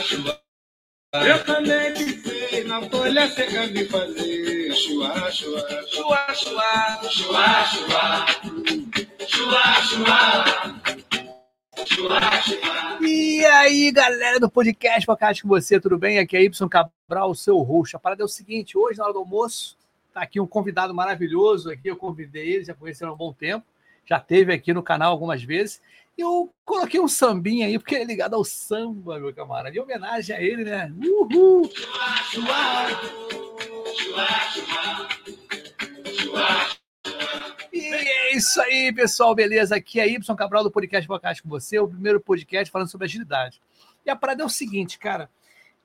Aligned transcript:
chua. 0.00 0.40
Eu 1.14 1.44
também 1.44 1.94
pensei 1.94 2.64
na 2.64 2.82
folha 2.82 3.28
secando 3.28 3.76
e 3.76 3.84
fazer 3.86 4.72
chua, 4.74 5.30
chua, 5.30 5.60
chua, 5.86 6.34
chua, 6.34 7.04
chua, 7.14 7.64
chua, 7.66 8.26
chua, 9.26 9.84
chua. 11.86 12.98
E 13.00 13.44
aí, 13.46 13.90
galera 13.90 14.38
do 14.38 14.50
podcast 14.50 15.06
Podcast 15.06 15.42
com 15.42 15.48
você, 15.48 15.80
tudo 15.80 15.96
bem? 15.96 16.18
Aqui 16.18 16.36
é 16.36 16.42
Y 16.42 16.68
Cabral, 16.68 17.34
seu 17.34 17.58
host. 17.58 17.96
A 17.96 17.98
parada 17.98 18.22
é 18.22 18.24
o 18.24 18.28
seguinte, 18.28 18.76
hoje 18.76 18.98
na 18.98 19.04
hora 19.04 19.12
do 19.12 19.20
almoço, 19.20 19.76
tá 20.12 20.20
aqui 20.20 20.38
um 20.40 20.46
convidado 20.46 20.94
maravilhoso 20.94 21.70
aqui, 21.70 21.88
eu 21.88 21.96
convidei 21.96 22.54
ele, 22.54 22.64
já 22.64 22.74
conheceram 22.74 23.12
há 23.12 23.14
um 23.14 23.18
bom 23.18 23.32
tempo, 23.32 23.64
já 24.04 24.20
teve 24.20 24.52
aqui 24.52 24.72
no 24.72 24.82
canal 24.82 25.10
algumas 25.10 25.42
vezes, 25.42 25.80
eu 26.18 26.52
coloquei 26.64 26.98
um 26.98 27.06
sambinha 27.06 27.68
aí, 27.68 27.78
porque 27.78 27.94
é 27.94 28.02
ligado 28.02 28.34
ao 28.34 28.44
samba, 28.44 29.20
meu 29.20 29.32
camarada, 29.32 29.74
em 29.74 29.78
homenagem 29.78 30.34
a 30.34 30.42
ele, 30.42 30.64
né? 30.64 30.92
Uhul! 31.00 31.70
E 37.72 37.80
é 37.80 38.36
isso 38.36 38.60
aí, 38.60 38.92
pessoal, 38.92 39.32
beleza? 39.32 39.76
Aqui 39.76 40.00
é 40.00 40.08
Y 40.08 40.34
Cabral 40.34 40.64
do 40.64 40.72
Podcast 40.72 41.06
Podcast 41.06 41.40
com 41.40 41.48
você, 41.48 41.78
o 41.78 41.86
primeiro 41.86 42.20
podcast 42.20 42.68
falando 42.68 42.90
sobre 42.90 43.04
agilidade. 43.04 43.62
E 44.04 44.10
a 44.10 44.16
parada 44.16 44.42
é 44.42 44.46
o 44.46 44.50
seguinte, 44.50 44.98
cara, 44.98 45.30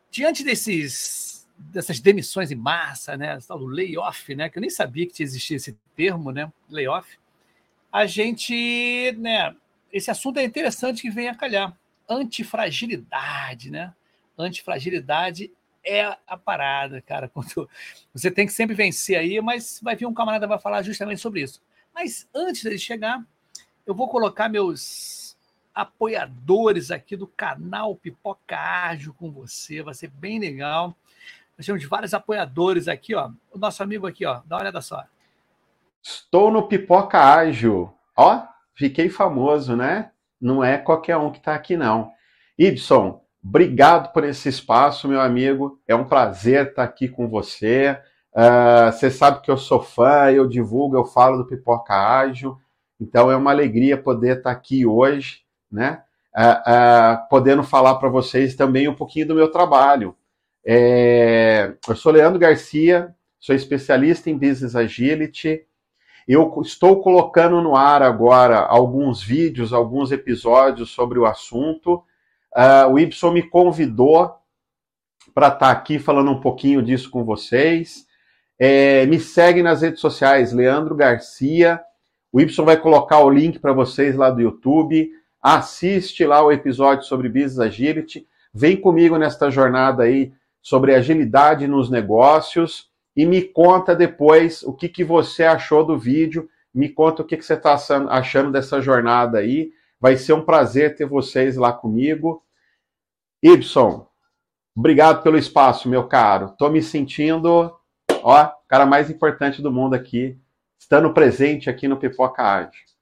diante 0.09 0.43
desses 0.43 1.43
dessas 1.55 1.99
demissões 1.99 2.51
em 2.51 2.55
massa, 2.55 3.15
né, 3.15 3.37
tal 3.47 3.59
do 3.59 3.67
layoff, 3.67 4.33
né, 4.33 4.49
que 4.49 4.57
eu 4.57 4.61
nem 4.61 4.71
sabia 4.71 5.07
que 5.07 5.21
existia 5.21 5.55
esse 5.55 5.77
termo, 5.95 6.31
né, 6.31 6.51
layoff, 6.67 7.17
a 7.91 8.07
gente, 8.07 9.15
né, 9.19 9.55
esse 9.93 10.09
assunto 10.09 10.39
é 10.39 10.43
interessante 10.43 11.03
que 11.03 11.11
vem 11.11 11.29
a 11.29 11.35
calhar. 11.35 11.77
Antifragilidade, 12.09 13.69
né? 13.69 13.93
Antifragilidade 14.37 15.53
é 15.85 16.17
a 16.25 16.35
parada, 16.35 16.99
cara. 16.99 17.29
Quando 17.33 17.69
você 18.11 18.31
tem 18.31 18.47
que 18.47 18.51
sempre 18.51 18.75
vencer 18.75 19.17
aí, 19.17 19.39
mas 19.39 19.79
vai 19.81 19.95
vir 19.95 20.07
um 20.07 20.13
camarada 20.13 20.47
vai 20.47 20.57
falar 20.57 20.81
justamente 20.81 21.21
sobre 21.21 21.41
isso. 21.41 21.61
Mas 21.93 22.27
antes 22.33 22.63
dele 22.63 22.79
chegar, 22.79 23.23
eu 23.85 23.93
vou 23.93 24.09
colocar 24.09 24.49
meus 24.49 25.37
apoiadores 25.75 26.89
aqui 26.89 27.15
do 27.15 27.27
canal 27.27 27.95
Pipoca 27.95 28.57
Ágil 28.57 29.13
com 29.13 29.31
você. 29.31 29.83
Vai 29.83 29.93
ser 29.93 30.09
bem 30.09 30.39
legal. 30.39 30.95
Nós 31.55 31.67
temos 31.67 31.85
vários 31.85 32.15
apoiadores 32.15 32.87
aqui, 32.87 33.13
ó. 33.13 33.29
O 33.51 33.59
nosso 33.59 33.83
amigo 33.83 34.07
aqui, 34.07 34.25
ó. 34.25 34.41
Dá 34.45 34.55
uma 34.55 34.61
olhada 34.63 34.81
só. 34.81 35.03
Estou 36.01 36.49
no 36.49 36.67
Pipoca 36.67 37.19
Ágil. 37.19 37.93
Ó, 38.15 38.52
fiquei 38.75 39.09
famoso, 39.09 39.75
né? 39.75 40.11
Não 40.39 40.63
é 40.63 40.77
qualquer 40.77 41.17
um 41.17 41.31
que 41.31 41.37
está 41.37 41.55
aqui, 41.55 41.77
não. 41.77 42.11
Ibson, 42.57 43.21
obrigado 43.43 44.11
por 44.11 44.23
esse 44.23 44.49
espaço, 44.49 45.07
meu 45.07 45.21
amigo. 45.21 45.79
É 45.87 45.95
um 45.95 46.05
prazer 46.05 46.67
estar 46.67 46.83
aqui 46.83 47.07
com 47.07 47.27
você. 47.27 47.97
Uh, 48.33 48.91
você 48.91 49.11
sabe 49.11 49.41
que 49.41 49.51
eu 49.51 49.57
sou 49.57 49.81
fã, 49.81 50.31
eu 50.31 50.47
divulgo, 50.47 50.97
eu 50.97 51.05
falo 51.05 51.37
do 51.37 51.47
Pipoca 51.47 51.93
Ágil. 51.93 52.57
Então 52.99 53.29
é 53.31 53.35
uma 53.35 53.51
alegria 53.51 53.97
poder 53.97 54.37
estar 54.37 54.51
aqui 54.51 54.85
hoje, 54.85 55.41
né? 55.71 56.03
Uh, 56.35 56.71
uh, 56.71 57.29
podendo 57.29 57.63
falar 57.63 57.95
para 57.95 58.09
vocês 58.09 58.55
também 58.55 58.87
um 58.87 58.95
pouquinho 58.95 59.27
do 59.27 59.35
meu 59.35 59.51
trabalho. 59.51 60.15
É... 60.65 61.73
eu 61.87 61.95
sou 61.95 62.11
Leandro 62.11 62.39
Garcia, 62.39 63.13
sou 63.37 63.53
especialista 63.53 64.29
em 64.29 64.37
Business 64.37 64.75
Agility. 64.75 65.65
Eu 66.27 66.61
estou 66.61 67.01
colocando 67.01 67.61
no 67.61 67.75
ar 67.75 68.01
agora 68.01 68.59
alguns 68.59 69.21
vídeos, 69.21 69.73
alguns 69.73 70.11
episódios 70.11 70.89
sobre 70.91 71.19
o 71.19 71.25
assunto. 71.25 72.03
Uh, 72.55 72.93
o 72.93 72.99
Y 72.99 73.09
me 73.33 73.43
convidou 73.43 74.35
para 75.33 75.47
estar 75.47 75.59
tá 75.59 75.71
aqui 75.71 75.99
falando 75.99 76.31
um 76.31 76.39
pouquinho 76.39 76.81
disso 76.81 77.09
com 77.09 77.23
vocês. 77.23 78.05
É, 78.57 79.05
me 79.07 79.19
segue 79.19 79.61
nas 79.61 79.81
redes 79.81 79.99
sociais, 79.99 80.53
Leandro 80.53 80.95
Garcia. 80.95 81.81
O 82.31 82.39
Y 82.39 82.45
vai 82.63 82.77
colocar 82.77 83.19
o 83.19 83.29
link 83.29 83.59
para 83.59 83.73
vocês 83.73 84.15
lá 84.15 84.29
do 84.29 84.41
YouTube. 84.41 85.11
Assiste 85.41 86.25
lá 86.25 86.41
o 86.41 86.51
episódio 86.51 87.03
sobre 87.03 87.27
Business 87.27 87.59
Agility. 87.59 88.25
Vem 88.53 88.77
comigo 88.77 89.17
nesta 89.17 89.49
jornada 89.49 90.03
aí 90.03 90.31
sobre 90.61 90.95
agilidade 90.95 91.67
nos 91.67 91.89
negócios 91.89 92.92
e 93.15 93.25
me 93.25 93.41
conta 93.41 93.95
depois 93.95 94.63
o 94.63 94.73
que, 94.73 94.89
que 94.89 95.03
você 95.03 95.43
achou 95.43 95.85
do 95.85 95.97
vídeo, 95.97 96.49
me 96.73 96.89
conta 96.89 97.21
o 97.21 97.25
que, 97.25 97.37
que 97.37 97.45
você 97.45 97.53
está 97.53 97.77
achando 98.09 98.51
dessa 98.51 98.81
jornada 98.81 99.37
aí. 99.37 99.71
Vai 99.99 100.17
ser 100.17 100.33
um 100.33 100.43
prazer 100.43 100.95
ter 100.95 101.05
vocês 101.05 101.55
lá 101.55 101.71
comigo. 101.71 102.43
Ibson, 103.41 104.07
obrigado 104.75 105.21
pelo 105.21 105.37
espaço, 105.37 105.87
meu 105.87 106.07
caro. 106.07 106.47
Estou 106.47 106.71
me 106.71 106.81
sentindo, 106.81 107.71
ó, 108.23 108.51
cara 108.67 108.85
mais 108.87 109.09
importante 109.09 109.61
do 109.61 109.71
mundo 109.71 109.93
aqui, 109.93 110.35
estando 110.79 111.13
presente 111.13 111.69
aqui 111.69 111.87
no 111.87 111.97
Pipoca 111.97 112.41
Arte. 112.41 112.92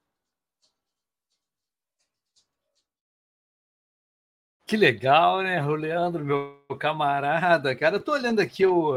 Que 4.71 4.77
legal, 4.77 5.41
né, 5.41 5.61
o 5.61 5.75
Leandro, 5.75 6.23
meu 6.23 6.57
camarada. 6.79 7.75
Cara, 7.75 7.97
eu 7.97 7.99
tô 7.99 8.13
olhando 8.13 8.39
aqui, 8.39 8.63
eu, 8.63 8.93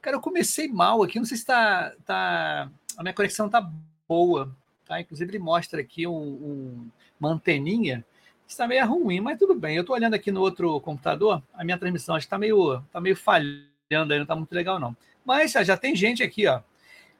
cara, 0.00 0.16
eu 0.16 0.20
comecei 0.20 0.68
mal 0.68 1.02
aqui, 1.02 1.18
não 1.18 1.26
sei 1.26 1.36
se 1.36 1.44
tá, 1.44 1.92
tá 2.04 2.70
a 2.96 3.02
minha 3.02 3.12
conexão 3.12 3.48
tá 3.48 3.68
boa, 4.06 4.56
tá? 4.84 5.00
Inclusive 5.00 5.28
ele 5.28 5.40
mostra 5.40 5.80
aqui 5.80 6.06
um, 6.06 6.14
um 6.14 6.90
uma 7.18 7.30
anteninha, 7.30 8.04
está 8.46 8.68
meio 8.68 8.86
ruim, 8.86 9.18
mas 9.18 9.36
tudo 9.36 9.56
bem. 9.56 9.76
Eu 9.76 9.82
tô 9.82 9.94
olhando 9.94 10.14
aqui 10.14 10.30
no 10.30 10.40
outro 10.40 10.80
computador, 10.80 11.42
a 11.52 11.64
minha 11.64 11.76
transmissão 11.76 12.14
acho 12.14 12.26
que 12.26 12.30
tá 12.30 12.38
meio, 12.38 12.80
tá 12.92 13.00
meio 13.00 13.16
falhando 13.16 14.12
aí, 14.12 14.20
não 14.20 14.26
tá 14.26 14.36
muito 14.36 14.54
legal 14.54 14.78
não. 14.78 14.96
Mas 15.24 15.50
já 15.50 15.76
tem 15.76 15.96
gente 15.96 16.22
aqui, 16.22 16.46
ó. 16.46 16.60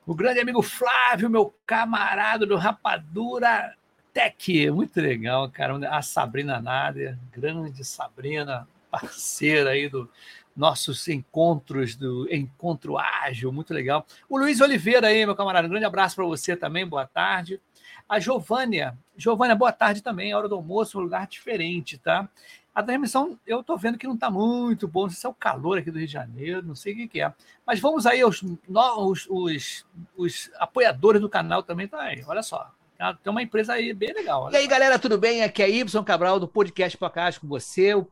O 0.07 0.15
grande 0.15 0.39
amigo 0.39 0.63
Flávio, 0.63 1.29
meu 1.29 1.53
camarada 1.67 2.47
do 2.47 2.55
Rapadura 2.55 3.75
Tech, 4.17 4.71
muito 4.71 4.99
legal, 4.99 5.47
cara. 5.51 5.77
A 5.95 6.01
Sabrina 6.01 6.59
Nádia, 6.59 7.19
grande 7.31 7.85
Sabrina, 7.85 8.67
parceira 8.91 9.73
aí 9.73 9.91
do 9.91 10.09
nossos 10.57 11.07
encontros 11.07 11.95
do 11.95 12.27
Encontro 12.33 12.97
Ágil, 12.97 13.53
muito 13.53 13.75
legal. 13.75 14.07
O 14.27 14.39
Luiz 14.39 14.63
Oliveira 14.63 15.09
aí, 15.09 15.27
meu 15.27 15.37
camarada, 15.37 15.67
um 15.67 15.71
grande 15.71 15.85
abraço 15.85 16.17
para 16.17 16.25
você 16.25 16.57
também, 16.57 16.87
boa 16.87 17.07
tarde. 17.07 17.61
A 18.09 18.19
Giovânia, 18.19 18.97
Giovânia, 19.19 19.55
boa 19.55 19.71
tarde 19.71 20.03
também, 20.03 20.33
hora 20.33 20.49
do 20.49 20.55
almoço, 20.55 20.99
um 20.99 21.03
lugar 21.03 21.27
diferente, 21.27 21.99
tá? 21.99 22.27
A 22.75 22.83
transmissão, 22.83 23.39
eu 23.47 23.63
tô 23.63 23.77
vendo 23.77 23.99
que 23.99 24.07
não 24.07 24.17
tá 24.17 24.31
muito 24.31 24.89
bom, 24.89 25.03
não 25.03 25.11
sei 25.11 25.21
se 25.21 25.27
é 25.27 25.29
o 25.29 25.35
calor 25.35 25.77
aqui 25.77 25.91
do 25.91 25.99
Rio 25.99 26.07
de 26.07 26.13
Janeiro, 26.15 26.63
não 26.63 26.75
sei 26.75 26.95
o 26.95 26.97
que, 26.97 27.09
que 27.09 27.21
é. 27.21 27.35
Mas 27.67 27.81
vamos 27.81 28.07
aí, 28.07 28.25
os, 28.25 28.43
os, 28.43 29.27
os, 29.29 29.87
os 30.17 30.51
apoiadores 30.59 31.21
do 31.21 31.29
canal 31.29 31.63
também 31.63 31.87
tá 31.87 32.01
aí, 32.01 32.25
olha 32.27 32.43
só. 32.43 32.73
Tem 32.97 33.31
uma 33.31 33.43
empresa 33.43 33.75
aí 33.75 33.93
bem 33.93 34.13
legal. 34.13 34.51
E 34.51 34.57
aí, 34.57 34.67
galera, 34.67 34.99
tudo 34.99 35.19
bem? 35.19 35.43
Aqui 35.43 35.63
é 35.63 35.69
Y 35.69 36.05
Cabral 36.05 36.41
do 36.41 36.49
Podcast 36.49 36.97
Podcast 36.97 37.41
com 37.41 37.47
você, 37.47 37.95
o 37.95 38.07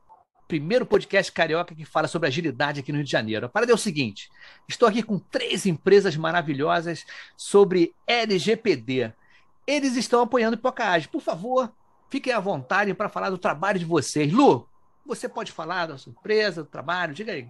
primeiro 0.46 0.84
podcast 0.84 1.32
carioca 1.32 1.74
que 1.74 1.84
fala 1.84 2.06
sobre 2.06 2.28
agilidade 2.28 2.80
aqui 2.80 2.92
no 2.92 2.98
Rio 2.98 3.04
de 3.04 3.10
Janeiro. 3.10 3.46
A 3.46 3.48
parada 3.48 3.72
é 3.72 3.74
o 3.74 3.78
seguinte: 3.78 4.30
estou 4.68 4.88
aqui 4.88 5.02
com 5.02 5.18
três 5.18 5.64
empresas 5.64 6.16
maravilhosas 6.16 7.06
sobre 7.36 7.94
LGPD. 8.06 9.12
Eles 9.66 9.96
estão 9.96 10.20
apoiando 10.20 10.56
o 10.56 10.60
Podcast. 10.60 11.08
Por 11.08 11.22
favor, 11.22 11.72
fiquem 12.10 12.32
à 12.32 12.40
vontade 12.40 12.92
para 12.92 13.08
falar 13.08 13.30
do 13.30 13.38
trabalho 13.38 13.78
de 13.78 13.86
vocês. 13.86 14.30
Lu, 14.30 14.68
você 15.06 15.28
pode 15.28 15.50
falar 15.50 15.86
da 15.86 15.96
sua 15.96 16.10
empresa, 16.10 16.62
do 16.62 16.68
trabalho? 16.68 17.14
Diga 17.14 17.32
aí. 17.32 17.48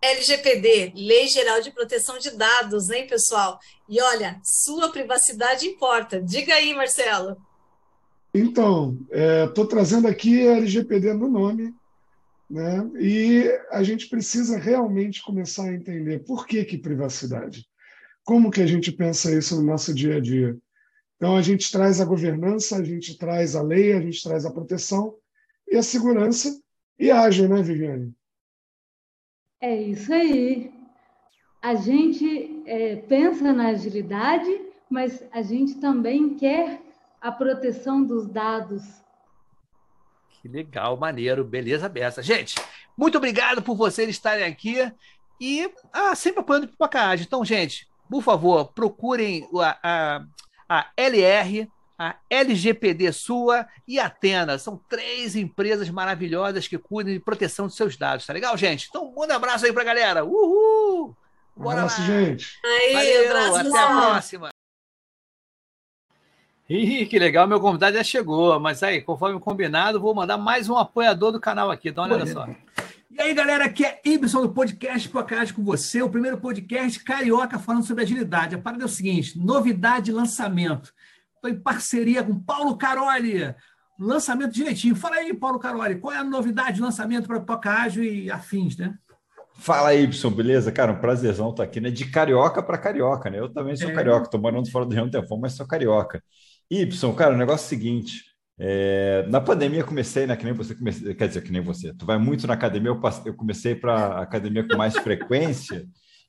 LGPD, 0.00 0.92
Lei 0.94 1.26
Geral 1.26 1.60
de 1.60 1.72
Proteção 1.72 2.18
de 2.18 2.30
Dados, 2.30 2.88
hein, 2.90 3.06
pessoal? 3.06 3.58
E 3.88 4.00
olha, 4.00 4.40
sua 4.44 4.90
privacidade 4.90 5.66
importa. 5.66 6.22
Diga 6.22 6.54
aí, 6.54 6.72
Marcelo. 6.74 7.36
Então, 8.32 8.96
estou 9.46 9.64
é, 9.64 9.68
trazendo 9.68 10.06
aqui 10.06 10.46
a 10.46 10.58
LGPD 10.58 11.14
no 11.14 11.28
nome, 11.28 11.74
né? 12.48 12.88
E 13.00 13.50
a 13.70 13.82
gente 13.82 14.08
precisa 14.08 14.56
realmente 14.56 15.22
começar 15.22 15.64
a 15.64 15.74
entender 15.74 16.20
por 16.20 16.46
que, 16.46 16.64
que 16.64 16.78
privacidade. 16.78 17.66
Como 18.24 18.50
que 18.50 18.62
a 18.62 18.66
gente 18.66 18.92
pensa 18.92 19.36
isso 19.36 19.56
no 19.56 19.62
nosso 19.62 19.92
dia 19.92 20.16
a 20.16 20.20
dia? 20.20 20.56
Então, 21.16 21.36
a 21.36 21.42
gente 21.42 21.72
traz 21.72 22.00
a 22.00 22.04
governança, 22.04 22.76
a 22.76 22.84
gente 22.84 23.18
traz 23.18 23.56
a 23.56 23.62
lei, 23.62 23.92
a 23.92 24.00
gente 24.00 24.22
traz 24.22 24.46
a 24.46 24.52
proteção 24.52 25.16
e 25.66 25.76
a 25.76 25.82
segurança 25.82 26.56
e 26.98 27.10
age, 27.10 27.48
né, 27.48 27.60
Viviane? 27.62 28.14
É 29.60 29.74
isso 29.74 30.12
aí. 30.12 30.72
A 31.60 31.74
gente 31.74 32.62
é, 32.66 32.96
pensa 32.96 33.52
na 33.52 33.68
agilidade, 33.68 34.60
mas 34.88 35.22
a 35.32 35.42
gente 35.42 35.74
também 35.76 36.36
quer 36.36 36.80
a 37.20 37.32
proteção 37.32 38.04
dos 38.04 38.28
dados. 38.28 38.82
Que 40.30 40.46
legal, 40.46 40.96
maneiro, 40.96 41.44
beleza 41.44 41.88
beça. 41.88 42.22
Gente, 42.22 42.54
muito 42.96 43.18
obrigado 43.18 43.60
por 43.60 43.74
vocês 43.74 44.08
estarem 44.08 44.44
aqui 44.44 44.76
e 45.40 45.68
ah, 45.92 46.14
sempre 46.14 46.40
apoiando 46.40 46.66
o 46.66 46.70
Pipocagem. 46.70 47.26
Então, 47.26 47.44
gente, 47.44 47.88
por 48.08 48.22
favor, 48.22 48.72
procurem 48.72 49.48
a, 49.60 49.78
a, 49.82 50.24
a 50.68 50.90
LR, 50.96 51.68
a 51.98 52.16
LGPD 52.30 53.12
Sua 53.12 53.66
e 53.86 53.98
a 53.98 54.06
Atena. 54.06 54.58
São 54.58 54.80
três 54.88 55.34
empresas 55.34 55.90
maravilhosas 55.90 56.68
que 56.68 56.78
cuidam 56.78 57.12
de 57.12 57.18
proteção 57.18 57.66
dos 57.66 57.76
seus 57.76 57.96
dados, 57.96 58.24
tá 58.24 58.32
legal, 58.32 58.56
gente? 58.56 58.86
Então, 58.88 59.12
manda 59.14 59.34
um 59.34 59.36
abraço 59.36 59.66
aí 59.66 59.72
pra 59.72 59.82
galera. 59.82 60.24
Uhul! 60.24 61.16
Bora 61.56 61.80
abraço, 61.80 62.00
lá. 62.02 62.06
gente. 62.06 62.58
Aí, 62.64 62.92
Valeu, 62.92 63.30
abraço, 63.30 63.68
até 63.68 63.82
a 63.82 63.86
próxima. 63.88 64.48
Ih, 66.68 67.06
que 67.06 67.18
legal, 67.18 67.48
meu 67.48 67.58
convidado 67.58 67.96
já 67.96 68.04
chegou, 68.04 68.60
mas 68.60 68.82
aí, 68.82 69.00
conforme 69.00 69.40
combinado, 69.40 69.98
vou 69.98 70.14
mandar 70.14 70.36
mais 70.36 70.68
um 70.68 70.76
apoiador 70.76 71.32
do 71.32 71.40
canal 71.40 71.70
aqui, 71.70 71.88
então 71.88 72.04
olha 72.04 72.26
só. 72.26 72.46
E 73.10 73.20
aí, 73.22 73.32
galera, 73.32 73.64
aqui 73.64 73.86
é 73.86 74.00
Ibson 74.04 74.42
do 74.42 74.50
podcast 74.50 75.08
Podcast 75.08 75.54
com 75.54 75.64
você, 75.64 76.02
o 76.02 76.10
primeiro 76.10 76.36
podcast 76.36 77.02
carioca 77.02 77.58
falando 77.58 77.86
sobre 77.86 78.04
agilidade. 78.04 78.54
A 78.54 78.58
parada 78.58 78.84
é 78.84 78.86
o 78.86 78.88
seguinte: 78.88 79.38
novidade 79.38 80.12
lançamento. 80.12 80.92
Estou 81.38 81.50
em 81.50 81.60
parceria 81.60 82.22
com 82.22 82.38
Paulo 82.38 82.76
Caroli. 82.76 83.54
Lançamento 83.98 84.52
direitinho. 84.52 84.96
Fala 84.96 85.16
aí, 85.16 85.32
Paulo 85.32 85.58
Caroli, 85.58 85.96
qual 86.00 86.12
é 86.12 86.18
a 86.18 86.24
novidade 86.24 86.76
de 86.76 86.82
lançamento 86.82 87.28
para 87.28 87.40
Toca 87.40 87.70
Ágil 87.70 88.02
e 88.02 88.30
afins, 88.30 88.76
né? 88.76 88.94
Fala 89.54 89.88
aí, 89.88 90.04
Y, 90.04 90.30
beleza? 90.34 90.72
Cara, 90.72 90.92
um 90.92 91.00
prazerzão 91.00 91.50
estar 91.50 91.62
aqui, 91.62 91.80
né? 91.80 91.90
De 91.90 92.06
carioca 92.10 92.62
para 92.62 92.78
carioca, 92.78 93.30
né? 93.30 93.38
Eu 93.38 93.52
também 93.52 93.76
sou 93.76 93.90
é. 93.90 93.92
carioca, 93.92 94.24
estou 94.24 94.40
morando 94.40 94.70
fora 94.70 94.84
do 94.84 94.94
Rio 94.94 95.10
tempão, 95.10 95.38
mas 95.38 95.52
sou 95.52 95.66
carioca. 95.66 96.22
Y, 96.70 97.14
cara, 97.14 97.34
o 97.34 97.38
negócio 97.38 97.64
é 97.64 97.66
o 97.66 97.68
seguinte: 97.68 98.24
é, 98.58 99.24
na 99.28 99.40
pandemia 99.40 99.84
comecei, 99.84 100.26
né? 100.26 100.36
Que 100.36 100.44
nem 100.44 100.54
você 100.54 100.74
comecei, 100.74 101.14
quer 101.14 101.28
dizer, 101.28 101.42
que 101.42 101.52
nem 101.52 101.62
você. 101.62 101.94
Tu 101.94 102.04
vai 102.04 102.18
muito 102.18 102.46
na 102.46 102.54
academia, 102.54 102.90
eu, 102.90 103.00
passei, 103.00 103.30
eu 103.30 103.34
comecei 103.34 103.74
para 103.76 104.20
academia 104.20 104.66
com 104.66 104.76
mais 104.76 104.94
frequência 104.98 105.86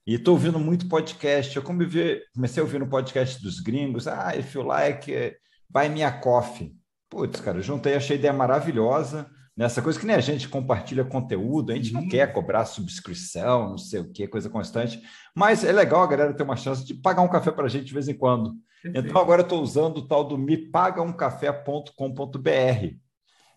e 0.09 0.15
estou 0.15 0.33
ouvindo 0.33 0.57
muito 0.57 0.89
podcast. 0.89 1.55
Eu 1.55 1.61
comecei, 1.61 2.23
a 2.57 2.61
ouvir 2.63 2.79
no 2.79 2.89
podcast 2.89 3.39
dos 3.43 3.59
gringos. 3.59 4.07
Ah, 4.07 4.35
if 4.35 4.55
you 4.55 4.63
like, 4.63 5.35
buy 5.69 5.87
me 5.87 6.01
a 6.01 6.11
coffee. 6.11 6.75
Putz, 7.07 7.39
cara, 7.39 7.59
eu 7.59 7.61
juntei, 7.61 7.93
achei 7.93 8.15
a 8.15 8.19
ideia 8.19 8.33
maravilhosa. 8.33 9.29
Nessa 9.55 9.83
coisa 9.83 9.99
que 9.99 10.07
nem 10.07 10.15
a 10.15 10.19
gente 10.19 10.49
compartilha 10.49 11.05
conteúdo, 11.05 11.71
a 11.71 11.75
gente 11.75 11.93
não 11.93 12.01
uhum. 12.01 12.09
quer 12.09 12.33
cobrar 12.33 12.65
subscrição, 12.65 13.69
não 13.69 13.77
sei 13.77 13.99
o 13.99 14.11
que, 14.11 14.27
coisa 14.27 14.49
constante, 14.49 14.99
mas 15.35 15.63
é 15.63 15.71
legal 15.71 16.01
a 16.01 16.07
galera 16.07 16.33
ter 16.33 16.41
uma 16.41 16.55
chance 16.55 16.83
de 16.83 16.95
pagar 16.95 17.21
um 17.21 17.27
café 17.27 17.51
para 17.51 17.67
a 17.67 17.69
gente 17.69 17.85
de 17.85 17.93
vez 17.93 18.07
em 18.07 18.17
quando. 18.17 18.55
Perfeito. 18.81 19.09
Então 19.09 19.21
agora 19.21 19.41
eu 19.41 19.43
estou 19.43 19.61
usando 19.61 19.99
o 19.99 20.07
tal 20.07 20.23
do 20.23 20.39
mepagaumcafé.com.br 20.39 22.95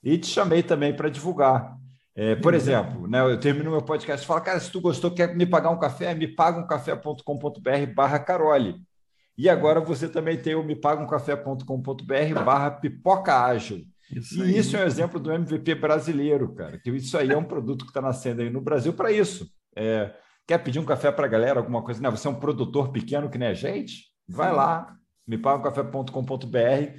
e 0.04 0.18
te 0.18 0.26
chamei 0.26 0.62
também 0.62 0.94
para 0.94 1.08
divulgar. 1.08 1.80
É, 2.14 2.36
por 2.36 2.52
exemplo, 2.52 3.08
né, 3.08 3.20
eu 3.20 3.40
termino 3.40 3.70
meu 3.70 3.82
podcast 3.82 4.22
e 4.22 4.26
falo, 4.26 4.42
cara, 4.42 4.60
se 4.60 4.70
tu 4.70 4.80
gostou, 4.80 5.10
quer 5.10 5.34
me 5.34 5.46
pagar 5.46 5.70
um 5.70 5.78
café, 5.78 6.14
me 6.14 6.28
paga 6.28 6.58
um 6.58 6.66
café.com.br 6.66 7.94
barra 7.94 8.18
Carole. 8.18 8.76
E 9.36 9.48
agora 9.48 9.80
você 9.80 10.08
também 10.08 10.36
tem 10.36 10.54
o 10.54 10.62
me 10.62 10.76
paga 10.76 11.02
um 11.02 11.06
café.com.br 11.06 12.44
barra 12.44 12.70
pipoca 12.70 13.44
ágil. 13.44 13.82
Isso 14.10 14.44
e 14.44 14.58
isso 14.58 14.76
é 14.76 14.84
um 14.84 14.86
exemplo 14.86 15.18
do 15.18 15.32
MVP 15.32 15.74
brasileiro, 15.76 16.54
cara. 16.54 16.78
Que 16.78 16.90
isso 16.90 17.16
aí 17.16 17.30
é 17.30 17.36
um 17.36 17.44
produto 17.44 17.86
que 17.86 17.90
está 17.90 18.02
nascendo 18.02 18.42
aí 18.42 18.50
no 18.50 18.60
Brasil 18.60 18.92
para 18.92 19.10
isso. 19.10 19.50
É, 19.74 20.12
quer 20.46 20.58
pedir 20.58 20.78
um 20.78 20.84
café 20.84 21.10
para 21.10 21.24
a 21.24 21.28
galera, 21.28 21.60
alguma 21.60 21.82
coisa? 21.82 22.02
Não, 22.02 22.10
você 22.10 22.28
é 22.28 22.30
um 22.30 22.38
produtor 22.38 22.92
pequeno 22.92 23.30
que 23.30 23.38
nem 23.38 23.48
a 23.48 23.54
gente? 23.54 24.12
Vai 24.28 24.52
lá, 24.52 24.94
mepagacafé.com.br, 25.26 26.98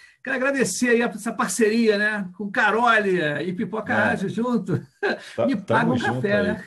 Quero 0.23 0.35
agradecer 0.35 0.89
aí 0.89 1.01
essa 1.01 1.33
parceria, 1.33 1.97
né? 1.97 2.29
Com 2.37 2.51
Carole 2.51 3.19
e 3.19 3.53
Pipoca 3.53 3.91
é. 3.91 3.95
Ágil 3.95 4.29
junto. 4.29 4.79
Tá, 5.35 5.47
Me 5.47 5.55
paga 5.55 5.91
um 5.91 5.97
café, 5.97 6.37
aí. 6.37 6.47
né? 6.47 6.65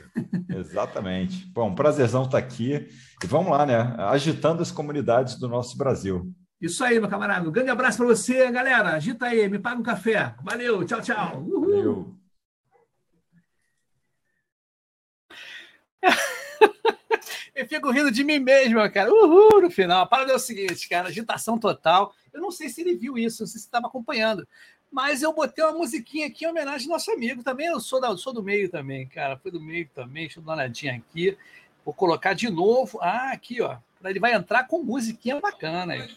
Exatamente. 0.56 1.46
Bom, 1.52 1.68
um 1.70 1.74
prazerzão 1.74 2.24
estar 2.24 2.38
aqui. 2.38 2.88
E 3.22 3.26
vamos 3.26 3.52
lá, 3.52 3.64
né? 3.64 3.94
Agitando 3.98 4.60
as 4.60 4.72
comunidades 4.72 5.38
do 5.38 5.48
nosso 5.48 5.78
Brasil. 5.78 6.32
Isso 6.60 6.82
aí, 6.82 6.98
meu 6.98 7.08
camarada. 7.08 7.48
Um 7.48 7.52
grande 7.52 7.70
abraço 7.70 7.98
para 7.98 8.06
você, 8.06 8.50
galera. 8.50 8.90
Agita 8.94 9.26
aí, 9.26 9.48
me 9.48 9.58
paga 9.58 9.78
um 9.78 9.84
café. 9.84 10.34
Valeu, 10.42 10.84
tchau, 10.84 11.00
tchau. 11.00 11.40
Uhul. 11.40 11.60
Valeu. 11.60 12.14
Eu 17.64 17.68
fico 17.68 17.90
rindo 17.90 18.10
de 18.10 18.22
mim 18.22 18.38
mesmo, 18.38 18.78
cara. 18.90 19.10
Uhul, 19.10 19.62
no 19.62 19.70
final. 19.70 20.02
A 20.02 20.06
parada 20.06 20.32
é 20.32 20.34
o 20.34 20.38
seguinte, 20.38 20.86
cara, 20.86 21.08
agitação 21.08 21.58
total. 21.58 22.14
Eu 22.30 22.42
não 22.42 22.50
sei 22.50 22.68
se 22.68 22.82
ele 22.82 22.94
viu 22.94 23.16
isso, 23.16 23.42
não 23.42 23.46
sei 23.46 23.58
se 23.58 23.66
estava 23.66 23.86
acompanhando. 23.86 24.46
Mas 24.92 25.22
eu 25.22 25.32
botei 25.32 25.64
uma 25.64 25.72
musiquinha 25.72 26.26
aqui 26.26 26.44
em 26.44 26.48
homenagem 26.48 26.86
ao 26.86 26.92
nosso 26.92 27.10
amigo 27.10 27.42
também. 27.42 27.68
Eu 27.68 27.80
sou, 27.80 28.02
da, 28.02 28.14
sou 28.18 28.34
do 28.34 28.42
meio 28.42 28.68
também, 28.68 29.08
cara. 29.08 29.38
Fui 29.38 29.50
do 29.50 29.60
meio 29.60 29.88
também, 29.94 30.24
deixa 30.24 30.40
eu 30.40 30.44
dar 30.44 30.52
uma 30.52 30.58
olhadinha 30.58 30.94
aqui. 30.94 31.38
Vou 31.82 31.94
colocar 31.94 32.34
de 32.34 32.50
novo. 32.50 32.98
Ah, 33.00 33.32
aqui, 33.32 33.62
ó. 33.62 33.78
Ele 34.10 34.20
vai 34.20 34.34
entrar 34.34 34.66
com 34.66 34.82
musiquinha 34.82 35.40
bacana. 35.40 35.94
Aí. 35.94 36.08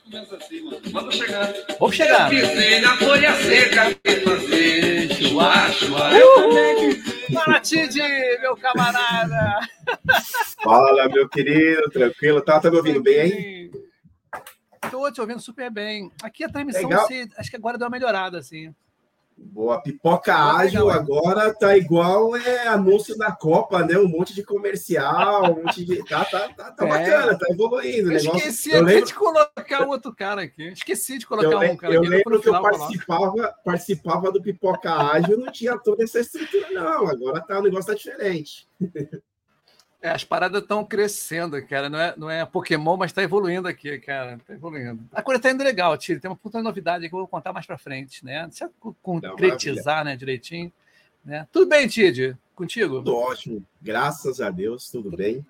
Vamos 0.91 1.15
chegar. 1.15 1.53
Vamos 1.79 1.95
chegar. 1.95 2.33
Eu 2.33 2.41
pisei 2.41 2.81
na 2.81 2.97
folha 2.97 3.33
seca, 3.35 3.83
fazer 4.23 5.13
chua, 5.13 5.71
chua. 5.71 6.09
Fala, 7.33 7.59
Tid, 7.59 7.95
meu 8.41 8.55
camarada. 8.57 9.59
Fala, 10.63 11.09
meu 11.09 11.27
querido, 11.29 11.89
tranquilo. 11.89 12.41
Tá, 12.41 12.59
tá 12.59 12.71
me 12.71 12.77
ouvindo 12.77 13.01
bem? 13.01 13.71
Estou 14.83 15.11
te 15.11 15.19
ouvindo 15.19 15.39
super 15.39 15.69
bem. 15.69 16.11
Aqui 16.23 16.43
a 16.43 16.49
transmissão, 16.49 16.89
acho 17.37 17.49
que 17.49 17.55
agora 17.55 17.77
deu 17.77 17.85
uma 17.85 17.91
melhorada, 17.91 18.37
assim. 18.39 18.73
Boa, 19.39 19.81
pipoca 19.81 20.35
ágil 20.35 20.89
agora 20.89 21.53
tá 21.53 21.77
igual 21.77 22.35
é 22.35 22.67
anúncio 22.67 23.15
da 23.17 23.31
Copa, 23.31 23.85
né? 23.85 23.97
Um 23.97 24.07
monte 24.07 24.33
de 24.33 24.43
comercial, 24.43 25.51
um 25.51 25.63
monte 25.63 25.85
de. 25.85 26.03
Tá, 26.05 26.25
tá, 26.25 26.49
tá, 26.49 26.71
tá 26.71 26.85
é. 26.85 26.89
bacana, 26.89 27.37
tá 27.37 27.45
evoluindo. 27.51 28.11
Eu 28.11 28.17
negócio... 28.17 28.35
Esqueci 28.37 28.71
eu 28.71 28.83
lembro... 28.83 29.05
de 29.05 29.13
colocar 29.13 29.87
outro 29.87 30.15
cara 30.15 30.41
aqui. 30.41 30.69
Esqueci 30.69 31.19
de 31.19 31.27
colocar 31.27 31.65
eu, 31.65 31.71
um 31.71 31.77
cara 31.77 31.93
eu 31.93 32.01
aqui. 32.01 32.07
Eu 32.07 32.17
lembro 32.17 32.41
que 32.41 32.49
eu 32.49 32.61
participava, 32.61 33.55
participava 33.63 34.31
do 34.31 34.41
Pipoca 34.41 34.91
Ágil, 34.91 35.37
não 35.37 35.51
tinha 35.51 35.77
toda 35.77 36.03
essa 36.03 36.19
estrutura, 36.19 36.71
não. 36.71 37.07
Agora 37.07 37.39
tá, 37.41 37.59
o 37.59 37.63
negócio 37.63 37.87
tá 37.87 37.93
diferente. 37.93 38.67
É, 40.07 40.11
as 40.11 40.23
paradas 40.23 40.61
estão 40.61 40.85
crescendo, 40.85 41.61
cara. 41.67 41.89
Não 41.89 41.99
é, 41.99 42.13
não 42.17 42.29
é 42.29 42.45
Pokémon, 42.45 42.95
mas 42.95 43.11
está 43.11 43.21
evoluindo 43.21 43.67
aqui, 43.67 43.97
cara. 43.99 44.35
Está 44.35 44.53
evoluindo. 44.53 45.03
A 45.11 45.21
coisa 45.21 45.37
está 45.37 45.51
indo 45.51 45.63
legal, 45.63 45.97
Tiro. 45.97 46.19
Tem 46.19 46.29
uma 46.29 46.37
puta 46.37 46.61
novidade 46.61 47.07
que 47.07 47.13
eu 47.13 47.19
vou 47.19 47.27
contar 47.27 47.51
mais 47.51 47.65
para 47.65 47.77
frente, 47.77 48.23
né? 48.23 48.49
Eu 48.81 48.95
concretizar, 49.01 50.05
né, 50.05 50.15
direitinho. 50.15 50.71
Né? 51.25 51.45
Tudo 51.51 51.67
bem, 51.67 51.87
Tid? 51.87 52.37
Contigo? 52.55 52.95
Tudo 52.95 53.17
ótimo. 53.17 53.63
Graças 53.81 54.39
a 54.39 54.49
Deus, 54.49 54.89
tudo 54.89 55.15
bem. 55.15 55.45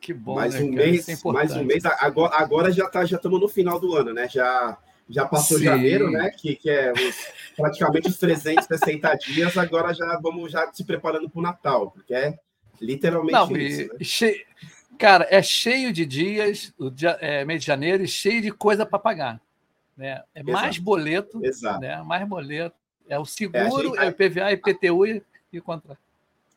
Que 0.00 0.12
bom. 0.12 0.34
Mais 0.34 0.54
né, 0.54 0.62
um 0.62 0.74
cara? 0.74 0.86
mês, 0.86 1.08
é 1.08 1.32
mais 1.32 1.56
um 1.56 1.64
mês. 1.64 1.84
Agora, 1.84 2.36
agora 2.36 2.72
já 2.72 2.88
tá, 2.88 3.04
já 3.04 3.16
estamos 3.16 3.40
no 3.40 3.48
final 3.48 3.78
do 3.78 3.94
ano, 3.94 4.12
né? 4.12 4.28
Já 4.28 4.76
já 5.08 5.26
passou 5.26 5.58
Sim. 5.58 5.64
janeiro, 5.64 6.10
né? 6.10 6.30
Que, 6.30 6.56
que 6.56 6.68
é 6.68 6.92
os, 6.92 7.16
praticamente 7.56 8.08
os 8.08 8.18
360 8.18 9.14
dias. 9.16 9.56
Agora 9.56 9.94
já 9.94 10.18
vamos 10.20 10.50
já 10.50 10.70
se 10.72 10.84
preparando 10.84 11.28
para 11.28 11.38
o 11.38 11.42
Natal, 11.42 11.90
porque 11.90 12.14
é 12.14 12.38
Literalmente 12.80 13.32
Não, 13.32 13.56
isso. 13.56 13.92
Né? 13.92 13.98
Che... 14.02 14.46
Cara, 14.98 15.26
é 15.30 15.42
cheio 15.42 15.92
de 15.92 16.06
dias, 16.06 16.72
o 16.78 16.90
dia, 16.90 17.18
é, 17.20 17.44
mês 17.44 17.60
de 17.60 17.66
janeiro, 17.66 18.04
e 18.04 18.08
cheio 18.08 18.40
de 18.40 18.50
coisa 18.50 18.86
para 18.86 18.98
pagar. 18.98 19.40
Né? 19.96 20.22
É 20.34 20.40
Exato. 20.40 20.52
mais 20.52 20.78
boleto, 20.78 21.44
Exato. 21.44 21.80
Né? 21.80 22.02
mais 22.02 22.28
boleto. 22.28 22.76
É 23.08 23.18
o 23.18 23.24
seguro, 23.24 23.98
é, 23.98 24.06
é 24.06 24.08
o 24.08 24.12
PVA, 24.12 24.52
IPTU 24.52 25.06
e, 25.06 25.22
e 25.52 25.58
o 25.58 25.62
contrato. 25.62 25.98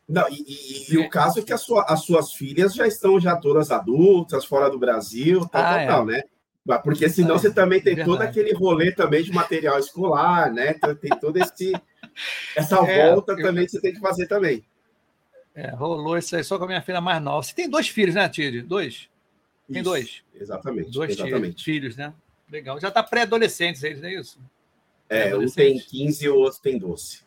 Não, 0.08 0.26
e, 0.30 0.46
e, 0.48 0.94
e, 0.94 0.98
o 0.98 1.10
caso 1.10 1.40
é 1.40 1.42
que 1.42 1.56
sua, 1.58 1.84
as 1.84 2.04
suas 2.04 2.32
filhas 2.32 2.74
já 2.74 2.88
estão 2.88 3.20
já 3.20 3.36
todas 3.36 3.72
adultas, 3.72 4.46
fora 4.46 4.70
do 4.70 4.80
Brasil, 4.80 5.46
tal, 5.48 5.62
ah, 5.62 5.86
tal, 5.86 6.10
é. 6.10 6.14
né? 6.14 6.24
Porque 6.84 7.10
senão 7.10 7.36
ah, 7.36 7.40
você 7.40 7.54
também 7.54 7.82
tem 7.82 8.04
todo 8.04 8.22
aquele 8.22 8.54
rolê 8.54 8.92
também 8.92 9.24
de 9.24 9.32
material 9.32 9.80
escolar, 9.80 10.52
né? 10.52 10.74
Tem 11.02 11.12
todo 11.20 11.38
esse 11.38 11.74
essa 12.56 12.78
é, 12.86 13.12
volta 13.12 13.34
eu... 13.34 13.42
também 13.42 13.66
que 13.66 13.72
você 13.72 13.82
tem 13.82 13.94
que 13.94 14.00
fazer 14.00 14.28
também. 14.28 14.66
É, 15.58 15.72
rolou 15.72 16.16
isso 16.16 16.36
aí 16.36 16.44
só 16.44 16.56
com 16.60 16.66
a 16.66 16.68
minha 16.68 16.84
filha 16.84 17.02
mais 17.02 17.20
nova. 17.20 17.42
Você 17.42 17.56
tem 17.56 17.68
dois 17.68 17.88
filhos, 17.88 18.14
né, 18.14 18.30
Tiri? 18.30 18.62
Dois? 18.62 19.10
Tem 19.68 19.82
isso, 19.82 19.84
dois? 19.84 20.24
Exatamente. 20.36 20.92
Dois 20.92 21.10
exatamente. 21.10 21.64
filhos, 21.64 21.98
né? 21.98 22.14
Legal. 22.48 22.80
Já 22.80 22.90
está 22.90 23.02
pré-adolescentes 23.02 23.82
eles, 23.82 24.04
é 24.04 24.14
isso? 24.14 24.40
É, 25.10 25.36
um 25.36 25.50
tem 25.50 25.80
15 25.80 26.24
e 26.24 26.30
o 26.30 26.36
outro 26.36 26.62
tem 26.62 26.78
12. 26.78 27.22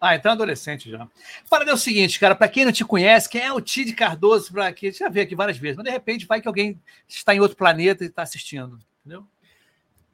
Ah, 0.00 0.14
então 0.14 0.30
é 0.30 0.34
adolescente 0.34 0.90
já. 0.90 1.06
Fala 1.44 1.64
é 1.64 1.74
o 1.74 1.76
seguinte, 1.76 2.18
cara, 2.18 2.34
para 2.34 2.48
quem 2.48 2.64
não 2.64 2.72
te 2.72 2.86
conhece, 2.86 3.28
quem 3.28 3.42
é 3.42 3.52
o 3.52 3.60
Tid 3.60 3.92
Cardoso 3.92 4.50
para 4.50 4.68
aqui? 4.68 4.90
Já 4.90 5.10
veio 5.10 5.26
aqui 5.26 5.34
várias 5.34 5.58
vezes, 5.58 5.76
mas 5.76 5.84
de 5.84 5.90
repente 5.90 6.26
vai 6.26 6.40
que 6.40 6.48
alguém 6.48 6.80
está 7.06 7.34
em 7.34 7.40
outro 7.40 7.56
planeta 7.56 8.02
e 8.02 8.06
está 8.06 8.22
assistindo, 8.22 8.80
entendeu? 9.00 9.26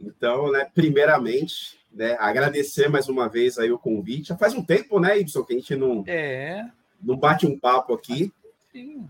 Então, 0.00 0.50
né, 0.50 0.68
primeiramente, 0.74 1.78
né, 1.92 2.16
agradecer 2.18 2.88
mais 2.88 3.08
uma 3.08 3.28
vez 3.28 3.58
aí 3.58 3.70
o 3.70 3.78
convite. 3.78 4.28
Já 4.28 4.36
faz 4.36 4.54
um 4.54 4.64
tempo, 4.64 4.98
né, 4.98 5.20
Ibson, 5.20 5.44
que 5.44 5.52
a 5.52 5.56
gente 5.56 5.76
não, 5.76 6.02
é 6.08 6.68
não 7.02 7.16
bate 7.16 7.46
um 7.46 7.58
papo 7.58 7.94
aqui. 7.94 8.32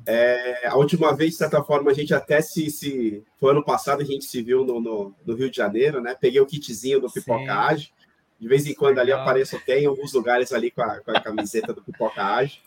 É, 0.07 0.67
a 0.67 0.77
última 0.77 1.15
vez, 1.15 1.33
de 1.33 1.37
certa 1.37 1.63
forma, 1.63 1.91
a 1.91 1.95
gente 1.95 2.13
até 2.13 2.41
se, 2.41 2.69
se. 2.71 3.23
Foi 3.39 3.53
ano 3.53 3.65
passado, 3.65 4.03
a 4.03 4.05
gente 4.05 4.25
se 4.25 4.43
viu 4.43 4.65
no, 4.65 4.81
no, 4.81 5.15
no 5.25 5.35
Rio 5.35 5.51
de 5.51 5.57
Janeiro, 5.57 6.01
né? 6.01 6.17
Peguei 6.21 6.41
o 6.41 6.47
kitzinho 6.47 7.01
do 7.01 7.11
Pipocage. 7.11 7.93
De 8.41 8.49
vez 8.49 8.67
em 8.67 8.75
quando 8.75 8.97
Legal. 8.97 9.03
ali 9.03 9.13
apareço 9.13 9.57
até 9.57 9.79
em 9.79 9.87
alguns 9.87 10.13
lugares 10.13 10.53
ali 10.53 10.73
com 10.73 10.83
a, 10.83 10.99
com 11.01 11.13
a 11.13 11.21
camiseta 11.21 11.73
do 11.73 11.83
Pipocage. 11.83 12.61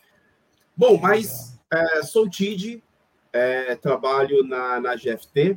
Bom, 0.74 0.98
mas 0.98 1.58
é, 1.70 2.02
sou 2.02 2.28
Tid, 2.30 2.82
é, 3.30 3.76
trabalho 3.76 4.42
na, 4.42 4.80
na 4.80 4.94
GFT, 4.94 5.54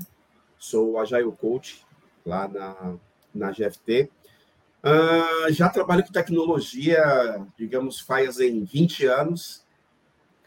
sou 0.57 0.99
Agile 0.99 1.31
Coach 1.31 1.85
lá 2.25 2.49
na, 2.49 2.97
na 3.33 3.51
GFT. 3.51 4.11
Uh, 4.81 5.51
já 5.51 5.69
trabalho 5.69 6.03
com 6.03 6.11
tecnologia, 6.11 7.45
digamos, 7.57 7.99
faz 7.99 8.39
em 8.39 8.63
20 8.63 9.05
anos 9.05 9.67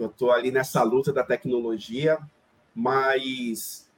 eu 0.03 0.09
estou 0.09 0.33
ali 0.33 0.51
nessa 0.51 0.83
luta 0.83 1.13
da 1.13 1.23
tecnologia, 1.23 2.19
mas 2.75 3.89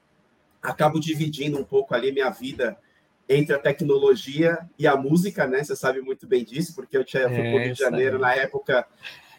acabo 0.62 1.00
dividindo 1.00 1.58
um 1.58 1.64
pouco 1.64 1.94
ali 1.94 2.12
minha 2.12 2.30
vida 2.30 2.76
entre 3.28 3.54
a 3.54 3.58
tecnologia 3.58 4.58
e 4.78 4.86
a 4.86 4.96
música, 4.96 5.46
né? 5.46 5.64
Você 5.64 5.74
sabe 5.74 6.00
muito 6.02 6.26
bem 6.26 6.44
disso, 6.44 6.74
porque 6.74 6.96
eu 6.96 7.04
tinha 7.04 7.28
fui 7.28 7.38
para 7.38 7.54
o 7.54 7.58
Rio 7.58 7.72
de 7.72 7.78
Janeiro 7.78 8.18
na 8.18 8.34
época 8.34 8.86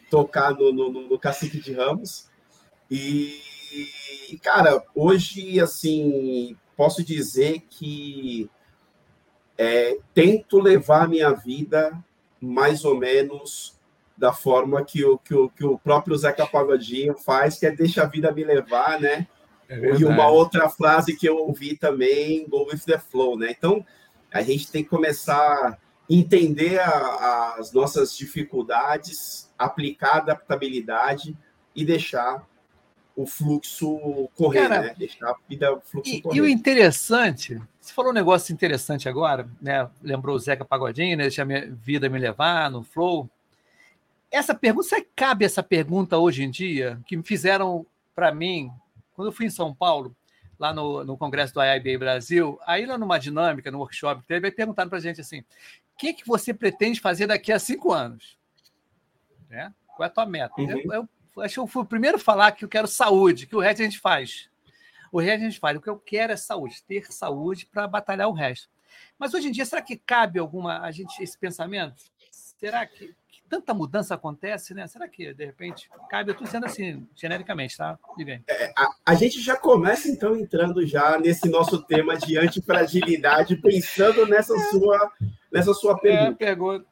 tocar 0.09 0.53
no, 0.53 0.71
no, 0.71 0.89
no 0.89 1.19
Cacique 1.19 1.59
de 1.59 1.73
Ramos. 1.73 2.27
E, 2.89 4.39
cara, 4.41 4.83
hoje, 4.95 5.59
assim, 5.59 6.57
posso 6.75 7.03
dizer 7.03 7.61
que 7.69 8.49
é, 9.57 9.97
tento 10.13 10.59
levar 10.59 11.03
a 11.03 11.07
minha 11.07 11.31
vida 11.31 11.91
mais 12.41 12.83
ou 12.85 12.97
menos 12.97 13.75
da 14.17 14.31
forma 14.31 14.83
que 14.83 15.03
o, 15.03 15.17
que 15.17 15.33
o, 15.33 15.49
que 15.49 15.65
o 15.65 15.77
próprio 15.77 16.15
Zeca 16.17 16.45
Pagodinho 16.45 17.15
faz, 17.15 17.57
que 17.57 17.65
é 17.65 17.71
deixa 17.71 18.03
a 18.03 18.05
vida 18.05 18.31
me 18.31 18.43
levar, 18.43 18.99
né? 18.99 19.27
É 19.67 19.77
e 19.77 20.05
uma 20.05 20.27
outra 20.27 20.69
frase 20.69 21.17
que 21.17 21.27
eu 21.27 21.37
ouvi 21.37 21.75
também, 21.75 22.47
go 22.47 22.67
with 22.71 22.81
the 22.85 22.99
flow, 22.99 23.37
né? 23.37 23.53
Então, 23.57 23.85
a 24.31 24.41
gente 24.41 24.71
tem 24.71 24.83
que 24.83 24.89
começar 24.89 25.37
a 25.37 25.77
entender 26.09 26.79
a, 26.79 27.55
as 27.57 27.73
nossas 27.73 28.15
dificuldades, 28.15 29.51
aplicar 29.57 30.17
adaptabilidade 30.17 31.35
e 31.75 31.83
deixar 31.83 32.47
o 33.15 33.25
fluxo 33.25 34.29
correr, 34.35 34.67
Cara, 34.67 34.81
né? 34.81 34.95
Deixar 34.97 35.29
a 35.29 35.35
vida 35.47 35.73
o 35.73 35.79
fluxo 35.81 36.13
e, 36.13 36.21
correr. 36.21 36.37
E 36.37 36.41
o 36.41 36.47
interessante, 36.47 37.61
você 37.79 37.93
falou 37.93 38.11
um 38.11 38.15
negócio 38.15 38.53
interessante 38.53 39.07
agora, 39.07 39.49
né? 39.61 39.89
Lembrou 40.01 40.35
o 40.35 40.39
Zeca 40.39 40.65
Pagodinho, 40.65 41.17
né? 41.17 41.23
Deixar 41.23 41.43
a 41.43 41.45
minha 41.45 41.71
vida 41.71 42.09
me 42.09 42.19
levar 42.19 42.69
no 42.69 42.83
flow. 42.83 43.29
Essa 44.29 44.53
pergunta, 44.53 44.89
será 44.89 45.01
que 45.01 45.09
cabe 45.15 45.45
essa 45.45 45.63
pergunta 45.63 46.17
hoje 46.17 46.43
em 46.43 46.51
dia? 46.51 46.99
Que 47.07 47.15
me 47.15 47.23
fizeram 47.23 47.85
para 48.13 48.33
mim, 48.33 48.69
quando 49.13 49.29
eu 49.29 49.31
fui 49.31 49.45
em 49.45 49.49
São 49.49 49.73
Paulo, 49.73 50.15
lá 50.59 50.73
no, 50.73 51.03
no 51.03 51.17
congresso 51.17 51.53
do 51.53 51.61
IIBA 51.61 51.99
Brasil, 51.99 52.59
aí 52.65 52.85
lá 52.85 52.97
numa 52.97 53.17
dinâmica, 53.17 53.71
no 53.71 53.79
workshop, 53.79 54.23
ele 54.29 54.51
perguntaram 54.51 54.89
para 54.89 54.97
a 54.97 55.01
gente 55.01 55.21
assim: 55.21 55.39
o 55.39 55.97
que, 55.97 56.13
que 56.13 56.27
você 56.27 56.53
pretende 56.53 56.99
fazer 56.99 57.27
daqui 57.27 57.51
a 57.51 57.59
cinco 57.59 57.93
anos? 57.93 58.37
Né? 59.49 59.73
Qual 59.95 60.05
é 60.05 60.09
a 60.09 60.13
tua 60.13 60.25
meta? 60.25 60.53
Uhum. 60.57 60.69
Eu, 60.69 60.93
eu, 60.93 61.09
acho 61.41 61.55
que 61.55 61.59
eu 61.59 61.67
fui 61.67 61.83
o 61.83 61.85
primeiro 61.85 62.17
a 62.17 62.19
falar 62.19 62.51
que 62.51 62.63
eu 62.63 62.69
quero 62.69 62.87
saúde, 62.87 63.47
que 63.47 63.55
o 63.55 63.59
resto 63.59 63.81
a 63.81 63.85
gente 63.85 63.99
faz. 63.99 64.49
O 65.11 65.19
resto 65.19 65.41
a 65.41 65.49
gente 65.49 65.59
faz. 65.59 65.77
O 65.77 65.81
que 65.81 65.89
eu 65.89 65.97
quero 65.97 66.33
é 66.33 66.37
saúde, 66.37 66.83
ter 66.83 67.11
saúde 67.11 67.65
para 67.65 67.87
batalhar 67.87 68.27
o 68.27 68.33
resto. 68.33 68.69
Mas 69.17 69.33
hoje 69.33 69.47
em 69.47 69.51
dia, 69.51 69.65
será 69.65 69.81
que 69.81 69.95
cabe 69.95 70.39
alguma 70.39 70.79
a 70.79 70.91
gente 70.91 71.21
esse 71.21 71.37
pensamento? 71.37 72.03
Será 72.31 72.85
que 72.85 73.15
tanta 73.49 73.73
mudança 73.73 74.15
acontece, 74.15 74.73
né? 74.73 74.87
Será 74.87 75.07
que, 75.07 75.33
de 75.33 75.45
repente, 75.45 75.89
cabe? 76.09 76.29
Eu 76.29 76.33
estou 76.33 76.45
dizendo 76.45 76.65
assim, 76.65 77.07
genericamente, 77.15 77.77
tá? 77.77 77.97
Diga 78.17 78.41
é, 78.47 78.73
a, 78.75 78.89
a, 79.05 79.15
gente 79.15 79.39
já 79.41 79.55
começa, 79.55 80.07
então, 80.07 80.35
entrando 80.35 80.85
já 80.85 81.19
nesse 81.19 81.47
nosso 81.47 81.81
tema 81.83 82.17
de 82.17 82.37
antifragilidade, 82.37 83.57
pensando 83.57 84.25
nessa 84.25 84.57
sua, 84.69 85.11
nessa 85.51 85.73
sua 85.73 85.93
é, 85.93 85.97
pergunta. 85.97 86.43
É, 86.43 86.47
pegou. 86.47 86.83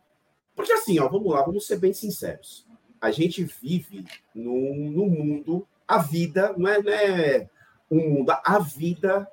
Porque 0.55 0.71
assim, 0.71 1.00
ó, 1.00 1.07
vamos 1.07 1.31
lá, 1.31 1.41
vamos 1.41 1.65
ser 1.65 1.77
bem 1.77 1.93
sinceros. 1.93 2.65
A 3.03 3.12
gente 3.12 3.43
vive 3.43 4.05
no 4.33 4.53
mundo, 5.10 5.67
a 5.86 5.98
vida, 5.98 6.53
não 6.57 6.69
é, 6.69 6.81
não 6.81 6.93
é 6.93 7.50
um 7.91 8.10
mundo, 8.10 8.31
a 8.31 8.60
vida, 8.60 9.29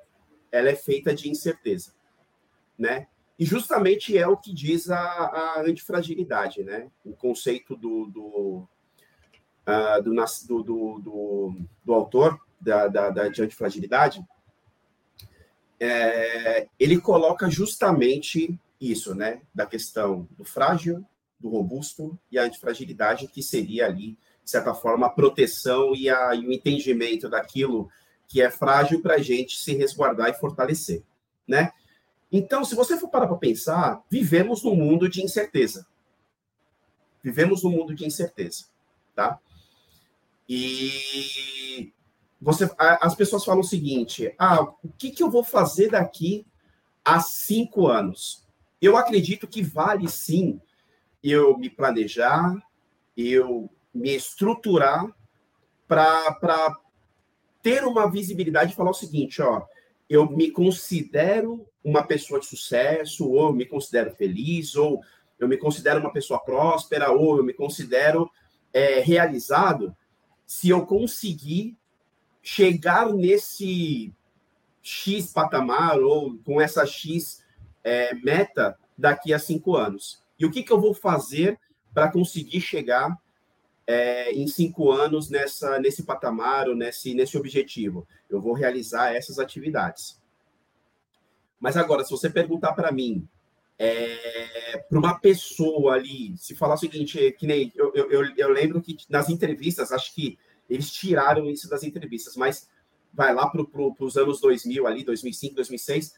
ela 0.51 0.67
é 0.67 0.75
feita 0.75 1.15
de 1.15 1.29
incerteza, 1.29 1.93
né? 2.77 3.07
E 3.39 3.45
justamente 3.45 4.17
é 4.17 4.27
o 4.27 4.35
que 4.35 4.53
diz 4.53 4.91
a, 4.91 4.99
a 4.99 5.61
antifragilidade, 5.61 6.61
né? 6.63 6.91
O 7.05 7.13
conceito 7.13 7.77
do, 7.77 8.07
do, 8.07 8.67
uh, 9.65 10.03
do, 10.03 10.13
do, 10.13 10.99
do, 10.99 11.55
do, 11.85 11.93
autor 11.93 12.41
da, 12.59 12.89
da, 12.89 13.09
da 13.09 13.29
de 13.29 13.41
antifragilidade, 13.41 14.21
é, 15.79 16.67
ele 16.77 16.99
coloca 16.99 17.49
justamente 17.49 18.59
isso, 18.81 19.15
né? 19.15 19.41
Da 19.55 19.65
questão 19.65 20.27
do 20.37 20.43
frágil, 20.43 21.07
do 21.41 21.49
robusto 21.49 22.17
e 22.31 22.37
a 22.37 22.43
antifragilidade, 22.43 23.27
que 23.27 23.41
seria 23.41 23.87
ali, 23.87 24.17
de 24.43 24.51
certa 24.51 24.73
forma, 24.73 25.07
a 25.07 25.09
proteção 25.09 25.95
e, 25.95 26.09
a, 26.09 26.35
e 26.35 26.47
o 26.47 26.51
entendimento 26.51 27.27
daquilo 27.27 27.89
que 28.27 28.41
é 28.41 28.49
frágil 28.49 29.01
para 29.01 29.15
a 29.15 29.21
gente 29.21 29.57
se 29.57 29.73
resguardar 29.73 30.29
e 30.29 30.33
fortalecer, 30.33 31.03
né? 31.47 31.71
Então, 32.31 32.63
se 32.63 32.75
você 32.75 32.97
for 32.97 33.09
parar 33.09 33.27
para 33.27 33.35
pensar, 33.35 34.01
vivemos 34.09 34.63
num 34.63 34.75
mundo 34.75 35.09
de 35.09 35.21
incerteza. 35.21 35.85
Vivemos 37.21 37.61
num 37.61 37.71
mundo 37.71 37.93
de 37.93 38.05
incerteza, 38.05 38.65
tá? 39.13 39.37
E 40.47 41.91
você, 42.39 42.69
as 42.77 43.15
pessoas 43.15 43.43
falam 43.43 43.59
o 43.61 43.65
seguinte: 43.65 44.33
ah, 44.39 44.61
o 44.61 44.89
que, 44.97 45.11
que 45.11 45.21
eu 45.21 45.29
vou 45.29 45.43
fazer 45.43 45.91
daqui 45.91 46.45
a 47.03 47.19
cinco 47.19 47.87
anos? 47.87 48.47
Eu 48.81 48.95
acredito 48.95 49.47
que 49.47 49.61
vale 49.61 50.07
sim 50.07 50.59
eu 51.23 51.57
me 51.57 51.69
planejar, 51.69 52.55
eu 53.15 53.69
me 53.93 54.15
estruturar 54.15 55.05
para 55.87 56.77
ter 57.61 57.83
uma 57.83 58.09
visibilidade 58.09 58.73
e 58.73 58.75
falar 58.75 58.91
o 58.91 58.95
seguinte: 58.95 59.41
ó, 59.41 59.63
eu 60.09 60.29
me 60.29 60.51
considero 60.51 61.65
uma 61.83 62.03
pessoa 62.03 62.39
de 62.39 62.45
sucesso, 62.45 63.29
ou 63.29 63.47
eu 63.47 63.53
me 63.53 63.65
considero 63.65 64.15
feliz, 64.15 64.75
ou 64.75 65.01
eu 65.39 65.47
me 65.47 65.57
considero 65.57 65.99
uma 65.99 66.13
pessoa 66.13 66.39
próspera, 66.39 67.11
ou 67.11 67.37
eu 67.37 67.43
me 67.43 67.53
considero 67.53 68.29
é, 68.73 68.99
realizado, 68.99 69.95
se 70.45 70.69
eu 70.69 70.85
conseguir 70.85 71.75
chegar 72.41 73.11
nesse 73.13 74.13
X 74.81 75.31
patamar 75.31 75.99
ou 75.99 76.37
com 76.43 76.59
essa 76.59 76.85
X 76.85 77.43
é, 77.83 78.13
meta 78.15 78.77
daqui 78.97 79.33
a 79.33 79.39
cinco 79.39 79.75
anos. 79.75 80.20
E 80.41 80.45
o 80.45 80.49
que, 80.49 80.63
que 80.63 80.73
eu 80.73 80.81
vou 80.81 80.91
fazer 80.91 81.59
para 81.93 82.11
conseguir 82.11 82.61
chegar 82.61 83.15
é, 83.85 84.31
em 84.31 84.47
cinco 84.47 84.89
anos 84.89 85.29
nessa, 85.29 85.77
nesse 85.77 86.01
patamar 86.01 86.67
ou 86.67 86.75
nesse, 86.75 87.13
nesse 87.13 87.37
objetivo? 87.37 88.07
Eu 88.27 88.41
vou 88.41 88.53
realizar 88.53 89.13
essas 89.13 89.37
atividades. 89.37 90.19
Mas 91.59 91.77
agora, 91.77 92.03
se 92.03 92.09
você 92.09 92.27
perguntar 92.27 92.73
para 92.73 92.91
mim, 92.91 93.29
é, 93.77 94.79
para 94.89 94.97
uma 94.97 95.19
pessoa 95.19 95.93
ali, 95.93 96.35
se 96.35 96.55
falar 96.55 96.73
o 96.73 96.77
seguinte, 96.77 97.31
que 97.33 97.45
nem 97.45 97.71
eu, 97.75 97.93
eu, 97.93 98.35
eu 98.35 98.49
lembro 98.49 98.81
que 98.81 98.97
nas 99.11 99.29
entrevistas, 99.29 99.91
acho 99.91 100.11
que 100.15 100.39
eles 100.67 100.89
tiraram 100.89 101.47
isso 101.51 101.69
das 101.69 101.83
entrevistas, 101.83 102.35
mas 102.35 102.67
vai 103.13 103.31
lá 103.31 103.47
para 103.47 103.63
pro, 103.63 103.95
os 103.99 104.17
anos 104.17 104.41
2000 104.41 104.87
ali, 104.87 105.03
2005, 105.03 105.53
2006, 105.53 106.15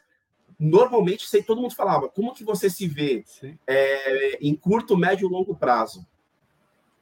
normalmente 0.60 1.28
sei, 1.28 1.44
todo 1.44 1.62
mundo 1.62 1.76
falava, 1.76 2.10
como 2.10 2.34
que 2.34 2.44
você 2.44 2.70
se 2.70 2.88
vê 2.88 3.24
é, 3.68 4.38
em 4.42 4.56
curto, 4.56 4.98
médio 4.98 5.28
e 5.28 5.32
longo 5.32 5.56
prazo? 5.56 6.06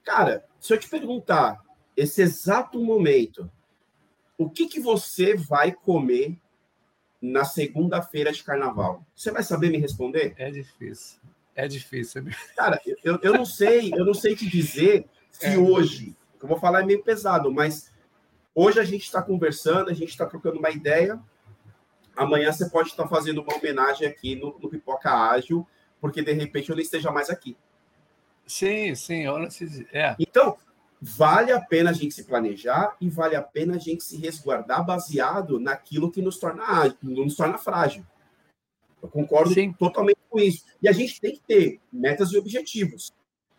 Cara, 0.03 0.45
se 0.59 0.73
eu 0.73 0.79
te 0.79 0.89
perguntar, 0.89 1.63
esse 1.95 2.21
exato 2.21 2.79
momento, 2.79 3.49
o 4.37 4.49
que 4.49 4.67
que 4.67 4.79
você 4.79 5.35
vai 5.35 5.71
comer 5.71 6.37
na 7.21 7.45
segunda-feira 7.45 8.31
de 8.31 8.43
carnaval? 8.43 9.05
Você 9.15 9.31
vai 9.31 9.43
saber 9.43 9.69
me 9.69 9.77
responder? 9.77 10.33
É 10.37 10.49
difícil. 10.49 11.19
É 11.55 11.67
difícil. 11.67 12.25
Cara, 12.55 12.81
eu, 13.03 13.19
eu 13.21 13.33
não 13.33 13.45
sei, 13.45 13.91
eu 13.93 14.05
não 14.05 14.13
sei 14.13 14.35
te 14.35 14.49
dizer 14.49 15.05
se 15.29 15.47
é. 15.47 15.57
hoje, 15.57 16.15
eu 16.41 16.47
vou 16.47 16.59
falar 16.59 16.81
é 16.81 16.85
meio 16.85 17.03
pesado, 17.03 17.51
mas 17.51 17.91
hoje 18.55 18.79
a 18.79 18.83
gente 18.83 19.03
está 19.03 19.21
conversando, 19.21 19.89
a 19.89 19.93
gente 19.93 20.09
está 20.09 20.25
trocando 20.25 20.57
uma 20.57 20.71
ideia. 20.71 21.19
Amanhã 22.15 22.51
você 22.51 22.69
pode 22.69 22.89
estar 22.89 23.07
fazendo 23.07 23.41
uma 23.41 23.55
homenagem 23.55 24.07
aqui 24.07 24.35
no, 24.35 24.57
no 24.59 24.69
Pipoca 24.69 25.11
Ágil, 25.11 25.65
porque 25.99 26.21
de 26.21 26.33
repente 26.33 26.69
eu 26.69 26.75
não 26.75 26.81
esteja 26.81 27.11
mais 27.11 27.29
aqui. 27.29 27.55
Sim, 28.45 28.93
sim. 28.95 29.23
É. 29.93 30.15
Então, 30.19 30.57
vale 31.01 31.51
a 31.51 31.59
pena 31.59 31.89
a 31.89 31.93
gente 31.93 32.13
se 32.13 32.23
planejar 32.23 32.95
e 32.99 33.09
vale 33.09 33.35
a 33.35 33.41
pena 33.41 33.75
a 33.75 33.79
gente 33.79 34.03
se 34.03 34.17
resguardar 34.17 34.85
baseado 34.85 35.59
naquilo 35.59 36.11
que 36.11 36.21
nos 36.21 36.37
torna, 36.37 36.95
nos 37.01 37.35
torna 37.35 37.57
frágil. 37.57 38.05
Eu 39.01 39.09
concordo 39.09 39.53
Sim. 39.53 39.73
totalmente 39.73 40.19
com 40.29 40.39
isso. 40.39 40.63
E 40.81 40.87
a 40.87 40.91
gente 40.91 41.19
tem 41.19 41.33
que 41.33 41.41
ter 41.41 41.79
metas 41.91 42.31
e 42.31 42.37
objetivos, 42.37 43.11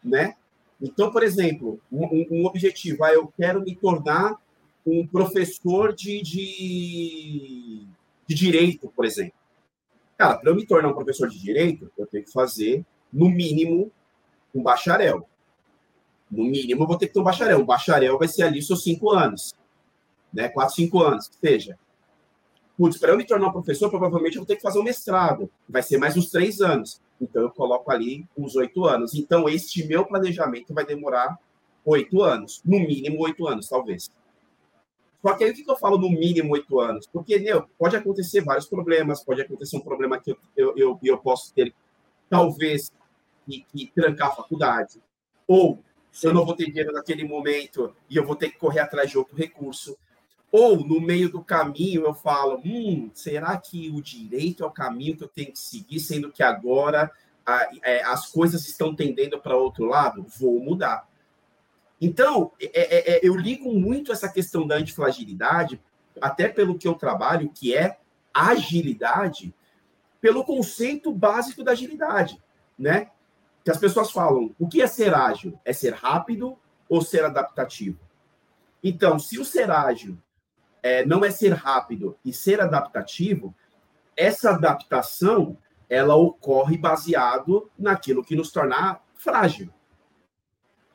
né? 0.02 0.36
Então, 0.80 1.10
por 1.10 1.22
exemplo, 1.22 1.80
um, 1.90 2.26
um 2.30 2.46
objetivo, 2.46 3.04
ah, 3.04 3.12
eu 3.12 3.32
quero 3.36 3.60
me 3.62 3.74
tornar 3.74 4.36
um 4.86 5.06
professor 5.06 5.92
de, 5.92 6.20
de, 6.22 7.86
de 8.26 8.34
direito, 8.34 8.92
por 8.94 9.04
exemplo. 9.04 9.34
Cara, 10.16 10.38
para 10.38 10.50
eu 10.50 10.54
me 10.54 10.66
tornar 10.66 10.88
um 10.88 10.94
professor 10.94 11.28
de 11.28 11.38
direito, 11.38 11.90
eu 11.98 12.06
tenho 12.06 12.24
que 12.24 12.32
fazer, 12.32 12.84
no 13.12 13.28
mínimo, 13.28 13.90
um 14.54 14.62
bacharel. 14.62 15.28
No 16.30 16.44
mínimo, 16.44 16.84
eu 16.84 16.86
vou 16.86 16.96
ter 16.96 17.08
que 17.08 17.14
ter 17.14 17.20
um 17.20 17.24
bacharel. 17.24 17.58
Um 17.58 17.66
bacharel 17.66 18.18
vai 18.18 18.28
ser 18.28 18.42
ali 18.44 18.62
seus 18.62 18.82
cinco 18.82 19.10
anos, 19.10 19.54
né? 20.32 20.48
Quatro, 20.48 20.74
cinco 20.74 21.02
anos, 21.02 21.28
que 21.28 21.36
seja. 21.36 21.78
Putz, 22.76 22.98
para 22.98 23.12
eu 23.12 23.16
me 23.16 23.26
tornar 23.26 23.48
um 23.48 23.52
professor, 23.52 23.90
provavelmente 23.90 24.36
eu 24.36 24.40
vou 24.40 24.46
ter 24.46 24.56
que 24.56 24.62
fazer 24.62 24.78
um 24.78 24.82
mestrado. 24.82 25.50
Vai 25.68 25.82
ser 25.82 25.98
mais 25.98 26.16
uns 26.16 26.30
três 26.30 26.60
anos. 26.60 27.00
Então, 27.20 27.42
eu 27.42 27.50
coloco 27.50 27.90
ali 27.90 28.26
uns 28.36 28.56
oito 28.56 28.84
anos. 28.84 29.14
Então, 29.14 29.48
este 29.48 29.86
meu 29.86 30.04
planejamento 30.06 30.72
vai 30.72 30.84
demorar 30.84 31.38
oito 31.84 32.22
anos. 32.22 32.62
No 32.64 32.80
mínimo, 32.80 33.20
oito 33.22 33.46
anos, 33.46 33.68
talvez. 33.68 34.10
Só 35.22 35.34
que 35.34 35.44
aí, 35.44 35.52
o 35.52 35.54
que 35.54 35.70
eu 35.70 35.76
falo 35.76 35.96
no 35.96 36.10
mínimo 36.10 36.52
oito 36.52 36.80
anos? 36.80 37.06
Porque, 37.06 37.38
meu, 37.38 37.68
pode 37.78 37.94
acontecer 37.94 38.40
vários 38.40 38.66
problemas. 38.66 39.22
Pode 39.22 39.40
acontecer 39.40 39.76
um 39.76 39.80
problema 39.80 40.20
que 40.20 40.36
eu, 40.56 40.76
eu, 40.76 40.98
eu, 41.00 41.18
posso 41.18 41.54
ter, 41.54 41.72
talvez, 42.28 42.90
que, 43.46 43.92
trancar 43.94 44.28
a 44.28 44.34
faculdade. 44.34 45.00
Ou 45.46 45.78
Sim. 46.10 46.28
eu 46.28 46.34
não 46.34 46.44
vou 46.44 46.56
ter 46.56 46.66
dinheiro 46.66 46.92
naquele 46.92 47.24
momento 47.24 47.94
e 48.10 48.16
eu 48.16 48.26
vou 48.26 48.34
ter 48.34 48.50
que 48.50 48.58
correr 48.58 48.80
atrás 48.80 49.08
de 49.08 49.16
outro 49.16 49.36
recurso. 49.36 49.96
Ou 50.50 50.84
no 50.84 51.00
meio 51.00 51.30
do 51.30 51.42
caminho 51.42 52.04
eu 52.04 52.12
falo, 52.12 52.60
hum, 52.64 53.08
será 53.14 53.56
que 53.56 53.90
o 53.90 54.02
direito 54.02 54.64
é 54.64 54.66
o 54.66 54.72
caminho 54.72 55.16
que 55.16 55.24
eu 55.24 55.28
tenho 55.28 55.52
que 55.52 55.58
seguir, 55.58 56.00
sendo 56.00 56.32
que 56.32 56.42
agora 56.42 57.10
a, 57.46 57.70
é, 57.84 58.02
as 58.02 58.26
coisas 58.26 58.66
estão 58.66 58.94
tendendo 58.94 59.40
para 59.40 59.56
outro 59.56 59.86
lado? 59.86 60.26
Vou 60.38 60.58
mudar. 60.60 61.08
Então, 62.04 62.50
é, 62.60 62.66
é, 62.74 63.12
é, 63.12 63.20
eu 63.22 63.36
ligo 63.36 63.72
muito 63.72 64.10
essa 64.10 64.28
questão 64.28 64.66
da 64.66 64.74
antifragilidade, 64.74 65.80
até 66.20 66.48
pelo 66.48 66.76
que 66.76 66.88
eu 66.88 66.94
trabalho, 66.94 67.52
que 67.54 67.76
é 67.76 68.00
agilidade, 68.34 69.54
pelo 70.20 70.44
conceito 70.44 71.12
básico 71.12 71.62
da 71.62 71.70
agilidade, 71.70 72.42
né? 72.76 73.12
Que 73.64 73.70
as 73.70 73.76
pessoas 73.76 74.10
falam, 74.10 74.52
o 74.58 74.66
que 74.66 74.82
é 74.82 74.86
ser 74.88 75.14
ágil? 75.14 75.56
É 75.64 75.72
ser 75.72 75.94
rápido 75.94 76.58
ou 76.88 77.00
ser 77.02 77.24
adaptativo? 77.24 78.00
Então, 78.82 79.16
se 79.16 79.38
o 79.38 79.44
ser 79.44 79.70
ágil 79.70 80.18
é, 80.82 81.06
não 81.06 81.24
é 81.24 81.30
ser 81.30 81.52
rápido 81.52 82.18
e 82.24 82.32
ser 82.32 82.60
adaptativo, 82.60 83.54
essa 84.16 84.50
adaptação 84.50 85.56
ela 85.88 86.16
ocorre 86.16 86.76
baseado 86.76 87.70
naquilo 87.78 88.24
que 88.24 88.34
nos 88.34 88.50
torna 88.50 88.98
frágil. 89.14 89.72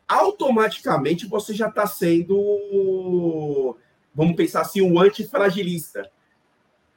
Automaticamente 0.07 1.27
você 1.27 1.53
já 1.53 1.67
está 1.67 1.85
sendo, 1.85 3.77
vamos 4.15 4.35
pensar 4.35 4.61
assim, 4.61 4.81
um 4.81 4.99
antifragilista. 4.99 6.09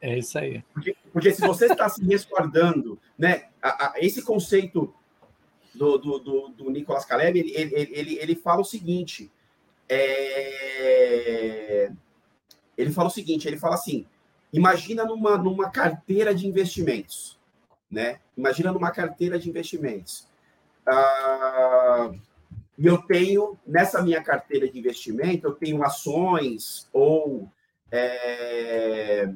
É 0.01 0.19
isso 0.19 0.39
aí. 0.39 0.63
Porque, 0.73 0.97
porque 1.13 1.33
se 1.33 1.41
você 1.41 1.67
está 1.67 1.89
se 1.89 2.05
resguardando, 2.05 2.99
né, 3.19 3.49
a, 3.61 3.87
a, 3.87 3.93
esse 3.97 4.23
conceito 4.23 4.95
do, 5.75 5.99
do, 5.99 6.19
do, 6.19 6.49
do 6.49 6.71
Nicolas 6.71 7.05
Caleb, 7.05 7.39
ele, 7.39 7.53
ele, 7.55 7.91
ele, 7.93 8.19
ele 8.19 8.35
fala 8.35 8.61
o 8.61 8.65
seguinte: 8.65 9.31
é, 9.89 11.91
ele 12.79 12.93
fala 12.93 13.09
o 13.09 13.13
seguinte, 13.13 13.47
ele 13.47 13.59
fala 13.59 13.75
assim, 13.75 14.07
imagina 14.53 15.05
numa, 15.05 15.37
numa 15.37 15.69
carteira 15.69 16.35
de 16.35 16.47
investimentos, 16.47 17.39
né? 17.91 18.21
Imagina 18.37 18.73
numa 18.73 18.91
carteira 18.91 19.39
de 19.39 19.49
investimentos. 19.49 20.29
Ah, 20.87 22.11
eu 22.87 22.99
tenho, 22.99 23.59
nessa 23.67 24.03
minha 24.03 24.23
carteira 24.23 24.69
de 24.69 24.79
investimento, 24.79 25.47
eu 25.47 25.53
tenho 25.53 25.85
ações 25.85 26.89
ou 26.93 27.49
é, 27.93 29.29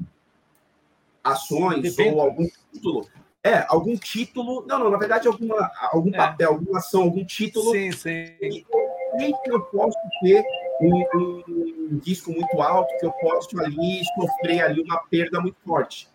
ações 1.23 1.83
Depende. 1.83 2.15
ou 2.15 2.21
algum 2.23 2.47
título. 2.73 3.09
É, 3.43 3.67
algum 3.69 3.97
título. 3.97 4.65
Não, 4.67 4.79
não, 4.79 4.91
na 4.91 4.97
verdade, 4.97 5.29
alguma, 5.29 5.71
algum 5.93 6.09
é. 6.09 6.17
papel, 6.17 6.49
alguma 6.53 6.79
ação, 6.79 7.03
algum 7.03 7.25
título. 7.25 7.73
Sim, 7.73 7.93
sim. 7.93 8.33
E, 8.41 8.65
eu 9.47 9.61
posso 9.61 9.99
ter 10.23 10.43
um, 10.81 11.05
um, 11.17 12.01
risco 12.05 12.33
muito 12.33 12.61
alto, 12.63 12.97
que 12.99 13.05
eu 13.05 13.13
posso 13.13 13.61
ali 13.61 14.03
sofrer 14.15 14.63
ali 14.63 14.81
uma 14.81 14.99
perda 15.05 15.41
muito 15.41 15.57
forte. 15.65 16.09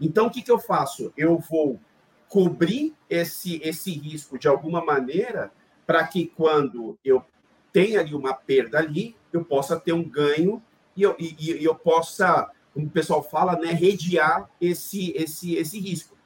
Então, 0.00 0.26
o 0.26 0.30
que, 0.30 0.40
que 0.40 0.50
eu 0.50 0.58
faço? 0.58 1.12
Eu 1.16 1.38
vou 1.38 1.80
cobrir 2.28 2.94
esse, 3.10 3.60
esse 3.62 3.90
risco 3.90 4.38
de 4.38 4.46
alguma 4.46 4.84
maneira 4.84 5.50
para 5.86 6.06
que 6.06 6.26
quando 6.26 6.98
eu 7.04 7.24
tenha 7.72 8.00
ali 8.00 8.14
uma 8.14 8.34
perda 8.34 8.78
ali, 8.78 9.14
eu 9.32 9.44
possa 9.44 9.78
ter 9.78 9.92
um 9.92 10.02
ganho 10.02 10.62
e 10.96 11.02
eu, 11.02 11.14
e, 11.18 11.36
e 11.38 11.64
eu 11.64 11.74
possa, 11.74 12.50
como 12.72 12.86
o 12.86 12.90
pessoal 12.90 13.22
fala, 13.22 13.56
né, 13.56 13.72
redear 13.72 14.48
esse, 14.60 15.12
esse, 15.12 15.54
esse 15.54 15.78
risco. 15.78 16.16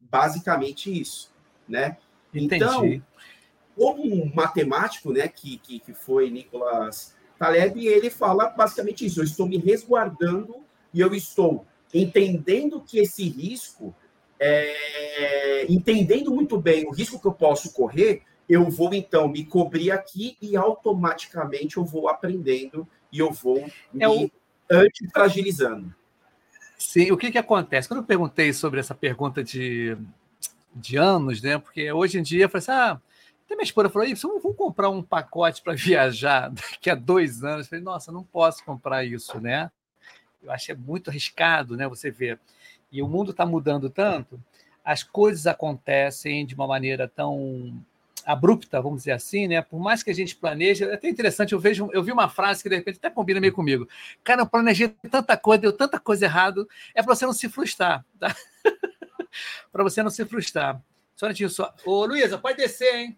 Basicamente 0.00 1.00
isso, 1.00 1.32
né? 1.68 1.96
Entendi. 2.32 2.54
Então, 2.54 3.02
como 3.76 4.04
um 4.04 4.32
matemático, 4.34 5.12
né, 5.12 5.28
que, 5.28 5.58
que, 5.58 5.80
que 5.80 5.92
foi 5.92 6.30
Nicolas 6.30 7.14
Taleb, 7.38 7.86
ele 7.86 8.08
fala 8.08 8.48
basicamente 8.48 9.04
isso: 9.04 9.20
eu 9.20 9.24
estou 9.24 9.46
me 9.46 9.58
resguardando 9.58 10.56
e 10.94 11.00
eu 11.00 11.12
estou 11.14 11.66
entendendo 11.92 12.80
que 12.80 12.98
esse 12.98 13.28
risco, 13.28 13.94
é, 14.38 15.66
entendendo 15.68 16.32
muito 16.32 16.58
bem 16.58 16.86
o 16.86 16.92
risco 16.92 17.20
que 17.20 17.26
eu 17.26 17.32
posso 17.32 17.72
correr, 17.72 18.22
eu 18.48 18.70
vou 18.70 18.94
então 18.94 19.28
me 19.28 19.44
cobrir 19.44 19.90
aqui 19.90 20.36
e 20.40 20.56
automaticamente 20.56 21.76
eu 21.76 21.84
vou 21.84 22.08
aprendendo 22.08 22.86
e 23.12 23.18
eu 23.18 23.32
vou 23.32 23.58
é 23.58 23.70
me 23.92 24.06
o... 24.06 24.30
antifragilizando. 24.70 25.94
Sim, 26.78 27.10
o 27.10 27.16
que, 27.16 27.32
que 27.32 27.38
acontece? 27.38 27.88
Quando 27.88 28.00
eu 28.00 28.06
perguntei 28.06 28.52
sobre 28.52 28.80
essa 28.80 28.94
pergunta 28.94 29.42
de, 29.42 29.96
de 30.74 30.96
anos, 30.96 31.42
né? 31.42 31.58
Porque 31.58 31.90
hoje 31.90 32.18
em 32.18 32.22
dia 32.22 32.44
eu 32.44 32.48
falei 32.48 32.58
assim: 32.58 32.72
ah, 32.72 33.00
até 33.44 33.54
minha 33.54 33.64
esposa 33.64 33.88
falou: 33.88 34.06
isso, 34.06 34.28
vamos 34.42 34.56
comprar 34.56 34.90
um 34.90 35.02
pacote 35.02 35.62
para 35.62 35.72
viajar 35.74 36.50
daqui 36.50 36.90
a 36.90 36.94
dois 36.94 37.42
anos. 37.42 37.66
Eu 37.66 37.70
falei: 37.70 37.84
nossa, 37.84 38.12
não 38.12 38.22
posso 38.22 38.64
comprar 38.64 39.04
isso, 39.04 39.40
né? 39.40 39.70
Eu 40.42 40.52
acho 40.52 40.66
que 40.66 40.72
é 40.72 40.76
muito 40.76 41.10
arriscado, 41.10 41.76
né? 41.76 41.88
Você 41.88 42.10
ver. 42.10 42.38
E 42.92 43.02
o 43.02 43.08
mundo 43.08 43.30
está 43.32 43.44
mudando 43.44 43.90
tanto, 43.90 44.40
as 44.84 45.02
coisas 45.02 45.46
acontecem 45.46 46.46
de 46.46 46.54
uma 46.54 46.66
maneira 46.66 47.08
tão 47.08 47.82
abrupta, 48.26 48.82
vamos 48.82 48.98
dizer 48.98 49.12
assim, 49.12 49.46
né? 49.46 49.62
Por 49.62 49.78
mais 49.78 50.02
que 50.02 50.10
a 50.10 50.14
gente 50.14 50.34
planeje, 50.34 50.84
é 50.84 50.94
até 50.94 51.08
interessante, 51.08 51.52
eu 51.52 51.60
vejo, 51.60 51.88
eu 51.92 52.02
vi 52.02 52.10
uma 52.10 52.28
frase 52.28 52.62
que 52.62 52.68
de 52.68 52.74
repente 52.74 52.96
até 52.96 53.08
combina 53.08 53.40
meio 53.40 53.52
comigo. 53.52 53.88
Cara, 54.24 54.42
eu 54.42 54.46
planejei 54.46 54.88
tanta 55.10 55.36
coisa, 55.36 55.62
deu 55.62 55.72
tanta 55.72 56.00
coisa 56.00 56.24
errado, 56.24 56.68
é 56.92 57.02
para 57.02 57.14
você 57.14 57.24
não 57.24 57.32
se 57.32 57.48
frustrar, 57.48 58.04
tá? 58.18 58.34
para 59.70 59.84
você 59.84 60.02
não 60.02 60.10
se 60.10 60.24
frustrar. 60.24 60.82
Só 61.14 61.28
um 61.28 61.48
só. 61.48 61.72
Ô, 61.84 62.04
Luísa, 62.04 62.36
pode 62.36 62.58
descer, 62.58 62.94
hein? 62.94 63.16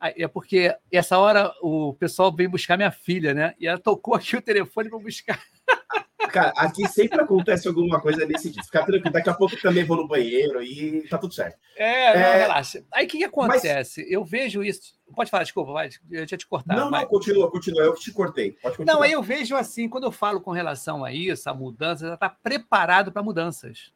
É 0.00 0.26
porque 0.26 0.74
essa 0.90 1.18
hora 1.18 1.54
o 1.62 1.94
pessoal 1.94 2.34
veio 2.34 2.50
buscar 2.50 2.76
minha 2.76 2.90
filha, 2.90 3.32
né? 3.32 3.54
E 3.58 3.66
ela 3.66 3.78
tocou 3.78 4.14
aqui 4.14 4.36
o 4.36 4.42
telefone 4.42 4.88
para 4.88 4.98
buscar. 4.98 5.40
Cara, 6.30 6.52
aqui 6.56 6.86
sempre 6.88 7.20
acontece 7.20 7.68
alguma 7.68 8.00
coisa 8.00 8.26
nesse 8.26 8.50
tipo. 8.50 8.64
Fica 8.64 8.84
tranquilo, 8.84 9.12
daqui 9.12 9.30
a 9.30 9.34
pouco 9.34 9.60
também 9.60 9.84
vou 9.84 9.96
no 9.96 10.08
banheiro 10.08 10.62
e 10.62 11.06
tá 11.08 11.18
tudo 11.18 11.34
certo. 11.34 11.58
É, 11.76 12.14
não, 12.14 12.20
é... 12.20 12.38
relaxa. 12.38 12.84
Aí 12.92 13.06
o 13.06 13.08
que, 13.08 13.18
que 13.18 13.24
acontece? 13.24 14.02
Mas... 14.02 14.10
Eu 14.10 14.24
vejo 14.24 14.62
isso. 14.62 14.96
Pode 15.14 15.30
falar, 15.30 15.44
desculpa, 15.44 15.72
vai, 15.72 15.88
eu 16.10 16.26
tinha 16.26 16.38
te 16.38 16.46
cortado. 16.46 16.78
Não, 16.78 16.90
não, 16.90 17.06
continua, 17.06 17.50
continua, 17.50 17.82
eu 17.82 17.94
te 17.94 18.12
cortei. 18.12 18.56
não, 18.84 19.02
aí 19.02 19.12
eu 19.12 19.22
vejo 19.22 19.54
assim, 19.54 19.88
quando 19.88 20.04
eu 20.04 20.12
falo 20.12 20.40
com 20.40 20.50
relação 20.50 21.04
a 21.04 21.12
isso, 21.12 21.48
a 21.48 21.54
mudanças, 21.54 22.02
ela 22.02 22.14
está 22.14 22.28
preparado 22.28 23.12
para 23.12 23.22
mudanças. 23.22 23.92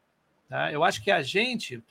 Tá? 0.49 0.71
Eu 0.71 0.83
acho 0.83 1.03
que 1.03 1.11
a 1.11 1.21
gente 1.21 1.83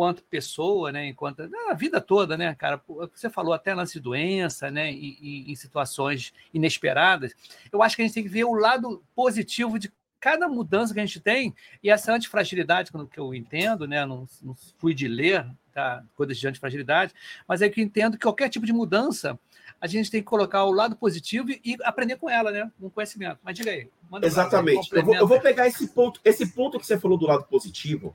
enquanto 0.00 0.24
pessoa, 0.24 0.90
né, 0.90 1.08
enquanto 1.08 1.42
a 1.68 1.74
vida 1.74 2.00
toda, 2.00 2.34
né, 2.34 2.54
cara, 2.54 2.80
você 3.14 3.28
falou 3.28 3.52
até 3.52 3.74
lance 3.74 3.92
de 3.92 4.00
doença, 4.00 4.70
né, 4.70 4.90
e, 4.90 5.44
em 5.46 5.54
situações 5.54 6.32
inesperadas, 6.54 7.34
eu 7.70 7.82
acho 7.82 7.96
que 7.96 8.02
a 8.02 8.06
gente 8.06 8.14
tem 8.14 8.22
que 8.22 8.28
ver 8.30 8.44
o 8.44 8.54
lado 8.54 9.04
positivo 9.14 9.78
de 9.78 9.92
cada 10.18 10.48
mudança 10.48 10.94
que 10.94 11.00
a 11.00 11.04
gente 11.04 11.20
tem 11.20 11.54
e 11.82 11.90
essa 11.90 12.14
antifragilidade, 12.14 12.90
que 13.10 13.20
eu 13.20 13.34
entendo, 13.34 13.86
né, 13.86 14.06
não, 14.06 14.26
não 14.42 14.56
fui 14.78 14.94
de 14.94 15.06
ler 15.06 15.46
tá, 15.70 16.02
coisas 16.14 16.38
de 16.38 16.48
antifragilidade, 16.48 17.12
mas 17.46 17.60
é 17.60 17.68
que 17.68 17.78
eu 17.78 17.84
entendo 17.84 18.16
que 18.16 18.22
qualquer 18.22 18.48
tipo 18.48 18.64
de 18.64 18.72
mudança 18.72 19.38
a 19.78 19.86
gente 19.86 20.10
tem 20.10 20.22
que 20.22 20.26
colocar 20.26 20.64
o 20.64 20.72
lado 20.72 20.96
positivo 20.96 21.50
e 21.50 21.76
aprender 21.84 22.16
com 22.16 22.28
ela, 22.28 22.50
né? 22.50 22.70
Com 22.78 22.90
conhecimento. 22.90 23.38
Mas 23.42 23.56
diga 23.56 23.70
aí. 23.70 23.88
Exatamente. 24.22 24.94
eu, 24.94 25.02
vou, 25.02 25.14
eu 25.14 25.26
vou 25.26 25.40
pegar 25.40 25.66
esse 25.66 25.88
ponto, 25.88 26.20
esse 26.22 26.52
ponto 26.52 26.78
que 26.78 26.86
você 26.86 26.98
falou 26.98 27.16
do 27.16 27.26
lado 27.26 27.44
positivo, 27.44 28.14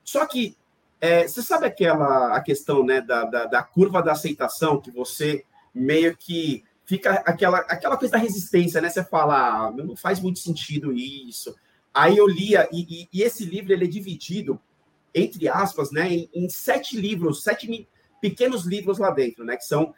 Só 0.03 0.27
que 0.27 0.55
é, 1.01 1.27
você 1.27 1.41
sabe 1.41 1.65
aquela 1.65 2.35
a 2.35 2.41
questão 2.41 2.85
né, 2.85 3.01
da, 3.01 3.23
da, 3.23 3.45
da, 3.45 3.63
curva 3.63 4.03
da 4.03 4.11
aceitação 4.11 4.79
que 4.79 4.91
você 4.91 5.43
meio 5.73 6.15
que 6.15 6.63
fica 6.87 7.11
aquela, 7.25 7.59
aquela 7.59 7.97
coisa 7.97 8.13
da 8.13 8.17
resistência, 8.17 8.81
né? 8.81 8.89
Você 8.89 9.03
fala, 9.03 9.67
ah, 9.67 9.71
não 9.71 9.95
faz 9.95 10.19
muito 10.19 10.39
sentido 10.39 10.91
isso. 10.91 11.55
Aí 11.93 12.17
eu 12.17 12.25
lia, 12.27 12.67
e, 12.71 13.03
e, 13.03 13.09
e 13.13 13.21
esse 13.21 13.45
livro 13.45 13.71
ele 13.71 13.85
é 13.85 13.87
dividido 13.87 14.59
entre 15.13 15.47
aspas, 15.47 15.91
né, 15.91 16.11
em, 16.11 16.29
em 16.33 16.49
sete 16.49 16.99
livros, 16.99 17.43
sete 17.43 17.87
pequenos 18.21 18.65
livros 18.65 18.97
lá 18.97 19.09
dentro, 19.09 19.43
né, 19.43 19.55
que 19.55 19.65
são 19.65 19.93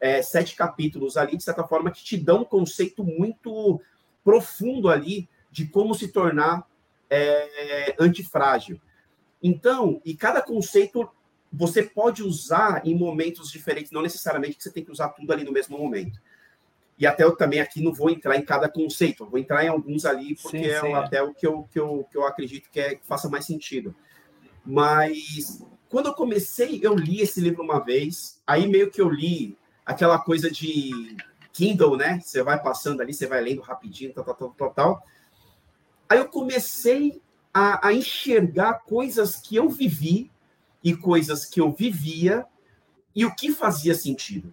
é, 0.00 0.22
sete 0.22 0.54
capítulos 0.54 1.16
ali, 1.16 1.36
de 1.36 1.42
certa 1.42 1.64
forma, 1.64 1.90
que 1.90 2.04
te 2.04 2.16
dão 2.16 2.42
um 2.42 2.44
conceito 2.44 3.02
muito 3.02 3.80
profundo 4.22 4.88
ali 4.88 5.28
de 5.50 5.66
como 5.66 5.94
se 5.94 6.08
tornar 6.08 6.66
é, 7.10 7.96
antifrágil. 7.98 8.80
Então, 9.42 10.00
e 10.04 10.14
cada 10.14 10.42
conceito 10.42 11.08
você 11.50 11.82
pode 11.82 12.22
usar 12.22 12.86
em 12.86 12.94
momentos 12.94 13.50
diferentes, 13.50 13.90
não 13.90 14.02
necessariamente 14.02 14.56
que 14.56 14.62
você 14.62 14.70
tem 14.70 14.84
que 14.84 14.92
usar 14.92 15.08
tudo 15.10 15.32
ali 15.32 15.44
no 15.44 15.52
mesmo 15.52 15.78
momento. 15.78 16.20
E 16.98 17.06
até 17.06 17.22
eu 17.22 17.36
também 17.36 17.60
aqui 17.60 17.80
não 17.80 17.92
vou 17.92 18.10
entrar 18.10 18.36
em 18.36 18.44
cada 18.44 18.68
conceito, 18.68 19.24
vou 19.24 19.38
entrar 19.38 19.64
em 19.64 19.68
alguns 19.68 20.04
ali, 20.04 20.34
porque 20.34 20.58
sim, 20.58 20.64
sim, 20.64 20.70
é, 20.70 20.90
é 20.90 20.94
até 20.94 21.22
o 21.22 21.32
que 21.32 21.46
eu, 21.46 21.62
que, 21.70 21.78
eu, 21.78 22.06
que 22.10 22.18
eu 22.18 22.26
acredito 22.26 22.68
que, 22.70 22.80
é, 22.80 22.94
que 22.96 23.06
faça 23.06 23.28
mais 23.28 23.44
sentido. 23.44 23.94
Mas 24.64 25.62
quando 25.88 26.06
eu 26.06 26.14
comecei, 26.14 26.80
eu 26.82 26.94
li 26.94 27.20
esse 27.20 27.40
livro 27.40 27.62
uma 27.62 27.78
vez, 27.78 28.42
aí 28.46 28.66
meio 28.66 28.90
que 28.90 29.00
eu 29.00 29.08
li 29.08 29.56
aquela 29.86 30.18
coisa 30.18 30.50
de 30.50 31.16
Kindle, 31.52 31.96
né? 31.96 32.20
Você 32.20 32.42
vai 32.42 32.60
passando 32.60 33.00
ali, 33.00 33.14
você 33.14 33.26
vai 33.26 33.40
lendo 33.40 33.62
rapidinho, 33.62 34.12
tal, 34.12 34.24
tal, 34.24 34.50
tal, 34.50 34.70
tal. 34.70 35.02
Aí 36.08 36.18
eu 36.18 36.28
comecei 36.28 37.22
a, 37.54 37.88
a 37.88 37.92
enxergar 37.92 38.80
coisas 38.80 39.36
que 39.36 39.56
eu 39.56 39.68
vivi 39.68 40.30
e 40.82 40.96
coisas 40.96 41.44
que 41.44 41.60
eu 41.60 41.72
vivia 41.72 42.44
e 43.14 43.24
o 43.24 43.34
que 43.34 43.52
fazia 43.52 43.94
sentido. 43.94 44.52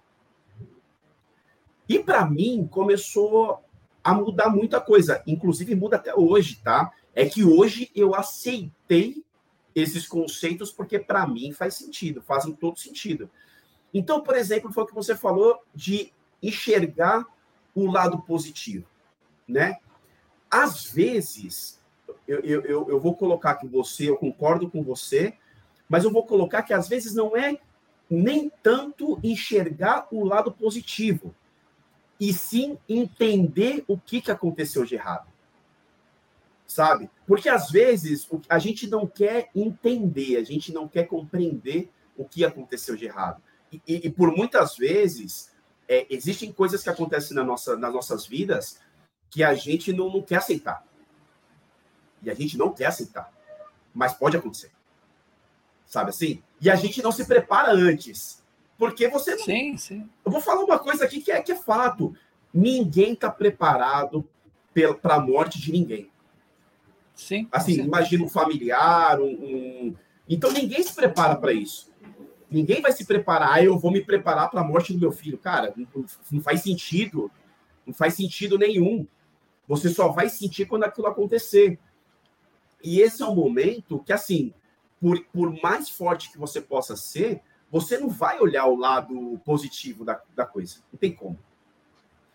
E 1.87 1.99
para 1.99 2.25
mim 2.25 2.67
começou 2.69 3.63
a 4.03 4.13
mudar 4.13 4.49
muita 4.49 4.79
coisa, 4.79 5.21
inclusive 5.25 5.75
muda 5.75 5.95
até 5.95 6.13
hoje, 6.13 6.59
tá? 6.63 6.91
É 7.13 7.25
que 7.25 7.43
hoje 7.43 7.89
eu 7.95 8.13
aceitei 8.13 9.23
esses 9.73 10.07
conceitos 10.07 10.71
porque 10.71 10.99
para 10.99 11.25
mim 11.27 11.51
faz 11.51 11.75
sentido, 11.75 12.21
fazem 12.21 12.53
todo 12.53 12.79
sentido. 12.79 13.29
Então, 13.93 14.21
por 14.21 14.35
exemplo, 14.35 14.71
foi 14.71 14.83
o 14.83 14.87
que 14.87 14.93
você 14.93 15.15
falou 15.15 15.59
de 15.73 16.11
enxergar 16.41 17.25
o 17.73 17.89
lado 17.89 18.19
positivo, 18.19 18.85
né? 19.47 19.77
Às 20.49 20.85
vezes, 20.91 21.79
eu, 22.27 22.39
eu, 22.39 22.89
eu 22.89 22.99
vou 22.99 23.15
colocar 23.15 23.55
que 23.55 23.67
você, 23.67 24.09
eu 24.09 24.17
concordo 24.17 24.69
com 24.69 24.83
você, 24.83 25.33
mas 25.89 26.03
eu 26.03 26.11
vou 26.11 26.25
colocar 26.25 26.63
que 26.63 26.73
às 26.73 26.87
vezes 26.87 27.13
não 27.13 27.35
é 27.35 27.57
nem 28.09 28.51
tanto 28.61 29.19
enxergar 29.23 30.07
o 30.11 30.23
lado 30.23 30.51
positivo, 30.51 31.33
e 32.19 32.33
sim 32.33 32.77
entender 32.87 33.83
o 33.87 33.97
que, 33.97 34.21
que 34.21 34.31
aconteceu 34.31 34.85
de 34.85 34.95
errado 34.95 35.27
sabe? 36.67 37.09
Porque 37.27 37.47
às 37.47 37.69
vezes 37.69 38.27
a 38.49 38.59
gente 38.59 38.87
não 38.87 39.07
quer 39.07 39.49
entender, 39.55 40.37
a 40.37 40.43
gente 40.43 40.73
não 40.73 40.87
quer 40.87 41.05
compreender 41.05 41.89
o 42.17 42.25
que 42.25 42.43
aconteceu 42.43 42.95
de 42.95 43.05
errado. 43.05 43.41
E, 43.71 43.81
e, 43.87 44.07
e 44.07 44.09
por 44.09 44.35
muitas 44.35 44.75
vezes 44.75 45.51
é, 45.87 46.05
existem 46.09 46.51
coisas 46.51 46.83
que 46.83 46.89
acontecem 46.89 47.35
na 47.35 47.43
nossa, 47.43 47.75
nas 47.77 47.93
nossas 47.93 48.25
vidas 48.25 48.79
que 49.29 49.43
a 49.43 49.53
gente 49.53 49.93
não, 49.93 50.11
não 50.11 50.21
quer 50.21 50.37
aceitar. 50.37 50.85
E 52.21 52.29
a 52.29 52.33
gente 52.33 52.57
não 52.57 52.73
quer 52.73 52.87
aceitar. 52.87 53.31
Mas 53.93 54.13
pode 54.13 54.35
acontecer. 54.35 54.71
Sabe 55.85 56.09
assim? 56.09 56.43
E 56.59 56.69
a 56.69 56.75
gente 56.75 57.01
não 57.01 57.11
se 57.11 57.25
prepara 57.25 57.71
antes. 57.71 58.43
Porque 58.77 59.07
você 59.07 59.35
não... 59.35 59.45
Sim, 59.45 59.77
sim. 59.77 60.09
Eu 60.25 60.31
vou 60.31 60.41
falar 60.41 60.63
uma 60.63 60.79
coisa 60.79 61.05
aqui 61.05 61.21
que 61.21 61.31
é, 61.31 61.41
que 61.41 61.51
é 61.51 61.55
fato. 61.55 62.15
Ninguém 62.53 63.13
está 63.13 63.29
preparado 63.29 64.27
para 65.01 65.15
a 65.15 65.19
morte 65.19 65.59
de 65.59 65.71
ninguém. 65.71 66.09
Sim. 67.13 67.47
Assim, 67.51 67.79
imagina 67.79 68.25
um 68.25 68.29
familiar, 68.29 69.19
um, 69.21 69.25
um... 69.25 69.95
Então 70.27 70.51
ninguém 70.51 70.83
se 70.83 70.93
prepara 70.93 71.35
para 71.35 71.53
isso. 71.53 71.93
Ninguém 72.51 72.81
vai 72.81 72.91
se 72.91 73.05
preparar, 73.05 73.53
ah, 73.53 73.63
eu 73.63 73.77
vou 73.77 73.91
me 73.91 74.01
preparar 74.01 74.49
para 74.49 74.61
a 74.61 74.63
morte 74.63 74.93
do 74.93 74.99
meu 74.99 75.11
filho. 75.11 75.37
Cara, 75.37 75.73
não, 75.75 76.05
não 76.31 76.41
faz 76.41 76.61
sentido. 76.61 77.31
Não 77.85 77.93
faz 77.93 78.15
sentido 78.15 78.57
nenhum. 78.57 79.07
Você 79.67 79.89
só 79.89 80.09
vai 80.09 80.29
sentir 80.29 80.65
quando 80.65 80.83
aquilo 80.83 81.07
acontecer. 81.07 81.79
E 82.83 82.99
esse 82.99 83.21
é 83.21 83.25
um 83.25 83.35
momento 83.35 83.99
que, 83.99 84.13
assim, 84.13 84.53
por, 84.99 85.23
por 85.25 85.61
mais 85.61 85.89
forte 85.89 86.31
que 86.31 86.37
você 86.37 86.61
possa 86.61 86.95
ser, 86.95 87.41
você 87.75 87.97
não 87.97 88.07
vai 88.07 88.39
olhar 88.39 88.67
o 88.67 88.77
lado 88.77 89.37
positivo 89.43 90.05
da, 90.05 90.21
da 90.33 90.45
coisa. 90.45 90.77
Não 90.93 90.97
tem 90.97 91.11
como. 91.13 91.37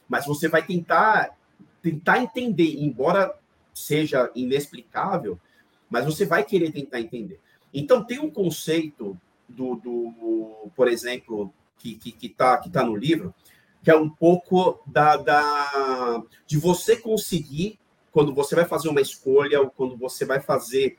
Mas 0.07 0.26
você 0.26 0.48
vai 0.48 0.62
tentar 0.62 1.35
tentar 1.81 2.18
entender, 2.18 2.74
embora 2.79 3.35
seja 3.72 4.31
inexplicável, 4.35 5.40
mas 5.88 6.05
você 6.05 6.26
vai 6.26 6.44
querer 6.44 6.72
tentar 6.72 7.00
entender. 7.00 7.40
Então, 7.72 8.05
tem 8.05 8.18
um 8.18 8.31
conceito 8.31 9.18
do, 9.48 9.76
do 9.76 10.70
por 10.76 10.88
exemplo, 10.88 11.50
que 11.79 11.92
está 11.92 12.03
que, 12.03 12.12
que 12.12 12.29
tá, 12.29 12.59
que 12.59 12.68
tá 12.68 12.85
no 12.85 12.94
livro, 12.94 13.35
que 13.83 13.90
é 13.90 13.96
um 13.96 14.11
pouco 14.11 14.83
da, 14.85 15.16
da 15.16 16.22
de 16.46 16.59
você 16.59 16.98
conseguir, 16.98 17.79
quando 18.12 18.35
você 18.35 18.55
vai 18.55 18.66
fazer 18.66 18.90
uma 18.90 19.00
escolha, 19.00 19.59
ou 19.62 19.70
quando 19.70 19.96
você 19.96 20.26
vai 20.26 20.38
fazer, 20.38 20.98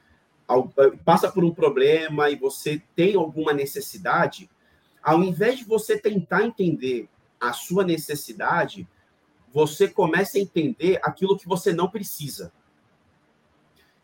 passa 1.05 1.31
por 1.31 1.43
um 1.43 1.53
problema 1.53 2.29
e 2.29 2.35
você 2.35 2.81
tem 2.95 3.15
alguma 3.15 3.53
necessidade, 3.53 4.49
ao 5.01 5.23
invés 5.23 5.59
de 5.59 5.65
você 5.65 5.97
tentar 5.97 6.43
entender 6.43 7.09
a 7.39 7.53
sua 7.53 7.83
necessidade, 7.83 8.87
você 9.51 9.87
começa 9.87 10.37
a 10.37 10.41
entender 10.41 10.99
aquilo 11.03 11.37
que 11.37 11.47
você 11.47 11.73
não 11.73 11.89
precisa. 11.89 12.51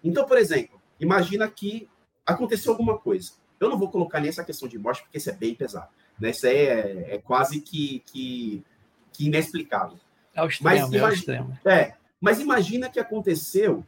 Então, 0.04 0.26
por 0.26 0.38
exemplo, 0.38 0.80
imagina 1.00 1.48
que 1.48 1.88
aconteceu 2.26 2.72
alguma 2.72 2.98
coisa. 2.98 3.32
Eu 3.60 3.70
não 3.70 3.78
vou 3.78 3.90
colocar 3.90 4.20
nessa 4.20 4.44
questão 4.44 4.68
de 4.68 4.78
morte, 4.78 5.02
porque 5.04 5.18
isso 5.18 5.30
é 5.30 5.34
bem 5.34 5.56
pesado. 5.56 5.90
Né? 6.20 6.32
Isso 6.32 6.46
é, 6.46 7.16
é 7.16 7.18
quase 7.20 7.62
que, 7.62 8.04
que, 8.06 8.64
que 9.14 9.28
inexplicável. 9.28 9.98
É 10.34 10.44
o 10.44 10.48
extremo, 10.48 10.92
mas, 10.92 10.94
imagina, 10.94 11.60
é. 11.66 11.74
É, 11.74 11.96
mas 12.22 12.40
imagina 12.40 12.90
que 12.90 13.00
aconteceu. 13.00 13.86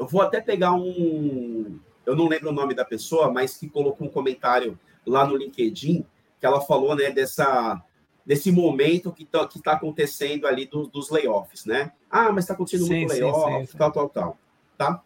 Eu 0.00 0.06
vou 0.06 0.22
até 0.22 0.40
pegar 0.40 0.72
um. 0.72 1.78
Eu 2.06 2.16
não 2.16 2.26
lembro 2.26 2.48
o 2.48 2.52
nome 2.52 2.74
da 2.74 2.86
pessoa, 2.86 3.30
mas 3.30 3.58
que 3.58 3.68
colocou 3.68 4.06
um 4.06 4.10
comentário 4.10 4.80
lá 5.06 5.26
no 5.26 5.36
LinkedIn, 5.36 6.06
que 6.40 6.46
ela 6.46 6.62
falou 6.62 6.96
né, 6.96 7.10
dessa, 7.10 7.80
desse 8.24 8.50
momento 8.50 9.12
que 9.12 9.24
está 9.24 9.46
que 9.46 9.62
tá 9.62 9.72
acontecendo 9.72 10.46
ali 10.46 10.64
do, 10.64 10.86
dos 10.86 11.10
layoffs, 11.10 11.66
né? 11.66 11.92
Ah, 12.10 12.32
mas 12.32 12.44
está 12.44 12.54
acontecendo 12.54 12.86
sim, 12.86 13.00
muito 13.00 13.12
layoff, 13.12 13.66
sim, 13.66 13.76
tal, 13.76 13.92
tal, 13.92 14.08
tal 14.08 14.38
tá? 14.80 15.02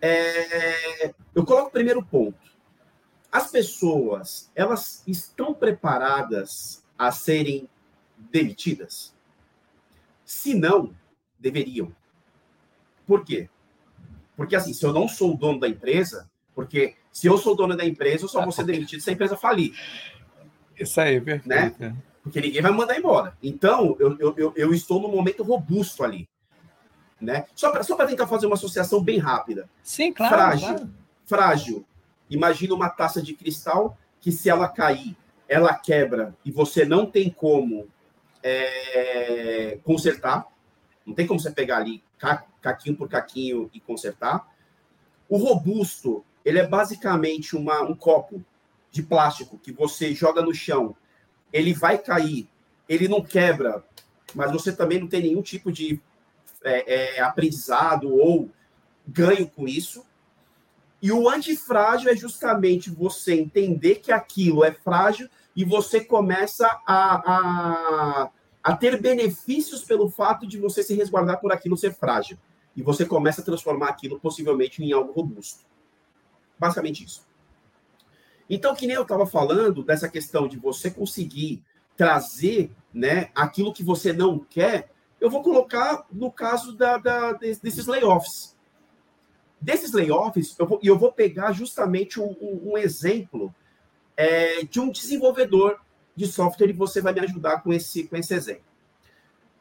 É, 0.00 1.14
eu 1.34 1.44
coloco 1.44 1.68
o 1.68 1.72
primeiro 1.72 2.02
ponto. 2.02 2.38
As 3.30 3.50
pessoas, 3.50 4.50
elas 4.54 5.02
estão 5.06 5.52
preparadas 5.52 6.82
a 6.96 7.12
serem 7.12 7.68
demitidas? 8.16 9.14
Se 10.24 10.54
não, 10.54 10.94
deveriam. 11.38 11.94
Por 13.06 13.22
quê? 13.22 13.50
Porque 14.36 14.56
assim, 14.56 14.72
se 14.72 14.84
eu 14.84 14.92
não 14.92 15.06
sou 15.08 15.34
o 15.34 15.36
dono 15.36 15.60
da 15.60 15.68
empresa, 15.68 16.28
porque 16.54 16.96
Se 17.14 17.28
eu 17.28 17.38
sou 17.38 17.54
dono 17.54 17.76
da 17.76 17.86
empresa, 17.86 18.24
eu 18.24 18.28
só 18.28 18.42
vou 18.42 18.50
ser 18.50 18.64
demitido 18.64 19.00
se 19.00 19.08
a 19.08 19.12
empresa 19.12 19.36
falir. 19.36 19.72
Isso 20.76 21.00
aí, 21.00 21.20
perfeito. 21.20 21.80
Né? 21.80 21.96
Porque 22.20 22.40
ninguém 22.40 22.60
vai 22.60 22.72
mandar 22.72 22.98
embora. 22.98 23.38
Então, 23.40 23.96
eu, 24.00 24.18
eu, 24.36 24.52
eu 24.56 24.74
estou 24.74 25.00
no 25.00 25.06
momento 25.06 25.44
robusto 25.44 26.02
ali. 26.02 26.28
Né? 27.20 27.46
Só 27.54 27.70
para 27.70 27.84
só 27.84 27.94
tentar 28.04 28.26
fazer 28.26 28.46
uma 28.46 28.56
associação 28.56 29.00
bem 29.00 29.18
rápida. 29.18 29.70
Sim, 29.80 30.12
claro. 30.12 30.34
Frágil. 30.34 30.66
Claro. 30.66 30.90
Frágil. 31.24 31.86
Imagina 32.28 32.74
uma 32.74 32.90
taça 32.90 33.22
de 33.22 33.32
cristal 33.32 33.96
que, 34.20 34.32
se 34.32 34.50
ela 34.50 34.66
cair, 34.66 35.16
ela 35.48 35.72
quebra 35.72 36.34
e 36.44 36.50
você 36.50 36.84
não 36.84 37.06
tem 37.06 37.30
como 37.30 37.86
é, 38.42 39.78
consertar. 39.84 40.48
Não 41.06 41.14
tem 41.14 41.28
como 41.28 41.38
você 41.38 41.52
pegar 41.52 41.76
ali 41.76 42.02
caquinho 42.64 42.96
por 42.96 43.08
caquinho 43.08 43.70
e 43.74 43.78
consertar. 43.78 44.48
O 45.28 45.36
robusto, 45.36 46.24
ele 46.44 46.58
é 46.58 46.66
basicamente 46.66 47.54
uma, 47.54 47.82
um 47.82 47.94
copo 47.94 48.42
de 48.90 49.02
plástico 49.02 49.58
que 49.58 49.70
você 49.70 50.14
joga 50.14 50.40
no 50.40 50.54
chão. 50.54 50.96
Ele 51.52 51.74
vai 51.74 51.98
cair, 51.98 52.48
ele 52.88 53.06
não 53.06 53.22
quebra, 53.22 53.84
mas 54.34 54.50
você 54.50 54.72
também 54.72 54.98
não 54.98 55.06
tem 55.08 55.22
nenhum 55.22 55.42
tipo 55.42 55.70
de 55.70 56.00
é, 56.62 57.16
é, 57.16 57.20
aprendizado 57.20 58.12
ou 58.14 58.50
ganho 59.06 59.46
com 59.46 59.68
isso. 59.68 60.04
E 61.02 61.12
o 61.12 61.28
antifrágil 61.28 62.10
é 62.10 62.16
justamente 62.16 62.88
você 62.88 63.34
entender 63.34 63.96
que 63.96 64.10
aquilo 64.10 64.64
é 64.64 64.72
frágil 64.72 65.28
e 65.54 65.62
você 65.64 66.02
começa 66.02 66.66
a, 66.86 68.24
a, 68.26 68.30
a 68.62 68.76
ter 68.76 69.00
benefícios 69.00 69.84
pelo 69.84 70.08
fato 70.08 70.46
de 70.46 70.58
você 70.58 70.82
se 70.82 70.94
resguardar 70.94 71.40
por 71.40 71.52
aquilo 71.52 71.76
ser 71.76 71.92
frágil. 71.92 72.38
E 72.76 72.82
você 72.82 73.04
começa 73.04 73.40
a 73.40 73.44
transformar 73.44 73.88
aquilo 73.88 74.18
possivelmente 74.18 74.82
em 74.82 74.92
algo 74.92 75.12
robusto. 75.12 75.64
Basicamente 76.58 77.04
isso. 77.04 77.26
Então, 78.48 78.74
que 78.74 78.86
nem 78.86 78.96
eu 78.96 79.02
estava 79.02 79.26
falando 79.26 79.82
dessa 79.82 80.08
questão 80.08 80.46
de 80.46 80.58
você 80.58 80.90
conseguir 80.90 81.62
trazer 81.96 82.70
né, 82.92 83.30
aquilo 83.34 83.72
que 83.72 83.82
você 83.82 84.12
não 84.12 84.38
quer, 84.38 84.90
eu 85.20 85.30
vou 85.30 85.42
colocar 85.42 86.04
no 86.12 86.30
caso 86.30 86.76
da, 86.76 86.98
da 86.98 87.32
desses 87.32 87.86
layoffs. 87.86 88.56
Desses 89.60 89.92
layoffs, 89.92 90.54
eu 90.58 90.66
vou, 90.66 90.80
eu 90.82 90.98
vou 90.98 91.12
pegar 91.12 91.52
justamente 91.52 92.20
um, 92.20 92.36
um, 92.40 92.72
um 92.72 92.78
exemplo 92.78 93.54
é, 94.16 94.64
de 94.64 94.80
um 94.80 94.90
desenvolvedor 94.90 95.80
de 96.14 96.26
software 96.26 96.68
e 96.68 96.74
você 96.74 97.00
vai 97.00 97.12
me 97.12 97.20
ajudar 97.20 97.62
com 97.62 97.72
esse, 97.72 98.06
com 98.06 98.16
esse 98.16 98.34
exemplo. 98.34 98.64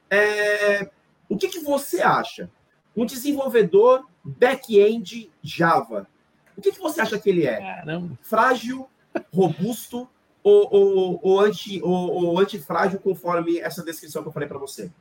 É, 0.10 0.92
o 1.30 1.38
que, 1.38 1.48
que 1.48 1.60
você 1.60 2.02
acha? 2.02 2.50
Um 2.96 3.06
desenvolvedor 3.06 4.06
back-end 4.24 5.32
Java. 5.42 6.08
O 6.56 6.62
que, 6.62 6.72
que 6.72 6.80
você 6.80 7.02
acha 7.02 7.18
que 7.18 7.30
ele 7.30 7.46
é? 7.46 7.60
Caramba. 7.60 8.18
Frágil, 8.22 8.88
robusto 9.34 10.08
ou, 10.44 10.68
ou, 10.72 11.20
ou, 11.24 11.40
anti, 11.40 11.82
ou, 11.82 12.26
ou 12.26 12.40
antifrágil, 12.40 13.00
conforme 13.00 13.60
essa 13.60 13.84
descrição 13.84 14.22
que 14.22 14.28
eu 14.28 14.34
falei 14.34 14.48
para 14.48 14.60
você? 14.60 14.92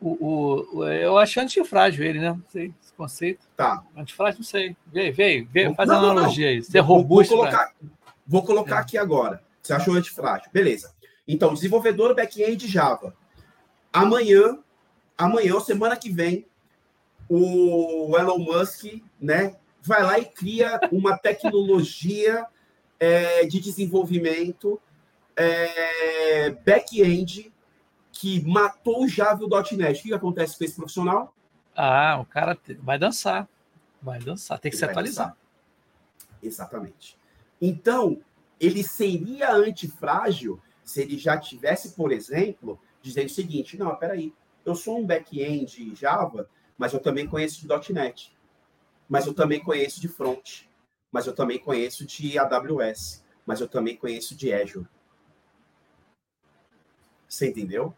O, 0.00 0.78
o, 0.78 0.84
eu 0.88 1.18
acho 1.18 1.40
antifrágil 1.40 2.04
ele, 2.04 2.20
né? 2.20 2.30
Não 2.30 2.42
sei 2.50 2.72
esse 2.80 2.92
conceito. 2.92 3.46
Tá. 3.56 3.84
Antifrágil, 3.96 4.38
não 4.38 4.46
sei. 4.46 4.76
Vem, 4.86 5.12
vem, 5.12 5.44
vem 5.44 5.74
faz 5.74 5.88
não, 5.88 5.96
analogia 5.96 6.46
não, 6.46 6.52
aí. 6.54 6.62
Ser 6.62 6.80
robusto. 6.80 7.34
Vou 7.34 7.44
colocar, 7.44 7.74
vou 8.26 8.42
colocar 8.44 8.76
é. 8.76 8.78
aqui 8.78 8.96
agora. 8.96 9.42
Você 9.60 9.72
achou 9.72 9.94
antifrágil? 9.94 10.50
Beleza. 10.52 10.94
Então, 11.26 11.52
desenvolvedor 11.52 12.14
back-end 12.14 12.66
Java. 12.66 13.14
Amanhã, 13.92 14.58
amanhã 15.16 15.54
ou 15.54 15.60
semana 15.60 15.96
que 15.96 16.10
vem, 16.10 16.46
o 17.28 18.16
Elon 18.18 18.38
Musk, 18.38 19.02
né, 19.20 19.56
vai 19.82 20.02
lá 20.02 20.18
e 20.18 20.24
cria 20.24 20.80
uma 20.90 21.16
tecnologia 21.16 22.46
é, 22.98 23.46
de 23.46 23.60
desenvolvimento 23.60 24.80
é, 25.36 26.50
back-end 26.50 27.52
que 28.12 28.44
matou 28.44 29.04
o 29.04 29.08
Java 29.08 29.42
e 29.42 29.44
o 29.44 29.76
.NET. 29.76 30.00
O 30.00 30.02
que 30.02 30.14
acontece 30.14 30.58
com 30.58 30.64
esse 30.64 30.74
profissional? 30.74 31.34
Ah, 31.76 32.18
o 32.20 32.24
cara 32.24 32.58
vai 32.80 32.98
dançar. 32.98 33.48
Vai 34.02 34.18
dançar, 34.18 34.58
tem 34.58 34.70
que 34.70 34.76
Ele 34.76 34.84
se 34.84 34.90
atualizar. 34.90 35.28
Dançar. 35.28 35.38
Exatamente. 36.42 37.16
Então, 37.60 38.20
ele 38.60 38.82
seria 38.82 39.52
antifrágil 39.52 40.60
se 40.84 41.02
ele 41.02 41.18
já 41.18 41.36
tivesse, 41.36 41.90
por 41.90 42.12
exemplo, 42.12 42.80
dizendo 43.02 43.26
o 43.26 43.30
seguinte: 43.32 43.76
não, 43.76 43.94
peraí, 43.94 44.32
eu 44.64 44.74
sou 44.74 44.98
um 44.98 45.06
back-end 45.06 45.94
Java, 45.94 46.48
mas 46.78 46.94
eu 46.94 47.00
também 47.00 47.26
conheço 47.26 47.60
de 47.60 47.92
.NET, 47.92 48.32
mas 49.08 49.26
eu 49.26 49.34
também 49.34 49.60
conheço 49.60 50.00
de 50.00 50.08
front, 50.08 50.62
mas 51.10 51.26
eu 51.26 51.34
também 51.34 51.58
conheço 51.58 52.06
de 52.06 52.38
AWS, 52.38 53.24
mas 53.44 53.60
eu 53.60 53.68
também 53.68 53.96
conheço 53.96 54.36
de 54.36 54.52
Azure. 54.52 54.86
Você 57.28 57.48
entendeu? 57.48 57.92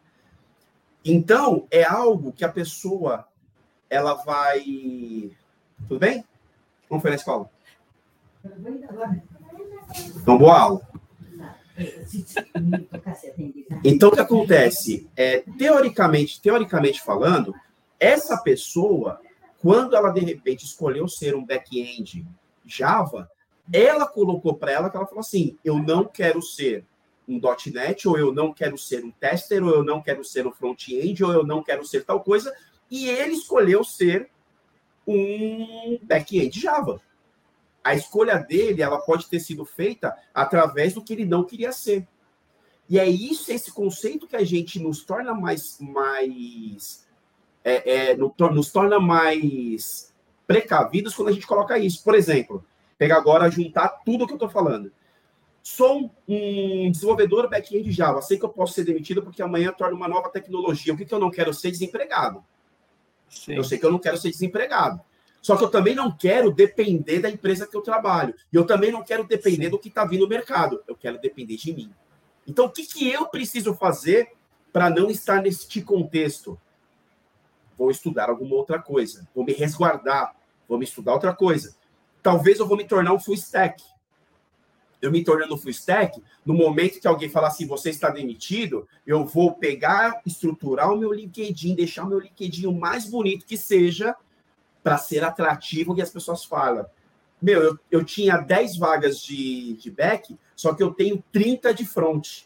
Então, 1.05 1.66
é 1.71 1.85
algo 1.85 2.33
que 2.33 2.45
a 2.45 2.49
pessoa 2.49 3.27
ela 3.88 4.14
vai. 4.14 4.64
Tudo 5.88 5.99
bem? 5.99 6.25
Como 6.88 7.01
foi 7.01 7.11
na 7.11 7.16
escola? 7.16 7.51
Então, 10.16 10.38
boa 10.38 10.59
aula. 10.59 10.88
Então, 13.85 14.11
o 14.11 14.12
que 14.12 14.21
acontece? 14.21 15.09
É, 15.16 15.40
teoricamente, 15.59 16.40
teoricamente 16.40 17.01
falando, 17.01 17.55
essa 18.01 18.39
pessoa, 18.39 19.21
quando 19.61 19.95
ela 19.95 20.11
de 20.11 20.21
repente 20.21 20.65
escolheu 20.65 21.07
ser 21.07 21.37
um 21.37 21.45
back-end 21.45 22.27
Java, 22.65 23.31
ela 23.73 24.07
colocou 24.07 24.57
para 24.57 24.73
ela 24.73 24.91
que 24.91 24.97
ela 24.97 25.07
falou 25.07 25.21
assim: 25.21 25.57
eu 25.65 25.79
não 25.79 26.05
quero 26.05 26.43
ser 26.43 26.85
um 27.29 27.41
.NET, 27.73 28.09
ou 28.09 28.19
eu 28.19 28.33
não 28.33 28.53
quero 28.53 28.77
ser 28.77 29.05
um 29.05 29.11
tester, 29.13 29.63
ou 29.63 29.71
eu 29.71 29.85
não 29.85 30.03
quero 30.03 30.25
ser 30.25 30.47
um 30.47 30.53
front-end, 30.53 31.23
ou 31.23 31.33
eu 31.33 31.47
não 31.47 31.63
quero 31.63 31.87
ser 31.87 32.05
tal 32.05 32.21
coisa, 32.25 32.53
e 32.91 33.09
ele 33.09 33.35
escolheu 33.35 33.85
ser 33.85 34.29
um 35.07 35.99
back-end 36.03 36.59
Java 36.59 37.01
a 37.83 37.95
escolha 37.95 38.39
dele 38.39 38.83
ela 38.83 38.99
pode 39.01 39.29
ter 39.29 39.41
sido 39.41 39.65
feita 39.65 40.17
através 40.35 40.95
do 40.95 41.03
que 41.03 41.13
ele 41.13 41.25
não 41.25 41.45
queria 41.45 41.73
ser. 41.73 42.07
E 42.89 42.99
é 42.99 43.09
isso, 43.09 43.53
esse 43.53 43.73
conceito 43.73 44.27
que 44.27 44.37
a 44.37 44.45
gente 44.45 44.79
nos 44.79 45.05
torna 45.05 45.33
mais, 45.33 45.79
mais 45.81 47.07
é, 47.64 48.11
é, 48.12 48.16
nos 48.16 48.70
torna 48.70 48.99
mais 48.99 50.12
precavidos 50.46 51.14
quando 51.14 51.29
a 51.29 51.33
gente 51.33 51.46
coloca 51.46 51.79
isso. 51.79 52.03
Por 52.03 52.14
exemplo, 52.14 52.64
pegar 52.99 53.16
agora, 53.16 53.51
juntar 53.51 53.88
tudo 54.05 54.25
o 54.25 54.27
que 54.27 54.33
eu 54.33 54.37
estou 54.37 54.49
falando. 54.49 54.92
Sou 55.62 56.11
um 56.27 56.90
desenvolvedor 56.90 57.49
back-end 57.49 57.90
Java, 57.92 58.23
sei 58.23 58.38
que 58.38 58.44
eu 58.44 58.49
posso 58.49 58.73
ser 58.73 58.85
demitido 58.85 59.23
porque 59.23 59.42
amanhã 59.42 59.73
torna 59.73 59.94
uma 59.94 60.09
nova 60.09 60.31
tecnologia. 60.31 60.92
O 60.92 60.96
que, 60.96 61.05
que 61.05 61.14
eu 61.14 61.20
não 61.20 61.31
quero 61.31 61.53
ser 61.53 61.70
desempregado? 61.70 62.42
Sim. 63.29 63.55
Eu 63.55 63.64
sei 63.64 63.79
que 63.79 63.85
eu 63.85 63.92
não 63.92 63.99
quero 63.99 64.16
ser 64.16 64.31
desempregado. 64.31 65.01
Só 65.40 65.57
que 65.57 65.64
eu 65.64 65.70
também 65.70 65.94
não 65.94 66.11
quero 66.11 66.51
depender 66.51 67.20
da 67.20 67.31
empresa 67.31 67.66
que 67.66 67.77
eu 67.77 67.81
trabalho. 67.81 68.35
E 68.53 68.57
eu 68.57 68.66
também 68.66 68.90
não 68.92 69.03
quero 69.03 69.25
depender 69.25 69.64
Sim. 69.64 69.70
do 69.70 69.79
que 69.79 69.88
está 69.88 70.05
vindo 70.05 70.23
no 70.23 70.29
mercado. 70.29 70.83
Eu 70.87 70.94
quero 70.94 71.18
depender 71.18 71.57
de 71.57 71.73
mim. 71.73 71.90
Então, 72.46 72.66
o 72.66 72.70
que, 72.70 72.85
que 72.85 73.09
eu 73.09 73.27
preciso 73.27 73.75
fazer 73.75 74.33
para 74.73 74.90
não 74.90 75.11
estar 75.11 75.40
neste 75.40 75.81
contexto? 75.81 76.59
Vou 77.81 77.90
estudar 77.90 78.29
alguma 78.29 78.57
outra 78.57 78.79
coisa. 78.79 79.27
Vou 79.35 79.43
me 79.43 79.55
resguardar. 79.55 80.37
Vou 80.69 80.77
me 80.77 80.85
estudar 80.85 81.14
outra 81.14 81.35
coisa. 81.35 81.75
Talvez 82.23 82.59
eu 82.59 82.69
vou 82.69 82.77
me 82.77 82.85
tornar 82.85 83.14
um 83.14 83.19
full 83.19 83.33
stack. 83.33 83.83
Eu 85.01 85.11
me 85.11 85.25
tornando 85.25 85.57
full 85.57 85.71
stack, 85.71 86.23
no 86.45 86.53
momento 86.53 87.01
que 87.01 87.09
alguém 87.09 87.31
falar 87.31 87.49
assim, 87.49 87.66
você 87.66 87.88
está 87.88 88.11
demitido, 88.11 88.87
eu 89.07 89.25
vou 89.25 89.55
pegar, 89.55 90.21
estruturar 90.27 90.93
o 90.93 90.97
meu 90.99 91.11
LinkedIn, 91.11 91.75
deixar 91.75 92.05
o 92.05 92.07
meu 92.07 92.19
LinkedIn 92.19 92.66
o 92.66 92.79
mais 92.79 93.07
bonito 93.07 93.47
que 93.47 93.57
seja, 93.57 94.14
para 94.83 94.99
ser 94.99 95.25
atrativo 95.25 95.95
que 95.95 96.03
as 96.03 96.11
pessoas 96.11 96.45
falam. 96.45 96.85
Meu, 97.40 97.62
eu, 97.62 97.79
eu 97.90 98.05
tinha 98.05 98.37
10 98.37 98.77
vagas 98.77 99.23
de, 99.23 99.73
de 99.79 99.90
back, 99.90 100.38
só 100.55 100.75
que 100.75 100.83
eu 100.83 100.93
tenho 100.93 101.25
30 101.33 101.73
de 101.73 101.87
front. 101.87 102.43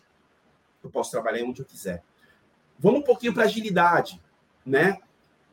Eu 0.81 0.91
posso 0.91 1.11
trabalhar 1.11 1.45
onde 1.45 1.61
eu 1.61 1.67
quiser. 1.67 2.05
Vamos 2.79 3.01
um 3.01 3.05
pouquinho 3.05 3.35
para 3.35 3.43
agilidade, 3.43 4.23
né? 4.65 5.01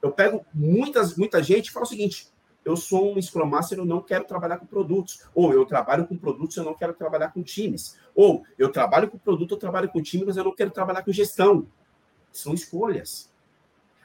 Eu 0.02 0.12
pego 0.12 0.46
muitas, 0.54 1.16
muita 1.16 1.42
gente 1.42 1.68
e 1.68 1.72
falo 1.72 1.86
o 1.86 1.90
seguinte: 1.90 2.28
eu 2.64 2.78
sou 2.78 3.16
um 3.16 3.22
Scrum 3.22 3.46
Master, 3.46 3.80
eu 3.80 3.86
não 3.86 4.02
quero 4.02 4.24
trabalhar 4.26 4.58
com 4.58 4.66
produtos. 4.66 5.26
Ou 5.34 5.54
eu 5.54 5.66
trabalho 5.66 6.06
com 6.06 6.16
produtos, 6.16 6.56
eu 6.58 6.64
não 6.64 6.76
quero 6.76 6.94
trabalhar 6.94 7.30
com 7.32 7.42
times. 7.42 7.98
Ou 8.14 8.44
eu 8.58 8.72
trabalho 8.72 9.10
com 9.10 9.18
produto, 9.18 9.56
eu 9.56 9.58
trabalho 9.58 9.90
com 9.90 10.02
time, 10.02 10.26
mas 10.26 10.38
eu 10.38 10.44
não 10.44 10.56
quero 10.56 10.72
trabalhar 10.72 11.04
com 11.04 11.12
gestão. 11.12 11.68
São 12.32 12.54
escolhas. 12.54 13.32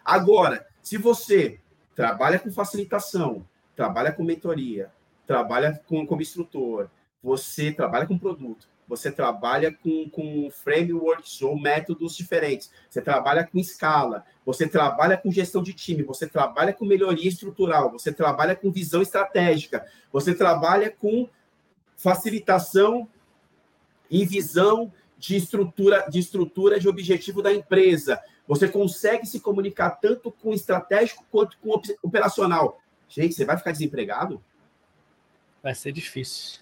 Agora, 0.04 0.66
se 0.82 0.96
você 0.96 1.60
trabalha 1.94 2.38
com 2.38 2.50
facilitação, 2.50 3.46
trabalha 3.74 4.12
com 4.12 4.22
mentoria, 4.22 4.90
trabalha 5.26 5.82
com, 5.86 6.06
como 6.06 6.22
instrutor, 6.22 6.88
você 7.22 7.72
trabalha 7.72 8.06
com 8.06 8.18
produto, 8.18 8.68
você 8.88 9.10
trabalha 9.10 9.72
com, 9.72 10.08
com 10.08 10.50
frameworks 10.50 11.42
ou 11.42 11.58
métodos 11.58 12.16
diferentes, 12.16 12.70
você 12.88 13.02
trabalha 13.02 13.44
com 13.44 13.58
escala, 13.58 14.24
você 14.44 14.68
trabalha 14.68 15.16
com 15.16 15.30
gestão 15.30 15.62
de 15.62 15.72
time, 15.72 16.02
você 16.02 16.26
trabalha 16.26 16.72
com 16.72 16.84
melhoria 16.84 17.28
estrutural, 17.28 17.90
você 17.90 18.12
trabalha 18.12 18.54
com 18.54 18.70
visão 18.70 19.02
estratégica, 19.02 19.84
você 20.12 20.34
trabalha 20.34 20.90
com 20.90 21.28
facilitação 21.96 23.08
e 24.10 24.24
visão 24.24 24.92
de 25.18 25.36
estrutura, 25.36 26.06
de 26.08 26.18
estrutura 26.18 26.78
de 26.78 26.88
objetivo 26.88 27.42
da 27.42 27.52
empresa. 27.52 28.22
Você 28.46 28.68
consegue 28.68 29.26
se 29.26 29.40
comunicar 29.40 29.90
tanto 29.90 30.30
com 30.30 30.52
estratégico 30.52 31.24
quanto 31.30 31.58
com 31.58 31.80
operacional. 32.02 32.80
Gente, 33.08 33.34
você 33.34 33.44
vai 33.44 33.56
ficar 33.56 33.72
desempregado? 33.72 34.42
Vai 35.62 35.74
ser 35.74 35.90
difícil. 35.90 36.60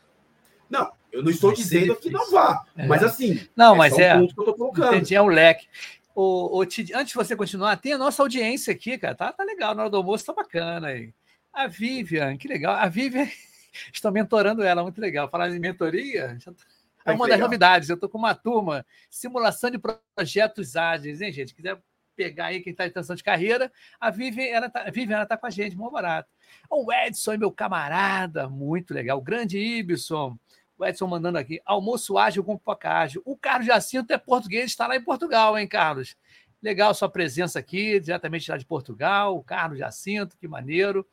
Não, 0.70 0.90
eu 1.14 1.22
não 1.22 1.30
estou 1.30 1.52
dizendo 1.52 1.94
que 1.94 2.10
não 2.10 2.28
vá, 2.28 2.66
é. 2.76 2.88
mas 2.88 3.00
assim. 3.04 3.40
Não, 3.54 3.76
é 3.76 3.78
mas 3.78 3.96
é. 3.96 4.16
Um 4.16 4.24
entendi, 4.24 5.14
é 5.14 5.22
um 5.22 5.28
leque. 5.28 5.68
O, 6.12 6.58
o, 6.58 6.62
antes 6.62 6.84
de 6.84 7.14
você 7.14 7.36
continuar, 7.36 7.76
tem 7.76 7.92
a 7.92 7.98
nossa 7.98 8.20
audiência 8.20 8.72
aqui, 8.72 8.98
cara. 8.98 9.14
Tá, 9.14 9.32
tá 9.32 9.44
legal, 9.44 9.76
na 9.76 9.82
hora 9.82 9.90
do 9.90 9.96
almoço 9.96 10.26
tá 10.26 10.32
bacana 10.32 10.88
aí. 10.88 11.14
A 11.52 11.68
Vivian, 11.68 12.36
que 12.36 12.48
legal. 12.48 12.74
A 12.74 12.88
Vivian, 12.88 13.28
estou 13.94 14.10
mentorando 14.10 14.64
ela, 14.64 14.82
muito 14.82 15.00
legal. 15.00 15.30
Falar 15.30 15.50
em 15.50 15.60
mentoria, 15.60 16.36
já 16.40 16.50
tá 16.50 16.64
é 17.04 17.12
uma 17.12 17.28
das 17.28 17.38
novidades. 17.38 17.88
Eu 17.88 17.94
estou 17.94 18.08
com 18.08 18.18
uma 18.18 18.34
turma, 18.34 18.84
simulação 19.08 19.70
de 19.70 19.78
projetos 19.78 20.74
ágeis, 20.74 21.20
hein, 21.20 21.30
gente? 21.30 21.54
Quiser 21.54 21.78
pegar 22.16 22.46
aí 22.46 22.60
quem 22.60 22.72
está 22.72 22.86
em 22.86 22.90
transição 22.90 23.14
de 23.14 23.22
carreira, 23.22 23.70
a 24.00 24.10
Vivian, 24.10 24.46
ela 24.46 24.66
está 24.66 24.84
Vivian, 24.90 25.24
tá 25.26 25.36
com 25.36 25.46
a 25.46 25.50
gente, 25.50 25.76
muito 25.76 25.92
barato. 25.92 26.28
O 26.70 26.92
Edson 26.92 27.34
é 27.34 27.36
meu 27.36 27.52
camarada, 27.52 28.48
muito 28.48 28.94
legal. 28.94 29.18
O 29.18 29.22
grande 29.22 29.58
Ibson, 29.58 30.36
o 30.78 30.84
Edson 30.84 31.06
mandando 31.06 31.38
aqui, 31.38 31.60
almoço 31.64 32.18
ágil 32.18 32.42
com 32.42 32.56
pipoca 32.56 32.90
ágil. 32.90 33.22
O 33.24 33.36
Carlos 33.36 33.66
Jacinto 33.66 34.12
é 34.12 34.18
português, 34.18 34.66
está 34.66 34.86
lá 34.86 34.96
em 34.96 35.02
Portugal, 35.02 35.58
hein, 35.58 35.68
Carlos? 35.68 36.16
Legal 36.62 36.94
sua 36.94 37.08
presença 37.08 37.58
aqui, 37.58 38.00
diretamente 38.00 38.50
lá 38.50 38.56
de 38.56 38.64
Portugal. 38.64 39.36
O 39.36 39.42
Carlos 39.42 39.78
Jacinto, 39.78 40.36
que 40.38 40.48
maneiro. 40.48 41.06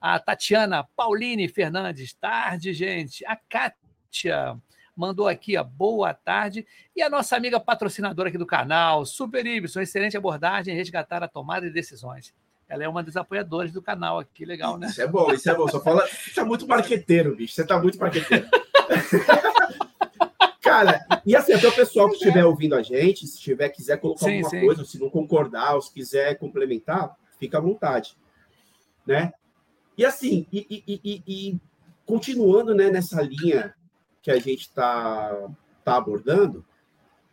A 0.00 0.18
Tatiana 0.18 0.84
Pauline 0.96 1.48
Fernandes, 1.48 2.14
tarde, 2.14 2.72
gente. 2.72 3.24
A 3.26 3.36
Kátia, 3.36 4.56
mandou 4.96 5.28
aqui, 5.28 5.56
a 5.56 5.64
boa 5.64 6.14
tarde. 6.14 6.66
E 6.94 7.02
a 7.02 7.10
nossa 7.10 7.36
amiga 7.36 7.58
patrocinadora 7.58 8.28
aqui 8.28 8.38
do 8.38 8.46
canal, 8.46 9.04
Super 9.04 9.44
Ibson, 9.44 9.80
excelente 9.80 10.16
abordagem, 10.16 10.74
resgatar 10.74 11.22
a 11.22 11.28
tomada 11.28 11.66
de 11.66 11.72
decisões. 11.72 12.32
Ela 12.72 12.84
é 12.84 12.88
uma 12.88 13.02
das 13.02 13.16
apoiadoras 13.16 13.70
do 13.70 13.82
canal 13.82 14.18
aqui, 14.18 14.46
legal, 14.46 14.78
né? 14.78 14.86
Isso 14.86 15.02
é 15.02 15.06
bom, 15.06 15.30
isso 15.30 15.50
é 15.50 15.54
bom. 15.54 15.68
Só 15.68 15.78
fala, 15.78 16.08
você 16.08 16.40
é 16.40 16.42
muito 16.42 16.66
marqueteiro, 16.66 17.36
bicho. 17.36 17.52
Você 17.52 17.66
tá 17.66 17.78
muito 17.78 17.98
marqueteiro. 17.98 18.48
Cara, 20.62 21.04
e 21.26 21.36
assim, 21.36 21.52
até 21.52 21.68
o 21.68 21.72
pessoal 21.72 22.08
que 22.08 22.14
estiver 22.14 22.46
ouvindo 22.46 22.74
a 22.74 22.82
gente, 22.82 23.26
se 23.26 23.38
tiver, 23.38 23.68
quiser 23.68 23.98
colocar 23.98 24.24
sim, 24.24 24.36
alguma 24.36 24.48
sim. 24.48 24.64
coisa, 24.64 24.86
se 24.86 24.98
não 24.98 25.10
concordar, 25.10 25.74
ou 25.74 25.82
se 25.82 25.92
quiser 25.92 26.38
complementar, 26.38 27.14
fica 27.38 27.58
à 27.58 27.60
vontade. 27.60 28.16
Né? 29.06 29.34
E 29.98 30.06
assim, 30.06 30.46
e, 30.50 30.66
e, 30.70 30.82
e, 31.04 31.22
e 31.26 31.60
continuando 32.06 32.74
né, 32.74 32.88
nessa 32.88 33.20
linha 33.20 33.74
que 34.22 34.30
a 34.30 34.38
gente 34.38 34.62
está 34.62 35.46
tá 35.84 35.96
abordando, 35.96 36.64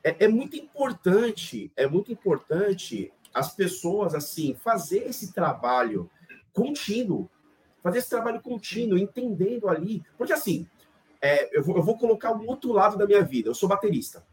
é, 0.03 0.25
é, 0.25 0.27
muito 0.27 0.57
importante, 0.57 1.71
é 1.77 1.87
muito 1.87 2.11
importante 2.11 3.13
as 3.33 3.53
pessoas 3.55 4.15
assim 4.15 4.53
fazer 4.55 5.07
esse 5.07 5.33
trabalho 5.33 6.09
contínuo, 6.53 7.29
fazer 7.81 7.99
esse 7.99 8.09
trabalho 8.09 8.41
contínuo, 8.41 8.97
entendendo 8.97 9.69
ali, 9.69 10.03
porque 10.17 10.33
assim, 10.33 10.67
é, 11.21 11.57
eu, 11.57 11.63
vou, 11.63 11.77
eu, 11.77 11.83
vou, 11.83 11.97
colocar 11.97 12.31
um 12.31 12.47
outro 12.47 12.71
lado 12.71 12.97
da 12.97 13.05
minha 13.05 13.23
vida. 13.23 13.49
Eu 13.49 13.55
sou 13.55 13.67
baterista, 13.67 14.25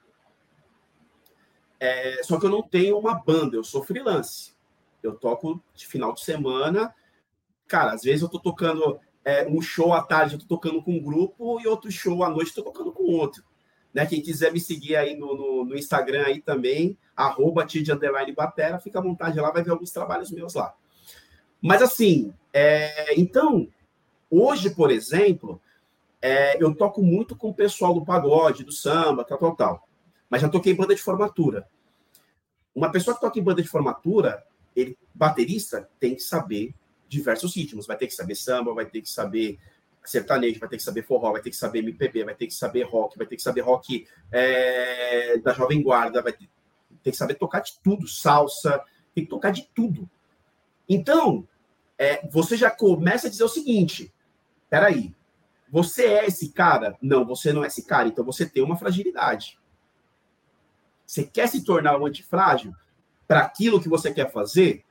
é, 1.78 2.22
só 2.22 2.38
que 2.38 2.46
eu 2.46 2.50
não 2.50 2.62
tenho 2.62 2.98
uma 2.98 3.14
banda, 3.14 3.56
eu 3.56 3.64
sou 3.64 3.82
freelance. 3.82 4.54
Eu 5.02 5.14
toco 5.14 5.62
de 5.74 5.86
final 5.86 6.12
de 6.12 6.22
semana, 6.22 6.94
cara. 7.66 7.92
Às 7.92 8.02
vezes 8.02 8.22
eu 8.22 8.28
tô 8.28 8.40
tocando 8.40 8.98
é, 9.24 9.46
um 9.46 9.60
show 9.60 9.92
à 9.92 10.02
tarde 10.02 10.34
eu 10.34 10.40
tô 10.40 10.46
tocando 10.46 10.82
com 10.82 10.92
um 10.92 11.02
grupo 11.02 11.60
e 11.60 11.66
outro 11.66 11.90
show 11.90 12.22
à 12.24 12.30
noite 12.30 12.56
eu 12.56 12.64
tô 12.64 12.70
tocando 12.70 12.92
com 12.92 13.04
outro. 13.04 13.44
Né? 13.96 14.04
Quem 14.04 14.20
quiser 14.20 14.52
me 14.52 14.60
seguir 14.60 14.94
aí 14.94 15.16
no, 15.16 15.34
no, 15.34 15.64
no 15.64 15.74
Instagram 15.74 16.24
aí 16.26 16.42
também, 16.42 16.98
arroba 17.16 17.66
Batera, 18.36 18.78
fica 18.78 18.98
à 18.98 19.02
vontade 19.02 19.40
lá, 19.40 19.50
vai 19.50 19.64
ver 19.64 19.70
alguns 19.70 19.90
trabalhos 19.90 20.30
meus 20.30 20.52
lá. 20.52 20.74
Mas 21.62 21.80
assim, 21.80 22.30
é, 22.52 23.18
então, 23.18 23.66
hoje, 24.30 24.68
por 24.68 24.90
exemplo, 24.90 25.58
é, 26.20 26.62
eu 26.62 26.74
toco 26.74 27.02
muito 27.02 27.34
com 27.34 27.48
o 27.48 27.54
pessoal 27.54 27.94
do 27.94 28.04
pagode, 28.04 28.64
do 28.64 28.70
samba, 28.70 29.24
tal, 29.24 29.38
tal, 29.38 29.56
tal. 29.56 29.88
Mas 30.28 30.42
já 30.42 30.48
toquei 30.50 30.74
em 30.74 30.76
banda 30.76 30.94
de 30.94 31.00
formatura. 31.00 31.66
Uma 32.74 32.92
pessoa 32.92 33.14
que 33.14 33.22
toca 33.22 33.38
em 33.38 33.42
banda 33.42 33.62
de 33.62 33.68
formatura, 33.68 34.44
ele, 34.76 34.98
baterista, 35.14 35.88
tem 35.98 36.14
que 36.14 36.20
saber 36.20 36.74
diversos 37.08 37.56
ritmos. 37.56 37.86
Vai 37.86 37.96
ter 37.96 38.08
que 38.08 38.14
saber 38.14 38.34
samba, 38.34 38.74
vai 38.74 38.84
ter 38.84 39.00
que 39.00 39.08
saber 39.08 39.58
sertanejo, 40.10 40.60
vai 40.60 40.68
ter 40.68 40.76
que 40.76 40.82
saber 40.82 41.02
forró, 41.02 41.32
vai 41.32 41.40
ter 41.40 41.50
que 41.50 41.56
saber 41.56 41.80
MPB, 41.80 42.24
vai 42.24 42.34
ter 42.34 42.46
que 42.46 42.54
saber 42.54 42.82
rock, 42.82 43.16
vai 43.16 43.26
ter 43.26 43.36
que 43.36 43.42
saber 43.42 43.60
rock 43.60 44.06
é, 44.30 45.38
da 45.38 45.52
Jovem 45.52 45.82
Guarda, 45.82 46.22
vai 46.22 46.32
ter, 46.32 46.48
ter, 47.02 47.10
que 47.10 47.16
saber 47.16 47.34
tocar 47.34 47.60
de 47.60 47.78
tudo, 47.82 48.06
salsa, 48.06 48.82
tem 49.14 49.24
que 49.24 49.30
tocar 49.30 49.50
de 49.50 49.68
tudo. 49.74 50.08
Então, 50.88 51.46
é, 51.98 52.26
você 52.28 52.56
já 52.56 52.70
começa 52.70 53.26
a 53.26 53.30
dizer 53.30 53.44
o 53.44 53.48
seguinte: 53.48 54.12
peraí, 54.68 55.14
você 55.70 56.06
é 56.06 56.26
esse 56.26 56.50
cara? 56.52 56.96
Não, 57.02 57.24
você 57.24 57.52
não 57.52 57.64
é 57.64 57.66
esse 57.66 57.84
cara, 57.84 58.08
então 58.08 58.24
você 58.24 58.46
tem 58.46 58.62
uma 58.62 58.76
fragilidade. 58.76 59.58
Você 61.06 61.24
quer 61.24 61.48
se 61.48 61.64
tornar 61.64 61.98
um 62.00 62.06
antifrágil 62.06 62.74
para 63.26 63.40
aquilo 63.40 63.80
que 63.80 63.88
você 63.88 64.12
quer 64.12 64.30
fazer? 64.30 64.84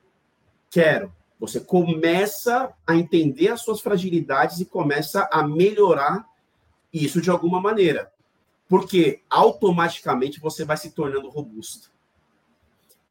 Quero. 0.70 1.14
Você 1.38 1.60
começa 1.60 2.72
a 2.86 2.96
entender 2.96 3.48
as 3.48 3.60
suas 3.60 3.80
fragilidades 3.80 4.58
e 4.60 4.64
começa 4.64 5.28
a 5.30 5.46
melhorar 5.46 6.26
isso 6.92 7.20
de 7.20 7.30
alguma 7.30 7.60
maneira. 7.60 8.10
Porque 8.68 9.22
automaticamente 9.28 10.40
você 10.40 10.64
vai 10.64 10.76
se 10.76 10.92
tornando 10.92 11.28
robusto. 11.28 11.90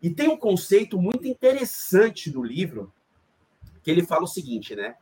E 0.01 0.09
tem 0.09 0.27
um 0.27 0.37
conceito 0.37 0.99
muito 0.99 1.27
interessante 1.27 2.29
do 2.29 2.43
livro, 2.43 2.91
que 3.81 3.89
ele 3.89 4.05
fala 4.05 4.23
o 4.23 4.27
seguinte, 4.27 4.75
né? 4.75 4.95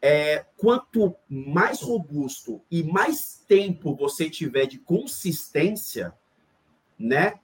É, 0.00 0.44
quanto 0.56 1.14
mais 1.28 1.80
robusto 1.80 2.60
e 2.70 2.82
mais 2.82 3.44
tempo 3.46 3.94
você 3.94 4.28
tiver 4.28 4.66
de 4.66 4.78
consistência, 4.78 6.12
né? 6.98 7.34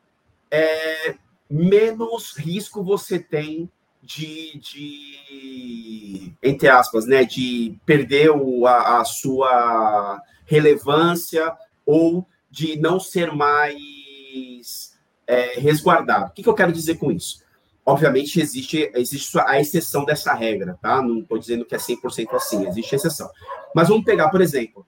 É, 0.50 1.16
menos 1.48 2.36
risco 2.36 2.82
você 2.82 3.18
tem 3.18 3.70
de, 4.02 4.58
de 4.58 6.32
entre 6.42 6.68
aspas, 6.68 7.06
né, 7.06 7.24
de 7.24 7.78
perder 7.84 8.30
o, 8.30 8.66
a, 8.66 9.00
a 9.00 9.04
sua 9.04 10.20
relevância 10.46 11.52
ou 11.84 12.26
de 12.50 12.78
não 12.78 12.98
ser 12.98 13.32
mais 13.32 14.98
é, 15.26 15.58
resguardado. 15.60 16.26
O 16.26 16.30
que, 16.30 16.42
que 16.42 16.48
eu 16.48 16.54
quero 16.54 16.72
dizer 16.72 16.96
com 16.98 17.12
isso? 17.12 17.42
Obviamente, 17.84 18.40
existe, 18.40 18.90
existe 18.94 19.38
a 19.40 19.60
exceção 19.60 20.04
dessa 20.04 20.34
regra, 20.34 20.78
tá? 20.80 21.00
Não 21.00 21.20
estou 21.20 21.38
dizendo 21.38 21.64
que 21.64 21.74
é 21.74 21.78
100% 21.78 22.34
assim, 22.34 22.66
existe 22.66 22.94
exceção. 22.94 23.30
Mas 23.74 23.88
vamos 23.88 24.04
pegar, 24.04 24.28
por 24.28 24.42
exemplo, 24.42 24.86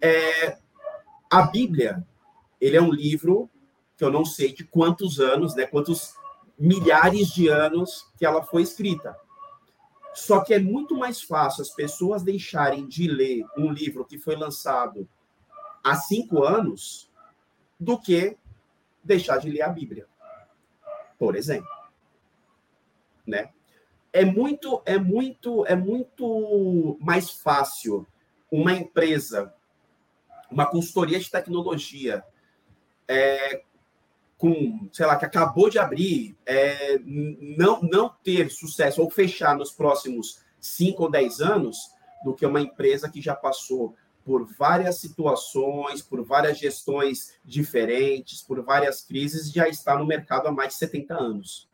é, 0.00 0.56
a 1.30 1.42
Bíblia, 1.42 2.04
ele 2.60 2.76
é 2.76 2.82
um 2.82 2.92
livro 2.92 3.48
que 3.96 4.04
eu 4.04 4.10
não 4.10 4.24
sei 4.24 4.52
de 4.52 4.64
quantos 4.64 5.20
anos, 5.20 5.54
né, 5.54 5.66
quantos 5.66 6.14
milhares 6.58 7.28
de 7.28 7.48
anos 7.48 8.10
que 8.16 8.24
ela 8.24 8.42
foi 8.42 8.62
escrita. 8.62 9.16
Só 10.14 10.40
que 10.40 10.52
é 10.52 10.58
muito 10.58 10.94
mais 10.96 11.22
fácil 11.22 11.62
as 11.62 11.70
pessoas 11.70 12.22
deixarem 12.22 12.86
de 12.86 13.08
ler 13.08 13.44
um 13.56 13.72
livro 13.72 14.04
que 14.04 14.18
foi 14.18 14.36
lançado 14.36 15.08
há 15.82 15.94
cinco 15.96 16.44
anos 16.44 17.10
do 17.80 17.98
que 17.98 18.36
deixar 19.02 19.38
de 19.38 19.50
ler 19.50 19.62
a 19.62 19.68
Bíblia, 19.68 20.06
por 21.18 21.34
exemplo, 21.34 21.68
né? 23.26 23.50
É 24.12 24.24
muito, 24.24 24.82
é 24.84 24.98
muito, 24.98 25.66
é 25.66 25.74
muito 25.74 26.98
mais 27.00 27.30
fácil 27.30 28.06
uma 28.50 28.72
empresa, 28.72 29.52
uma 30.50 30.66
consultoria 30.66 31.18
de 31.18 31.30
tecnologia, 31.30 32.22
é, 33.08 33.64
com, 34.42 34.88
sei 34.92 35.06
lá, 35.06 35.14
que 35.14 35.24
acabou 35.24 35.70
de 35.70 35.78
abrir, 35.78 36.36
é, 36.44 36.98
não, 37.56 37.80
não 37.80 38.12
ter 38.24 38.50
sucesso 38.50 39.00
ou 39.00 39.08
fechar 39.08 39.56
nos 39.56 39.70
próximos 39.70 40.40
5 40.58 41.00
ou 41.00 41.08
10 41.08 41.40
anos 41.40 41.92
do 42.24 42.34
que 42.34 42.44
uma 42.44 42.60
empresa 42.60 43.08
que 43.08 43.22
já 43.22 43.36
passou 43.36 43.94
por 44.24 44.44
várias 44.58 44.96
situações, 44.96 46.02
por 46.02 46.24
várias 46.24 46.58
gestões 46.58 47.38
diferentes, 47.44 48.42
por 48.42 48.60
várias 48.64 49.00
crises, 49.02 49.48
já 49.48 49.68
está 49.68 49.96
no 49.96 50.04
mercado 50.04 50.48
há 50.48 50.50
mais 50.50 50.70
de 50.70 50.74
70 50.74 51.14
anos. 51.14 51.68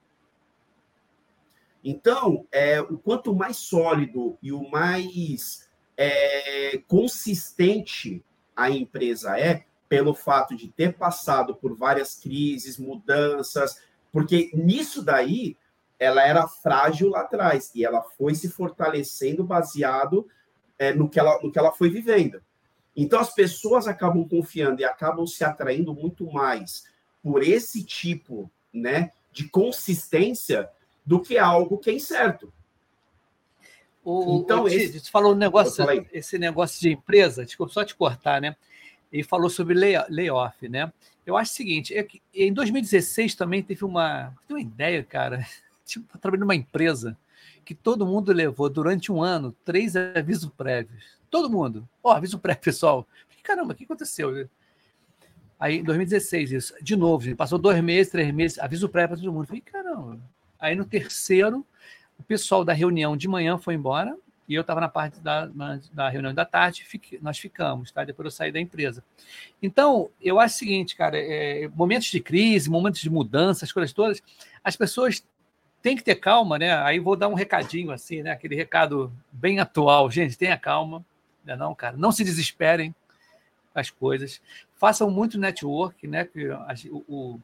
Então, 1.83 2.47
é, 2.53 2.83
o 2.83 2.99
quanto 2.99 3.35
mais 3.35 3.57
sólido 3.57 4.37
e 4.43 4.53
o 4.53 4.69
mais 4.69 5.67
é, 5.97 6.77
consistente 6.87 8.23
a 8.55 8.69
empresa 8.69 9.41
é, 9.41 9.65
pelo 9.89 10.15
fato 10.15 10.55
de 10.55 10.69
ter 10.69 10.95
passado 10.95 11.55
por 11.55 11.75
várias 11.77 12.15
crises, 12.15 12.79
mudanças, 12.79 13.81
porque 14.13 14.51
nisso 14.53 15.03
daí 15.03 15.57
ela 15.99 16.23
era 16.23 16.47
frágil 16.47 17.11
lá 17.11 17.23
atrás 17.23 17.71
e 17.75 17.85
ela 17.85 18.03
foi 18.03 18.35
se 18.35 18.49
fortalecendo 18.49 19.43
baseado 19.43 20.29
é, 20.79 20.93
no, 20.93 21.09
que 21.09 21.19
ela, 21.19 21.41
no 21.43 21.51
que 21.51 21.59
ela 21.59 21.73
foi 21.73 21.91
vivendo. 21.91 22.41
Então 22.95 23.19
as 23.19 23.33
pessoas 23.35 23.87
acabam 23.87 24.29
confiando 24.29 24.81
e 24.81 24.85
acabam 24.85 25.27
se 25.27 25.43
atraindo 25.45 25.95
muito 25.95 26.31
mais 26.31 26.85
por 27.23 27.43
esse 27.43 27.85
tipo, 27.85 28.51
né, 28.73 29.11
de 29.33 29.49
consistência 29.49 30.69
do 31.05 31.21
que 31.21 31.39
algo 31.39 31.79
que 31.79 31.91
é 31.91 31.95
incerto. 31.95 32.53
O, 34.05 34.39
então, 34.39 34.65
o, 34.65 34.69
esse... 34.69 35.01
você 35.01 35.11
falou 35.11 35.33
um 35.33 35.37
negócio, 35.37 35.85
esse 36.13 36.39
negócio 36.39 36.81
de 36.81 36.93
empresa, 36.93 37.45
desculpa 37.45 37.73
só 37.73 37.85
te 37.85 37.95
cortar, 37.95 38.41
né? 38.41 38.57
E 39.13 39.23
falou 39.23 39.49
sobre 39.49 39.75
lay, 39.75 39.95
layoff, 40.09 40.69
né? 40.69 40.93
Eu 41.25 41.37
acho 41.37 41.53
o 41.53 41.55
seguinte, 41.55 41.95
é 41.95 42.03
que 42.03 42.23
em 42.33 42.53
2016 42.53 43.35
também 43.35 43.63
teve 43.63 43.85
uma, 43.85 44.35
teve 44.47 44.61
uma 44.61 44.61
ideia, 44.61 45.03
cara, 45.03 45.47
tipo, 45.85 46.19
trabalhando 46.19 46.43
numa 46.43 46.55
empresa 46.55 47.17
que 47.65 47.75
todo 47.75 48.07
mundo 48.07 48.33
levou 48.33 48.71
durante 48.71 49.13
um 49.13 49.23
ano 49.23 49.55
três 49.65 49.95
avisos 49.95 50.51
prévios. 50.57 51.05
Todo 51.31 51.51
mundo. 51.51 51.87
Ó, 52.03 52.11
oh, 52.11 52.13
aviso 52.13 52.39
prévio, 52.39 52.63
pessoal. 52.65 53.07
Caramba, 53.43 53.73
o 53.73 53.77
que 53.77 53.85
aconteceu? 53.85 54.49
Aí, 55.61 55.79
em 55.79 55.83
2016, 55.83 56.53
isso. 56.53 56.75
De 56.83 56.97
novo, 56.97 57.35
passou 57.37 57.59
dois 57.59 57.83
meses, 57.83 58.13
três 58.13 58.33
meses, 58.33 58.59
aviso 58.59 58.89
prévio 58.89 59.09
para 59.09 59.23
todo 59.23 59.33
mundo. 59.33 59.47
Falei, 59.47 59.61
caramba. 59.61 60.19
Aí, 60.59 60.75
no 60.75 60.85
terceiro, 60.85 61.67
o 62.19 62.23
pessoal 62.23 62.65
da 62.65 62.73
reunião 62.73 63.17
de 63.17 63.29
manhã 63.29 63.59
foi 63.59 63.75
embora 63.75 64.17
e 64.49 64.55
eu 64.55 64.63
estava 64.63 64.81
na 64.81 64.89
parte 64.89 65.21
da, 65.21 65.47
na, 65.47 65.79
da 65.93 66.09
reunião 66.09 66.33
da 66.33 66.45
tarde, 66.45 66.87
nós 67.21 67.39
ficamos, 67.39 67.93
tá? 67.93 68.03
Depois 68.03 68.25
eu 68.25 68.31
saí 68.31 68.51
da 68.51 68.59
empresa. 68.59 69.05
Então, 69.63 70.11
eu 70.21 70.41
acho 70.41 70.57
o 70.57 70.59
seguinte, 70.59 70.97
cara, 70.97 71.19
é, 71.19 71.69
momentos 71.75 72.09
de 72.09 72.19
crise, 72.19 72.71
momentos 72.71 73.01
de 73.01 73.11
mudança, 73.11 73.65
as 73.65 73.73
coisas 73.73 73.93
todas, 73.93 74.23
as 74.65 74.75
pessoas 74.75 75.23
têm 75.83 75.97
que 75.97 76.03
ter 76.03 76.17
calma, 76.17 76.59
né? 76.59 76.73
Aí 76.83 76.99
vou 76.99 77.15
dar 77.15 77.29
um 77.29 77.35
recadinho 77.35 77.91
assim, 77.91 78.23
né? 78.23 78.31
Aquele 78.31 78.55
recado 78.55 79.13
bem 79.31 79.61
atual, 79.61 80.11
gente, 80.11 80.39
tenha 80.39 80.57
calma, 80.57 81.05
né? 81.45 81.55
não, 81.55 81.75
cara, 81.75 81.97
não 81.97 82.11
se 82.11 82.25
desesperem 82.25 82.95
as 83.75 83.91
coisas, 83.91 84.41
façam 84.75 85.11
muito 85.11 85.39
network, 85.39 86.07
né? 86.07 86.27
O, 86.91 87.05
o 87.07 87.41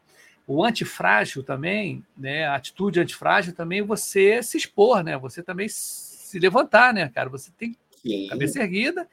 o 0.46 0.62
antifrágil 0.62 1.42
também, 1.42 2.04
né, 2.16 2.46
a 2.46 2.56
atitude 2.56 3.00
antifrágil 3.00 3.54
também 3.54 3.82
você 3.82 4.42
se 4.42 4.58
expor, 4.58 5.02
né? 5.02 5.16
Você 5.16 5.42
também 5.42 5.68
se 6.34 6.38
levantar, 6.40 6.92
né, 6.92 7.08
cara? 7.08 7.28
Você 7.30 7.52
tem 7.52 7.76
Sim. 8.02 8.26
cabeça 8.28 8.60
erguida. 8.60 9.08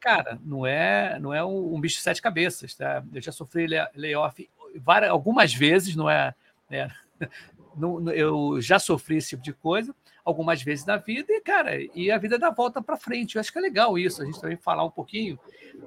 Cara, 0.00 0.38
não 0.44 0.66
é, 0.66 1.18
não 1.20 1.32
é 1.32 1.44
um, 1.44 1.74
um, 1.74 1.80
bicho 1.80 1.96
de 1.96 2.02
sete 2.02 2.20
cabeças, 2.20 2.74
tá? 2.74 3.04
Eu 3.12 3.20
já 3.20 3.30
sofri 3.30 3.66
layoff 3.94 4.48
várias, 4.76 5.10
algumas 5.10 5.54
vezes, 5.54 5.94
não 5.94 6.10
é, 6.10 6.34
é 6.70 6.88
não, 7.76 8.10
eu 8.10 8.60
já 8.60 8.78
sofri 8.78 9.18
esse 9.18 9.30
tipo 9.30 9.42
de 9.42 9.52
coisa 9.52 9.94
algumas 10.24 10.62
vezes 10.62 10.84
na 10.86 10.96
vida 10.96 11.32
e, 11.32 11.40
cara, 11.40 11.72
e 11.94 12.10
a 12.10 12.18
vida 12.18 12.38
dá 12.38 12.50
volta 12.50 12.80
para 12.80 12.96
frente. 12.96 13.36
Eu 13.36 13.40
acho 13.40 13.52
que 13.52 13.58
é 13.58 13.60
legal 13.60 13.98
isso, 13.98 14.22
a 14.22 14.24
gente 14.24 14.40
também 14.40 14.56
falar 14.56 14.84
um 14.84 14.90
pouquinho 14.90 15.38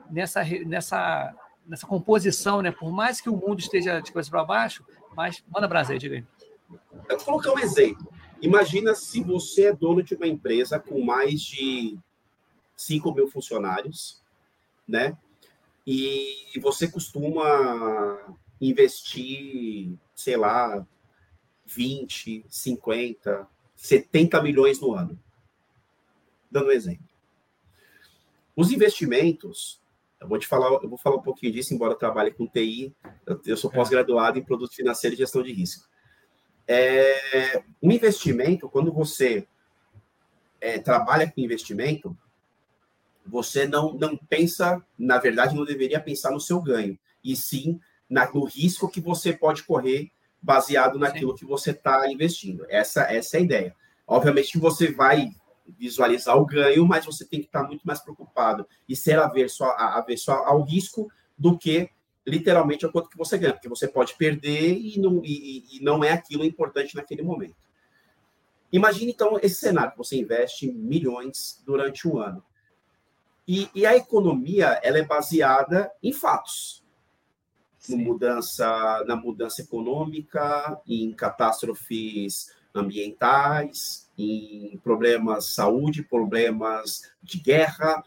nessa, 0.09 0.43
nessa 0.65 1.33
nessa 1.65 1.87
composição, 1.87 2.61
né? 2.61 2.71
Por 2.71 2.91
mais 2.91 3.19
que 3.19 3.29
o 3.29 3.35
mundo 3.35 3.59
esteja 3.59 3.99
de 3.99 4.11
cabeça 4.11 4.29
para 4.29 4.43
baixo, 4.43 4.85
mas 5.15 5.43
manda 5.51 5.67
brasa 5.67 5.97
diga 5.97 6.15
aí. 6.15 6.23
Eu 7.09 7.17
vou 7.17 7.25
colocar 7.25 7.53
um 7.53 7.59
exemplo. 7.59 8.07
Imagina 8.41 8.93
se 8.93 9.23
você 9.23 9.67
é 9.67 9.73
dono 9.73 10.03
de 10.03 10.15
uma 10.15 10.27
empresa 10.27 10.79
com 10.79 11.03
mais 11.03 11.41
de 11.41 11.97
5 12.75 13.13
mil 13.13 13.27
funcionários, 13.27 14.21
né? 14.87 15.17
E 15.87 16.59
você 16.61 16.87
costuma 16.87 18.37
investir, 18.59 19.97
sei 20.13 20.37
lá, 20.37 20.85
20, 21.65 22.45
50, 22.47 23.47
70 23.75 24.41
milhões 24.41 24.79
no 24.79 24.93
ano. 24.93 25.19
Dando 26.49 26.67
um 26.67 26.71
exemplo. 26.71 27.07
Os 28.55 28.71
investimentos 28.71 29.79
eu 30.19 30.29
vou 30.29 30.39
te 30.39 30.47
falar, 30.47 30.71
eu 30.81 30.89
vou 30.89 30.97
falar 30.97 31.17
um 31.17 31.21
pouquinho 31.21 31.51
disso, 31.51 31.73
embora 31.73 31.93
eu 31.93 31.97
trabalhe 31.97 32.31
com 32.31 32.47
TI, 32.47 32.95
eu, 33.25 33.39
eu 33.45 33.57
sou 33.57 33.69
pós-graduado 33.69 34.39
em 34.39 34.43
produto 34.43 34.73
financeiro 34.73 35.13
e 35.13 35.17
gestão 35.17 35.43
de 35.43 35.53
risco. 35.53 35.87
É, 36.67 37.63
um 37.81 37.91
investimento, 37.91 38.69
quando 38.69 38.91
você 38.91 39.47
é, 40.59 40.79
trabalha 40.79 41.29
com 41.29 41.41
investimento, 41.41 42.17
você 43.25 43.67
não, 43.67 43.93
não 43.93 44.15
pensa, 44.17 44.83
na 44.97 45.17
verdade, 45.17 45.55
não 45.55 45.65
deveria 45.65 45.99
pensar 45.99 46.31
no 46.31 46.39
seu 46.39 46.61
ganho, 46.61 46.97
e 47.23 47.35
sim 47.35 47.79
na, 48.09 48.31
no 48.31 48.45
risco 48.45 48.89
que 48.89 49.01
você 49.01 49.33
pode 49.33 49.63
correr 49.63 50.11
baseado 50.41 50.99
naquilo 50.99 51.31
sim. 51.31 51.39
que 51.39 51.45
você 51.45 51.71
está 51.71 52.09
investindo. 52.11 52.65
Essa, 52.69 53.03
essa 53.11 53.37
é 53.37 53.39
a 53.39 53.43
ideia. 53.43 53.75
Obviamente 54.07 54.59
você 54.59 54.91
vai 54.91 55.31
visualizar 55.79 56.37
o 56.37 56.45
ganho, 56.45 56.85
mas 56.85 57.05
você 57.05 57.25
tem 57.25 57.39
que 57.39 57.47
estar 57.47 57.63
muito 57.63 57.81
mais 57.83 57.99
preocupado 57.99 58.67
e 58.87 58.95
ser 58.95 59.17
averso, 59.17 59.63
a, 59.63 59.97
averso 59.97 60.31
ao 60.31 60.61
risco 60.61 61.11
do 61.37 61.57
que 61.57 61.89
literalmente 62.25 62.85
ao 62.85 62.91
quanto 62.91 63.09
que 63.09 63.17
você 63.17 63.37
ganha, 63.37 63.53
porque 63.53 63.69
você 63.69 63.87
pode 63.87 64.15
perder 64.15 64.77
e 64.77 64.99
não, 64.99 65.21
e, 65.23 65.77
e 65.77 65.83
não 65.83 66.03
é 66.03 66.11
aquilo 66.11 66.43
importante 66.43 66.95
naquele 66.95 67.21
momento. 67.21 67.55
Imagine, 68.71 69.11
então, 69.11 69.39
esse 69.41 69.55
cenário, 69.55 69.93
você 69.95 70.17
investe 70.17 70.71
milhões 70.71 71.61
durante 71.65 72.07
um 72.07 72.17
ano. 72.17 72.43
E, 73.47 73.69
e 73.75 73.85
a 73.85 73.95
economia, 73.95 74.79
ela 74.83 74.97
é 74.97 75.03
baseada 75.03 75.91
em 76.01 76.11
fatos. 76.11 76.83
Mudança, 77.87 79.03
na 79.07 79.15
mudança 79.15 79.61
econômica, 79.61 80.81
em 80.87 81.13
catástrofes 81.13 82.51
ambientais, 82.73 84.09
em 84.17 84.79
problemas 84.83 85.45
de 85.45 85.53
saúde, 85.53 86.03
problemas 86.03 87.13
de 87.21 87.39
guerra, 87.39 88.03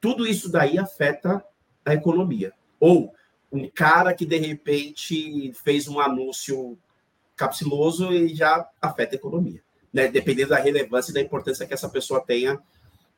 tudo 0.00 0.26
isso 0.26 0.50
daí 0.50 0.78
afeta 0.78 1.44
a 1.84 1.94
economia. 1.94 2.52
Ou 2.80 3.14
um 3.52 3.68
cara 3.68 4.14
que 4.14 4.26
de 4.26 4.36
repente 4.36 5.52
fez 5.54 5.88
um 5.88 6.00
anúncio 6.00 6.78
capciloso 7.36 8.12
e 8.12 8.34
já 8.34 8.68
afeta 8.80 9.14
a 9.14 9.18
economia, 9.18 9.62
né? 9.92 10.08
dependendo 10.08 10.50
da 10.50 10.58
relevância 10.58 11.10
e 11.10 11.14
da 11.14 11.20
importância 11.20 11.66
que 11.66 11.74
essa 11.74 11.88
pessoa 11.88 12.20
tenha 12.20 12.60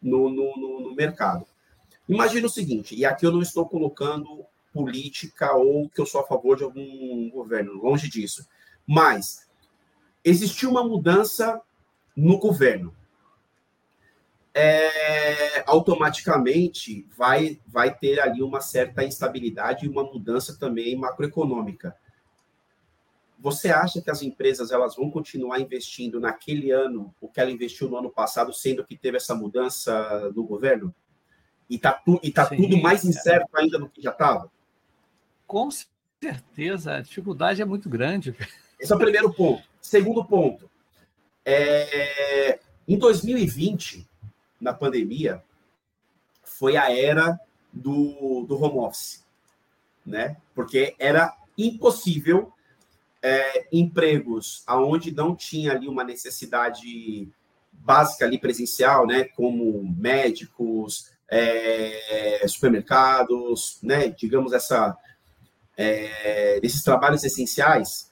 no, 0.03 0.29
no, 0.29 0.81
no 0.81 0.95
mercado. 0.95 1.47
Imagina 2.09 2.47
o 2.47 2.51
seguinte, 2.51 2.95
e 2.95 3.05
aqui 3.05 3.26
eu 3.26 3.33
não 3.33 3.43
estou 3.43 3.66
colocando 3.66 4.45
política 4.72 5.55
ou 5.55 5.89
que 5.89 6.01
eu 6.01 6.07
sou 6.07 6.20
a 6.20 6.26
favor 6.26 6.57
de 6.57 6.64
algum 6.64 7.31
governo, 7.31 7.72
longe 7.74 8.09
disso, 8.09 8.47
mas 8.87 9.47
existiu 10.24 10.70
uma 10.70 10.85
mudança 10.85 11.61
no 12.16 12.39
governo. 12.39 12.95
É, 14.59 15.62
automaticamente 15.66 17.06
vai, 17.16 17.61
vai 17.66 17.94
ter 17.96 18.18
ali 18.18 18.42
uma 18.42 18.61
certa 18.61 19.04
instabilidade 19.04 19.86
e 19.86 19.88
uma 19.88 20.02
mudança 20.02 20.59
também 20.59 20.96
macroeconômica. 20.96 21.96
Você 23.38 23.70
acha 23.70 24.00
que 24.02 24.11
as 24.11 24.20
empresas 24.20 24.72
elas 24.72 24.96
vão 24.96 25.11
continuar 25.11 25.61
investindo 25.61 26.18
naquele 26.18 26.72
ano 26.72 27.14
o 27.20 27.28
que 27.28 27.38
ela 27.38 27.52
investiu 27.52 27.88
no 27.88 27.96
ano 27.96 28.11
passado, 28.11 28.52
sendo 28.52 28.84
que 28.84 28.96
teve 28.96 29.16
essa 29.16 29.34
mudança 29.34 30.28
do 30.34 30.42
governo? 30.42 30.92
E 31.70 31.76
está 31.76 31.92
tu, 31.92 32.18
e 32.22 32.32
tá 32.32 32.46
tudo 32.46 32.76
mais 32.78 33.04
incerto 33.04 33.50
ainda 33.54 33.78
do 33.78 33.88
que 33.88 34.02
já 34.02 34.11
estava? 34.11 34.50
Com 35.46 35.68
certeza, 35.70 36.96
a 36.96 37.00
dificuldade 37.00 37.62
é 37.62 37.64
muito 37.64 37.88
grande. 37.88 38.34
Esse 38.80 38.92
é 38.92 38.96
o 38.96 38.98
primeiro 38.98 39.32
ponto. 39.32 39.62
Segundo 39.80 40.24
ponto, 40.24 40.68
é, 41.44 42.59
em 42.88 42.98
2020, 42.98 44.07
na 44.61 44.72
pandemia, 44.72 45.42
foi 46.42 46.76
a 46.76 46.90
era 46.90 47.38
do, 47.72 48.44
do 48.46 48.61
home 48.62 48.78
office, 48.78 49.24
né? 50.04 50.36
Porque 50.54 50.94
era 50.98 51.34
impossível 51.56 52.52
é, 53.22 53.66
empregos 53.72 54.62
aonde 54.66 55.14
não 55.14 55.34
tinha 55.34 55.72
ali 55.72 55.88
uma 55.88 56.04
necessidade 56.04 57.28
básica 57.72 58.24
ali 58.24 58.38
presencial, 58.38 59.06
né? 59.06 59.24
Como 59.24 59.82
médicos, 59.96 61.11
é, 61.28 62.46
supermercados, 62.48 63.78
né? 63.82 64.09
Digamos 64.09 64.52
essa 64.52 64.96
é, 65.76 66.59
esses 66.62 66.82
trabalhos 66.82 67.22
essenciais 67.22 68.11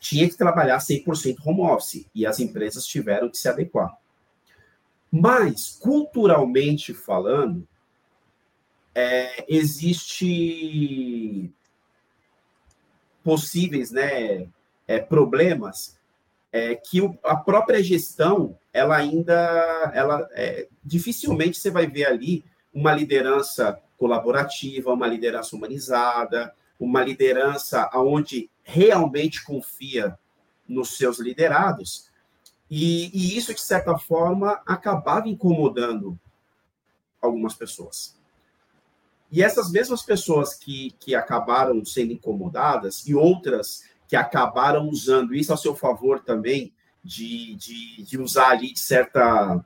tinha 0.00 0.28
que 0.28 0.36
trabalhar 0.36 0.78
100% 0.78 1.36
home 1.44 1.60
office 1.60 2.06
e 2.14 2.24
as 2.24 2.40
empresas 2.40 2.86
tiveram 2.86 3.28
que 3.28 3.36
se 3.36 3.48
adequar. 3.48 3.94
Mas, 5.14 5.78
culturalmente 5.78 6.94
falando, 6.94 7.68
é, 8.94 9.44
existe 9.46 11.52
possíveis 13.22 13.90
né, 13.90 14.48
é, 14.88 14.98
problemas 14.98 15.98
é, 16.50 16.74
que 16.74 17.02
o, 17.02 17.18
a 17.22 17.36
própria 17.36 17.82
gestão, 17.82 18.58
ela 18.72 18.96
ainda, 18.96 19.92
ela 19.94 20.26
é, 20.32 20.66
dificilmente 20.82 21.58
você 21.58 21.70
vai 21.70 21.86
ver 21.86 22.06
ali 22.06 22.42
uma 22.72 22.94
liderança 22.94 23.78
colaborativa, 23.98 24.92
uma 24.92 25.06
liderança 25.06 25.54
humanizada, 25.54 26.54
uma 26.80 27.04
liderança 27.04 27.90
onde 27.94 28.50
realmente 28.62 29.44
confia 29.44 30.18
nos 30.66 30.96
seus 30.96 31.18
liderados, 31.18 32.10
e, 32.74 33.10
e 33.12 33.36
isso, 33.36 33.52
de 33.52 33.60
certa 33.60 33.98
forma, 33.98 34.58
acabava 34.64 35.28
incomodando 35.28 36.18
algumas 37.20 37.52
pessoas. 37.52 38.16
E 39.30 39.42
essas 39.42 39.70
mesmas 39.70 40.02
pessoas 40.02 40.54
que, 40.54 40.92
que 40.98 41.14
acabaram 41.14 41.84
sendo 41.84 42.14
incomodadas 42.14 43.06
e 43.06 43.14
outras 43.14 43.82
que 44.08 44.16
acabaram 44.16 44.88
usando 44.88 45.34
isso 45.34 45.52
a 45.52 45.56
seu 45.58 45.76
favor 45.76 46.20
também, 46.20 46.72
de, 47.04 47.56
de, 47.56 48.04
de 48.04 48.18
usar 48.18 48.52
ali 48.52 48.72
de, 48.72 48.80
certa, 48.80 49.62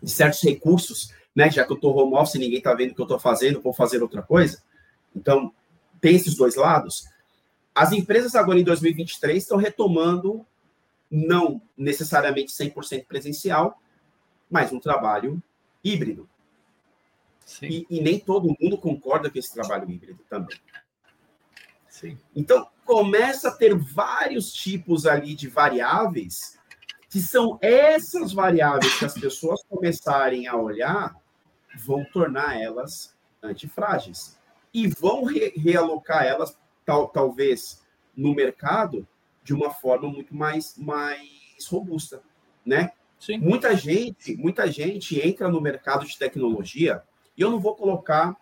de 0.00 0.10
certos 0.12 0.40
recursos, 0.42 1.12
né? 1.34 1.50
Já 1.50 1.64
que 1.64 1.72
eu 1.72 1.76
estou 1.76 1.96
home 1.96 2.14
office, 2.14 2.38
ninguém 2.38 2.58
está 2.58 2.72
vendo 2.74 2.92
o 2.92 2.94
que 2.94 3.00
eu 3.00 3.06
estou 3.06 3.18
fazendo, 3.18 3.60
vou 3.60 3.72
fazer 3.72 4.04
outra 4.04 4.22
coisa. 4.22 4.62
Então, 5.16 5.52
tem 6.00 6.14
esses 6.14 6.36
dois 6.36 6.54
lados. 6.54 7.08
As 7.74 7.90
empresas 7.90 8.36
agora 8.36 8.60
em 8.60 8.64
2023 8.64 9.42
estão 9.42 9.58
retomando, 9.58 10.46
não 11.10 11.60
necessariamente 11.76 12.52
100% 12.52 13.06
presencial, 13.06 13.80
mas 14.50 14.72
um 14.72 14.78
trabalho 14.78 15.42
híbrido. 15.82 16.28
E, 17.62 17.84
e, 17.90 18.00
nem 18.00 18.18
todo 18.20 18.54
mundo 18.60 18.78
concorda 18.78 19.28
com 19.28 19.38
esse 19.38 19.52
trabalho 19.52 19.90
híbrido 19.90 20.22
também. 20.28 20.56
Sim. 21.88 22.16
Então, 22.34 22.68
começa 22.84 23.48
a 23.48 23.56
ter 23.56 23.76
vários 23.76 24.52
tipos 24.52 25.04
ali 25.04 25.34
de 25.34 25.48
variáveis, 25.48 26.58
que 27.08 27.20
são 27.20 27.58
essas 27.60 28.32
variáveis 28.32 28.96
que 28.96 29.04
as 29.04 29.14
pessoas 29.14 29.64
começarem 29.64 30.46
a 30.46 30.56
olhar, 30.56 31.16
vão 31.84 32.04
tornar 32.04 32.60
elas 32.60 33.16
antifrágeis. 33.42 34.38
E 34.72 34.86
vão 34.86 35.24
re 35.24 35.52
realocar 35.56 36.24
elas, 36.24 36.56
tal, 36.86 37.08
talvez, 37.08 37.82
no 38.16 38.32
mercado 38.32 39.06
de 39.42 39.54
uma 39.54 39.70
forma 39.70 40.08
muito 40.08 40.34
mais, 40.34 40.76
mais 40.76 41.66
robusta, 41.68 42.22
né? 42.64 42.92
Sim. 43.18 43.38
Muita 43.38 43.76
gente, 43.76 44.36
muita 44.36 44.70
gente 44.70 45.20
entra 45.20 45.48
no 45.48 45.60
mercado 45.60 46.06
de 46.06 46.18
tecnologia 46.18 47.02
e 47.36 47.42
eu 47.42 47.50
não 47.50 47.60
vou 47.60 47.74
colocar, 47.74 48.36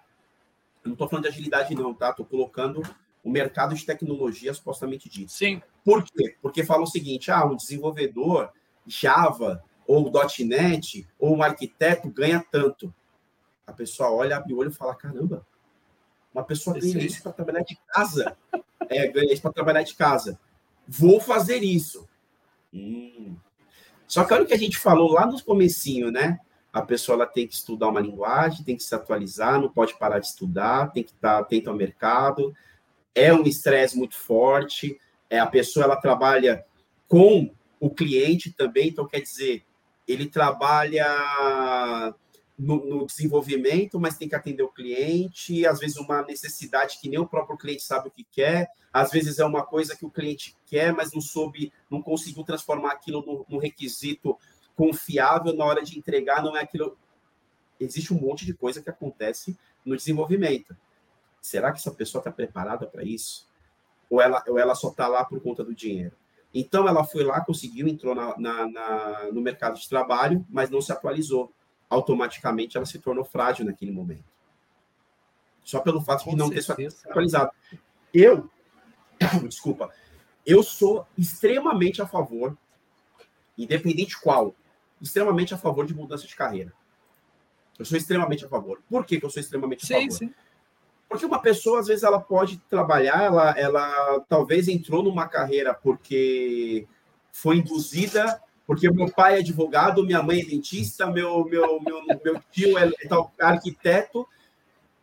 não 0.85 0.93
estou 0.93 1.09
falando 1.09 1.25
de 1.25 1.31
agilidade, 1.31 1.75
não, 1.75 1.93
tá? 1.93 2.11
Estou 2.11 2.25
colocando 2.25 2.83
o 3.23 3.31
mercado 3.31 3.75
de 3.75 3.85
tecnologia 3.85 4.55
supostamente 4.55 5.09
dito. 5.09 5.33
Sim. 5.33 5.61
Por 5.85 6.05
quê? 6.05 6.37
Porque 6.41 6.65
fala 6.65 6.83
o 6.83 6.87
seguinte: 6.87 7.31
ah, 7.31 7.45
um 7.45 7.57
desenvolvedor 7.57 8.53
Java 8.87 9.63
ou 9.87 10.11
.NET 10.41 11.07
ou 11.19 11.37
um 11.37 11.43
arquiteto 11.43 12.11
ganha 12.11 12.45
tanto. 12.51 12.95
A 13.67 13.73
pessoa 13.73 14.11
olha, 14.11 14.37
abre 14.37 14.55
o 14.55 14.59
olho 14.59 14.71
e 14.71 14.75
fala: 14.75 14.95
caramba, 14.95 15.47
uma 16.33 16.45
pessoa 16.45 16.79
ganha 16.79 16.99
isso 16.99 17.23
para 17.23 17.33
trabalhar 17.33 17.63
de 17.63 17.77
casa. 17.89 18.37
é, 18.89 19.07
ganha 19.09 19.33
isso 19.33 19.43
para 19.43 19.53
trabalhar 19.53 19.83
de 19.83 19.95
casa. 19.95 20.39
Vou 20.89 21.21
fazer 21.21 21.63
isso. 21.63 22.09
Hum. 22.73 23.37
Só 24.07 24.25
que 24.25 24.33
olha 24.33 24.45
o 24.45 24.47
que 24.47 24.55
a 24.55 24.59
gente 24.59 24.79
falou 24.79 25.13
lá 25.13 25.27
no 25.27 25.43
comecinho, 25.45 26.11
né? 26.11 26.41
a 26.73 26.83
pessoa 26.83 27.17
ela 27.17 27.27
tem 27.27 27.47
que 27.47 27.55
estudar 27.55 27.89
uma 27.89 28.01
linguagem, 28.01 28.65
tem 28.65 28.77
que 28.77 28.83
se 28.83 28.95
atualizar, 28.95 29.61
não 29.61 29.69
pode 29.69 29.99
parar 29.99 30.19
de 30.19 30.27
estudar, 30.27 30.93
tem 30.93 31.03
que 31.03 31.11
estar 31.11 31.39
atento 31.39 31.71
ao 31.71 31.77
mercado. 31.77 32.55
É 33.15 33.33
um 33.33 33.43
estresse 33.43 33.97
muito 33.97 34.17
forte. 34.17 34.99
É 35.31 35.39
a 35.39 35.47
pessoa 35.47 35.85
ela 35.85 35.97
trabalha 35.97 36.65
com 37.07 37.53
o 37.81 37.91
cliente 37.91 38.53
também, 38.53 38.89
então 38.89 39.07
quer 39.07 39.21
dizer, 39.21 39.65
ele 40.07 40.27
trabalha 40.27 41.07
no, 42.59 42.85
no, 42.85 43.07
desenvolvimento, 43.07 44.01
mas 44.01 44.19
tem 44.19 44.29
que 44.29 44.35
atender 44.35 44.63
o 44.63 44.73
cliente, 44.73 45.65
às 45.65 45.79
vezes 45.79 45.97
uma 45.97 46.23
necessidade 46.23 46.99
que 47.01 47.09
nem 47.09 47.19
o 47.19 47.27
próprio 47.27 47.57
cliente 47.57 47.83
sabe 47.83 48.09
o 48.09 48.11
que 48.11 48.25
quer, 48.25 48.69
às 48.93 49.11
vezes 49.11 49.39
é 49.39 49.45
uma 49.45 49.65
coisa 49.65 49.97
que 49.97 50.05
o 50.05 50.11
cliente 50.11 50.57
quer, 50.67 50.93
mas 50.93 51.13
não 51.13 51.21
soube, 51.21 51.73
não 51.89 52.03
conseguiu 52.03 52.43
transformar 52.43 52.93
aquilo 52.93 53.47
no 53.49 53.59
requisito 53.59 54.37
confiável 54.75 55.55
na 55.55 55.65
hora 55.65 55.83
de 55.83 55.99
entregar, 55.99 56.43
não 56.43 56.57
é 56.57 56.63
aquilo. 56.63 56.97
Existe 57.81 58.13
um 58.13 58.21
monte 58.21 58.45
de 58.45 58.55
coisa 58.55 58.83
que 58.83 58.91
acontece 58.91 59.57
no 59.85 59.97
desenvolvimento. 59.97 60.77
Será 61.41 61.73
que 61.73 61.79
essa 61.79 61.91
pessoa 61.93 62.21
está 62.21 62.31
preparada 62.31 62.87
para 62.87 63.03
isso? 63.03 63.49
Ou 64.11 64.21
ela, 64.21 64.43
ou 64.49 64.59
ela 64.59 64.75
só 64.75 64.89
está 64.89 65.07
lá 65.07 65.25
por 65.25 65.41
conta 65.41 65.65
do 65.65 65.75
dinheiro? 65.75 66.17
Então, 66.53 66.89
ela 66.89 67.05
foi 67.05 67.25
lá, 67.25 67.41
conseguiu, 67.41 67.87
entrou 67.87 68.15
na, 68.15 68.39
na, 68.39 68.69
na, 68.69 69.33
no 69.33 69.41
mercado 69.41 69.79
de 69.79 69.89
trabalho, 69.89 70.45
mas 70.49 70.71
não 70.71 70.81
se 70.81 70.91
atualizou. 70.91 71.53
Automaticamente, 71.91 72.77
ela 72.77 72.87
se 72.87 72.99
tornou 72.99 73.25
frágil 73.25 73.65
naquele 73.65 73.93
momento. 73.93 74.25
Só 75.65 75.81
pelo 75.81 76.01
fato 76.01 76.25
Com 76.25 76.31
de 76.31 76.37
não 76.37 76.49
certeza. 76.49 76.75
ter 76.75 76.91
se 76.91 77.09
atualizado. 77.09 77.51
Eu, 78.13 78.51
desculpa, 79.49 79.91
eu 80.47 80.63
sou 80.63 81.07
extremamente 81.17 82.01
a 82.01 82.07
favor, 82.07 82.57
independente 83.57 84.19
qual, 84.21 84.55
extremamente 85.01 85.55
a 85.55 85.59
favor 85.59 85.87
de 85.87 85.95
mudança 85.95 86.27
de 86.27 86.35
carreira. 86.35 86.73
Eu 87.79 87.85
sou 87.85 87.97
extremamente 87.97 88.45
a 88.45 88.49
favor. 88.49 88.83
Por 88.89 89.05
que, 89.05 89.21
que 89.21 89.27
eu 89.27 89.31
sou 89.31 89.41
extremamente 89.41 89.85
a 89.85 89.87
sim, 89.87 89.95
favor? 89.95 90.19
Sim. 90.19 90.35
Porque 91.09 91.25
uma 91.25 91.41
pessoa, 91.41 91.81
às 91.81 91.87
vezes, 91.87 92.03
ela 92.03 92.21
pode 92.21 92.59
trabalhar, 92.69 93.23
ela, 93.23 93.51
ela 93.59 94.21
talvez 94.29 94.69
entrou 94.69 95.03
numa 95.03 95.27
carreira 95.27 95.73
porque 95.73 96.87
foi 97.33 97.59
induzida, 97.59 98.43
porque 98.69 98.91
meu 98.91 99.11
pai 99.11 99.37
é 99.37 99.39
advogado, 99.39 100.05
minha 100.05 100.23
mãe 100.23 100.43
é 100.43 100.45
dentista, 100.45 101.07
meu, 101.07 101.43
meu, 101.47 101.81
meu, 101.81 102.03
meu 102.23 102.43
tio 102.53 102.77
é 102.77 102.91
tal, 103.09 103.33
arquiteto, 103.41 104.29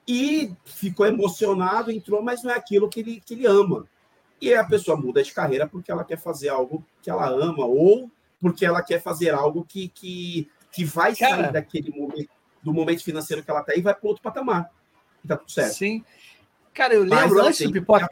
e 0.08 0.54
ficou 0.64 1.08
emocionado, 1.08 1.92
entrou, 1.92 2.22
mas 2.22 2.44
não 2.44 2.52
é 2.52 2.54
aquilo 2.54 2.88
que 2.88 3.00
ele, 3.00 3.20
que 3.26 3.34
ele 3.34 3.48
ama. 3.48 3.88
E 4.40 4.54
a 4.54 4.64
pessoa 4.64 4.96
muda 4.96 5.24
de 5.24 5.34
carreira 5.34 5.68
porque 5.68 5.92
ela 5.92 6.04
quer 6.04 6.20
fazer 6.20 6.50
algo 6.50 6.86
que 7.02 7.10
ela 7.10 7.28
ama, 7.28 7.66
ou 7.66 8.12
porque 8.40 8.64
ela 8.64 8.84
quer 8.84 9.02
fazer 9.02 9.32
algo 9.32 9.66
que, 9.68 9.88
que, 9.88 10.48
que 10.72 10.86
vai 10.86 11.16
Cara, 11.16 11.36
sair 11.36 11.52
daquele 11.52 11.90
momento, 11.90 12.30
do 12.62 12.72
momento 12.72 13.04
financeiro 13.04 13.42
que 13.42 13.50
ela 13.50 13.62
está 13.62 13.74
e 13.76 13.82
vai 13.82 13.96
para 13.96 14.08
outro 14.08 14.22
patamar. 14.22 14.70
Tá 15.28 15.38
tudo 15.38 15.52
certo. 15.52 15.74
Sim. 15.74 16.06
Cara, 16.72 16.94
eu 16.94 17.04
lembro 17.04 17.42
antes 17.44 17.66
do 17.66 17.72
pipoca. 17.72 18.08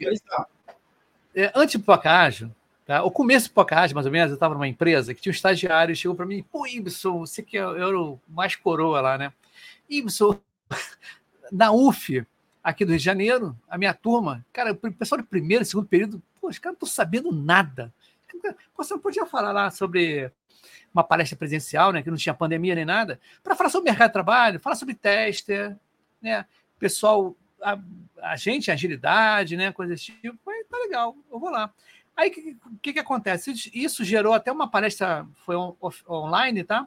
É, 1.32 1.52
antes 1.54 1.76
do 1.76 1.80
pipoca 1.80 2.10
ágil, 2.10 2.50
tá? 2.84 3.02
o 3.02 3.10
começo 3.10 3.52
do 3.52 3.66
ágil, 3.70 3.94
mais 3.94 4.06
ou 4.06 4.12
menos, 4.12 4.30
eu 4.30 4.34
estava 4.34 4.54
numa 4.54 4.68
empresa 4.68 5.14
que 5.14 5.20
tinha 5.20 5.30
um 5.30 5.34
estagiário 5.34 5.92
e 5.92 5.96
chegou 5.96 6.16
para 6.16 6.26
mim, 6.26 6.42
pô, 6.42 6.66
Ibson, 6.66 7.20
você 7.20 7.42
que 7.42 7.56
é, 7.56 7.60
eu 7.60 7.88
era 7.88 8.00
o 8.00 8.20
mais 8.28 8.56
coroa 8.56 9.00
lá, 9.00 9.18
né? 9.18 9.32
Ibson, 9.88 10.38
na 11.50 11.72
UF, 11.72 12.24
aqui 12.62 12.84
do 12.84 12.90
Rio 12.90 12.98
de 12.98 13.04
Janeiro, 13.04 13.56
a 13.68 13.76
minha 13.76 13.92
turma, 13.92 14.44
cara, 14.52 14.72
o 14.72 14.92
pessoal 14.92 15.20
do 15.20 15.26
primeiro 15.26 15.62
e 15.62 15.66
segundo 15.66 15.86
período, 15.86 16.22
pô, 16.40 16.48
os 16.48 16.58
caras 16.58 16.78
não 16.80 16.86
estão 16.86 17.04
sabendo 17.04 17.32
nada. 17.32 17.92
Você 18.76 18.94
não 18.94 19.00
podia 19.00 19.24
falar 19.24 19.52
lá 19.52 19.70
sobre 19.70 20.30
uma 20.92 21.04
palestra 21.04 21.36
presencial, 21.36 21.92
né, 21.92 22.02
que 22.02 22.10
não 22.10 22.16
tinha 22.16 22.34
pandemia 22.34 22.74
nem 22.74 22.84
nada, 22.84 23.20
para 23.42 23.56
falar 23.56 23.68
sobre 23.68 23.90
mercado 23.90 24.10
de 24.10 24.12
trabalho, 24.12 24.60
falar 24.60 24.76
sobre 24.76 24.94
tester, 24.94 25.76
né? 26.22 26.46
Pessoal, 26.78 27.36
a, 27.60 27.78
a 28.22 28.36
gente, 28.36 28.70
agilidade, 28.70 29.56
né, 29.56 29.72
coisas 29.72 29.98
desse 29.98 30.12
tipo. 30.12 30.38
Aí, 30.50 30.64
tá 30.70 30.78
legal, 30.78 31.16
eu 31.30 31.38
vou 31.38 31.50
lá. 31.50 31.72
Aí 32.16 32.28
o 32.28 32.32
que, 32.32 32.56
que, 32.82 32.92
que, 32.94 32.98
acontece? 32.98 33.52
Isso 33.74 34.04
gerou 34.04 34.34
até 34.34 34.52
uma 34.52 34.70
palestra, 34.70 35.26
foi 35.44 35.56
on, 35.56 35.74
online, 36.08 36.62
tá? 36.62 36.86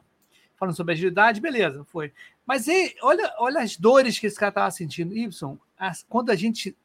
Falando 0.56 0.74
sobre 0.74 0.94
agilidade, 0.94 1.40
beleza, 1.40 1.84
foi. 1.84 2.12
Mas 2.46 2.66
aí, 2.68 2.94
olha, 3.02 3.34
olha 3.38 3.60
as 3.60 3.76
dores 3.76 4.18
que 4.18 4.26
esse 4.26 4.38
cara 4.38 4.48
estava 4.48 4.70
sentindo. 4.70 5.14
Y, 5.14 5.28
as, 5.78 6.04
quando 6.08 6.30
a 6.30 6.34
gente 6.34 6.76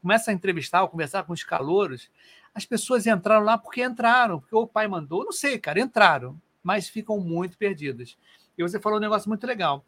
começa 0.00 0.30
a 0.30 0.34
entrevistar 0.34 0.82
ou 0.82 0.88
conversar 0.88 1.22
com 1.22 1.32
os 1.32 1.44
calouros, 1.44 2.10
as 2.54 2.66
pessoas 2.66 3.06
entraram 3.06 3.44
lá 3.44 3.56
porque 3.56 3.82
entraram, 3.82 4.40
porque 4.40 4.54
o 4.54 4.66
pai 4.66 4.88
mandou, 4.88 5.24
não 5.24 5.32
sei, 5.32 5.58
cara, 5.58 5.80
entraram, 5.80 6.38
mas 6.62 6.88
ficam 6.88 7.18
muito 7.18 7.56
perdidas. 7.56 8.18
E 8.58 8.62
você 8.62 8.80
falou 8.80 8.98
um 8.98 9.02
negócio 9.02 9.28
muito 9.28 9.46
legal. 9.46 9.84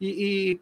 E, 0.00 0.08
e 0.08 0.60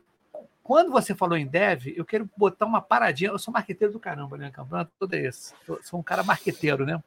quando 0.67 0.91
você 0.91 1.15
falou 1.15 1.39
em 1.39 1.47
dev, 1.47 1.95
eu 1.95 2.05
quero 2.05 2.29
botar 2.37 2.67
uma 2.67 2.83
paradinha. 2.83 3.31
Eu 3.31 3.39
sou 3.39 3.55
marqueteiro 3.55 3.93
do 3.93 4.01
caramba, 4.01 4.37
né, 4.37 4.51
Campeonato? 4.51 4.91
Todo 4.99 5.15
esse. 5.15 5.55
Eu 5.69 5.79
sou 5.85 6.01
um 6.01 6.03
cara 6.03 6.25
marqueteiro, 6.25 6.85
né? 6.85 7.01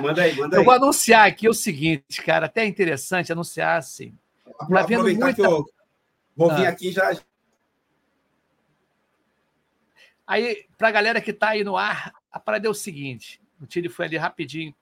Manda 0.00 0.22
aí, 0.22 0.34
manda 0.34 0.56
aí. 0.56 0.60
Eu 0.62 0.64
vou 0.64 0.72
anunciar 0.72 1.28
aqui 1.28 1.46
o 1.50 1.52
seguinte, 1.52 2.22
cara, 2.24 2.46
até 2.46 2.62
é 2.62 2.66
interessante 2.66 3.30
anunciar 3.30 3.76
assim. 3.76 4.16
Tá 4.70 4.86
vendo 4.86 5.02
muita... 5.02 5.34
que 5.34 5.42
eu 5.42 5.66
vou 6.34 6.48
vir 6.56 6.64
ah. 6.64 6.70
aqui 6.70 6.90
já. 6.92 7.14
Aí, 10.26 10.64
para 10.78 10.88
a 10.88 10.92
galera 10.92 11.20
que 11.20 11.30
está 11.30 11.50
aí 11.50 11.62
no 11.62 11.76
ar, 11.76 12.10
a 12.32 12.40
parada 12.40 12.66
é 12.66 12.70
o 12.70 12.74
seguinte: 12.74 13.38
o 13.60 13.66
Tire 13.66 13.90
foi 13.90 14.06
ali 14.06 14.16
rapidinho. 14.16 14.74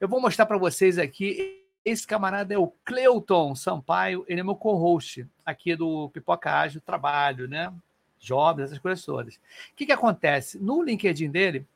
Eu 0.00 0.08
vou 0.08 0.20
mostrar 0.20 0.44
para 0.44 0.58
vocês 0.58 0.98
aqui. 0.98 1.64
Esse 1.88 2.06
camarada 2.06 2.52
é 2.52 2.58
o 2.58 2.70
Cleuton 2.84 3.54
Sampaio, 3.54 4.22
ele 4.28 4.40
é 4.40 4.44
meu 4.44 4.54
co-host 4.54 5.26
aqui 5.42 5.74
do 5.74 6.10
Pipoca 6.10 6.52
Ágil 6.52 6.82
Trabalho, 6.82 7.48
né? 7.48 7.72
Jobs, 8.20 8.64
essas 8.64 8.78
coisas 8.78 9.02
todas. 9.02 9.36
O 9.36 9.40
que, 9.74 9.86
que 9.86 9.92
acontece? 9.92 10.58
No 10.58 10.82
LinkedIn 10.82 11.30
dele, 11.30 11.66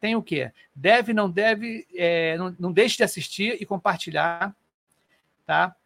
tem 0.00 0.16
o 0.16 0.22
quê? 0.22 0.50
Deve, 0.74 1.14
não 1.14 1.30
deve, 1.30 1.86
é, 1.94 2.36
não, 2.36 2.56
não 2.58 2.72
deixe 2.72 2.96
de 2.96 3.04
assistir 3.04 3.56
e 3.60 3.64
compartilhar, 3.64 4.56
tá? 5.46 5.76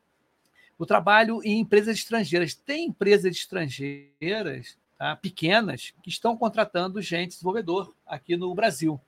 O 0.78 0.86
trabalho 0.86 1.42
em 1.44 1.60
empresas 1.60 1.98
estrangeiras. 1.98 2.54
Tem 2.54 2.86
empresas 2.86 3.36
estrangeiras, 3.36 4.78
tá? 4.96 5.14
pequenas, 5.14 5.92
que 6.02 6.08
estão 6.08 6.38
contratando 6.38 7.02
gente, 7.02 7.32
desenvolvedor, 7.32 7.94
aqui 8.06 8.34
no 8.34 8.54
Brasil. 8.54 8.98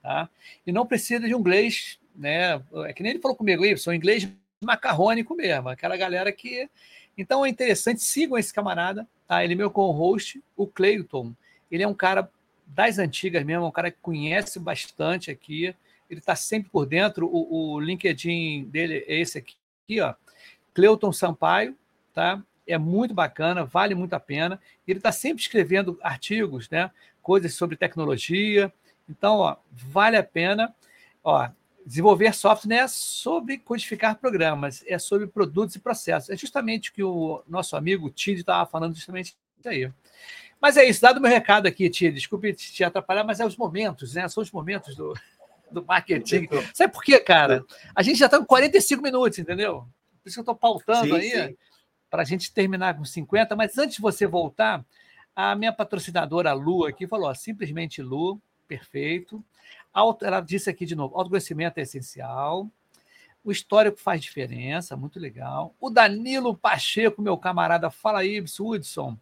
Tá? 0.00 0.30
E 0.66 0.72
não 0.72 0.86
precisa 0.86 1.26
de 1.26 1.34
um 1.34 1.40
inglês, 1.40 2.00
né? 2.14 2.62
É 2.86 2.92
que 2.92 3.02
nem 3.02 3.12
ele 3.12 3.20
falou 3.20 3.36
comigo, 3.36 3.64
isso, 3.64 3.90
um 3.90 3.94
inglês 3.94 4.28
macarrônico 4.62 5.34
mesmo, 5.34 5.68
aquela 5.68 5.96
galera 5.96 6.30
que 6.32 6.68
Então 7.16 7.44
é 7.44 7.48
interessante, 7.48 8.00
sigam 8.02 8.38
esse 8.38 8.52
camarada, 8.54 9.06
tá? 9.26 9.44
Ele 9.44 9.54
é 9.54 9.56
meu 9.56 9.70
co-host, 9.70 10.42
o 10.56 10.66
Cleiton. 10.66 11.34
Ele 11.70 11.82
é 11.82 11.88
um 11.88 11.94
cara 11.94 12.30
das 12.66 12.98
antigas 12.98 13.44
mesmo, 13.44 13.66
um 13.66 13.70
cara 13.70 13.90
que 13.90 13.98
conhece 14.00 14.58
bastante 14.58 15.30
aqui. 15.30 15.74
Ele 16.08 16.20
está 16.20 16.36
sempre 16.36 16.70
por 16.70 16.86
dentro. 16.86 17.26
O, 17.26 17.74
o, 17.74 17.80
LinkedIn 17.80 18.64
dele 18.64 19.04
é 19.06 19.20
esse 19.20 19.38
aqui, 19.38 20.00
ó. 20.00 20.14
Cleuton 20.74 21.12
Sampaio, 21.12 21.76
tá? 22.14 22.42
É 22.66 22.78
muito 22.78 23.12
bacana, 23.12 23.64
vale 23.64 23.94
muito 23.94 24.14
a 24.14 24.20
pena. 24.20 24.60
Ele 24.86 24.98
está 24.98 25.12
sempre 25.12 25.42
escrevendo 25.42 25.98
artigos, 26.02 26.68
né? 26.70 26.90
Coisas 27.20 27.54
sobre 27.54 27.76
tecnologia. 27.76 28.72
Então, 29.08 29.38
ó, 29.38 29.56
vale 29.70 30.16
a 30.16 30.22
pena. 30.22 30.74
Ó, 31.22 31.48
desenvolver 31.86 32.34
software 32.34 32.68
não 32.68 32.76
é 32.84 32.88
sobre 32.88 33.58
codificar 33.58 34.16
programas, 34.16 34.84
é 34.86 34.98
sobre 34.98 35.26
produtos 35.26 35.76
e 35.76 35.80
processos. 35.80 36.30
É 36.30 36.36
justamente 36.36 36.90
o 36.90 36.92
que 36.92 37.02
o 37.02 37.42
nosso 37.48 37.76
amigo 37.76 38.10
Tid 38.10 38.40
estava 38.40 38.68
falando 38.68 38.94
justamente 38.94 39.36
isso 39.58 39.68
aí. 39.68 39.90
Mas 40.60 40.76
é 40.76 40.84
isso, 40.84 41.00
dado 41.00 41.18
o 41.18 41.20
meu 41.20 41.30
recado 41.30 41.66
aqui, 41.66 41.90
Tia, 41.90 42.12
desculpe 42.12 42.52
te 42.52 42.84
atrapalhar, 42.84 43.24
mas 43.24 43.40
é 43.40 43.46
os 43.46 43.56
momentos, 43.56 44.14
né? 44.14 44.28
São 44.28 44.42
os 44.42 44.50
momentos 44.52 44.94
do, 44.94 45.12
do 45.72 45.84
marketing. 45.84 46.48
Sabe 46.72 46.92
por 46.92 47.02
quê, 47.02 47.18
cara? 47.18 47.64
A 47.94 48.02
gente 48.02 48.18
já 48.18 48.26
está 48.26 48.38
com 48.38 48.46
45 48.46 49.02
minutos, 49.02 49.38
entendeu? 49.38 49.86
Por 50.22 50.28
isso 50.28 50.36
que 50.36 50.40
eu 50.40 50.42
estou 50.42 50.54
pautando 50.54 51.20
sim, 51.20 51.32
aí 51.32 51.56
para 52.12 52.22
a 52.22 52.24
gente 52.26 52.52
terminar 52.52 52.94
com 52.94 53.04
50. 53.06 53.56
Mas 53.56 53.78
antes 53.78 53.96
de 53.96 54.02
você 54.02 54.26
voltar, 54.26 54.84
a 55.34 55.56
minha 55.56 55.72
patrocinadora 55.72 56.52
Lu 56.52 56.84
aqui 56.84 57.06
falou: 57.06 57.28
ó, 57.28 57.34
simplesmente 57.34 58.02
Lu, 58.02 58.38
perfeito. 58.68 59.42
Auto, 59.92 60.24
ela 60.24 60.40
disse 60.40 60.70
aqui 60.70 60.86
de 60.86 60.94
novo: 60.94 61.16
autoconhecimento 61.16 61.78
é 61.78 61.82
essencial. 61.82 62.68
O 63.44 63.50
histórico 63.50 63.98
faz 63.98 64.22
diferença, 64.22 64.96
muito 64.96 65.18
legal. 65.18 65.74
O 65.80 65.90
Danilo 65.90 66.56
Pacheco, 66.56 67.20
meu 67.20 67.36
camarada, 67.36 67.90
fala 67.90 68.20
aí, 68.20 68.40
Hudson. 68.40 69.18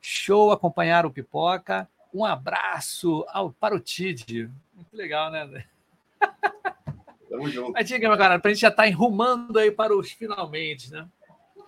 Show 0.00 0.50
acompanhar 0.50 1.04
o 1.04 1.10
Pipoca. 1.10 1.88
Um 2.12 2.24
abraço 2.24 3.26
ao, 3.28 3.52
para 3.52 3.74
o 3.74 3.80
Tid. 3.80 4.50
Muito 4.74 4.96
legal, 4.96 5.30
né? 5.30 5.66
Tamo 7.28 7.48
junto. 7.50 7.72
Mas 7.72 7.86
diga, 7.86 8.08
meu 8.08 8.16
cara, 8.16 8.38
para 8.38 8.50
a 8.50 8.54
gente 8.54 8.62
já 8.62 8.68
estar 8.68 8.84
tá 8.84 8.88
enrumando 8.88 9.58
aí 9.58 9.70
para 9.70 9.94
os 9.94 10.10
finalmente, 10.10 10.90
né? 10.90 11.06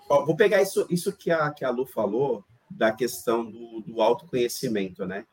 Ó, 0.08 0.24
vou 0.24 0.34
pegar 0.34 0.62
isso, 0.62 0.86
isso 0.88 1.14
que, 1.14 1.30
a, 1.30 1.50
que 1.50 1.64
a 1.64 1.70
Lu 1.70 1.86
falou 1.86 2.44
da 2.70 2.90
questão 2.90 3.44
do, 3.44 3.80
do 3.82 4.00
autoconhecimento, 4.00 5.04
né? 5.04 5.26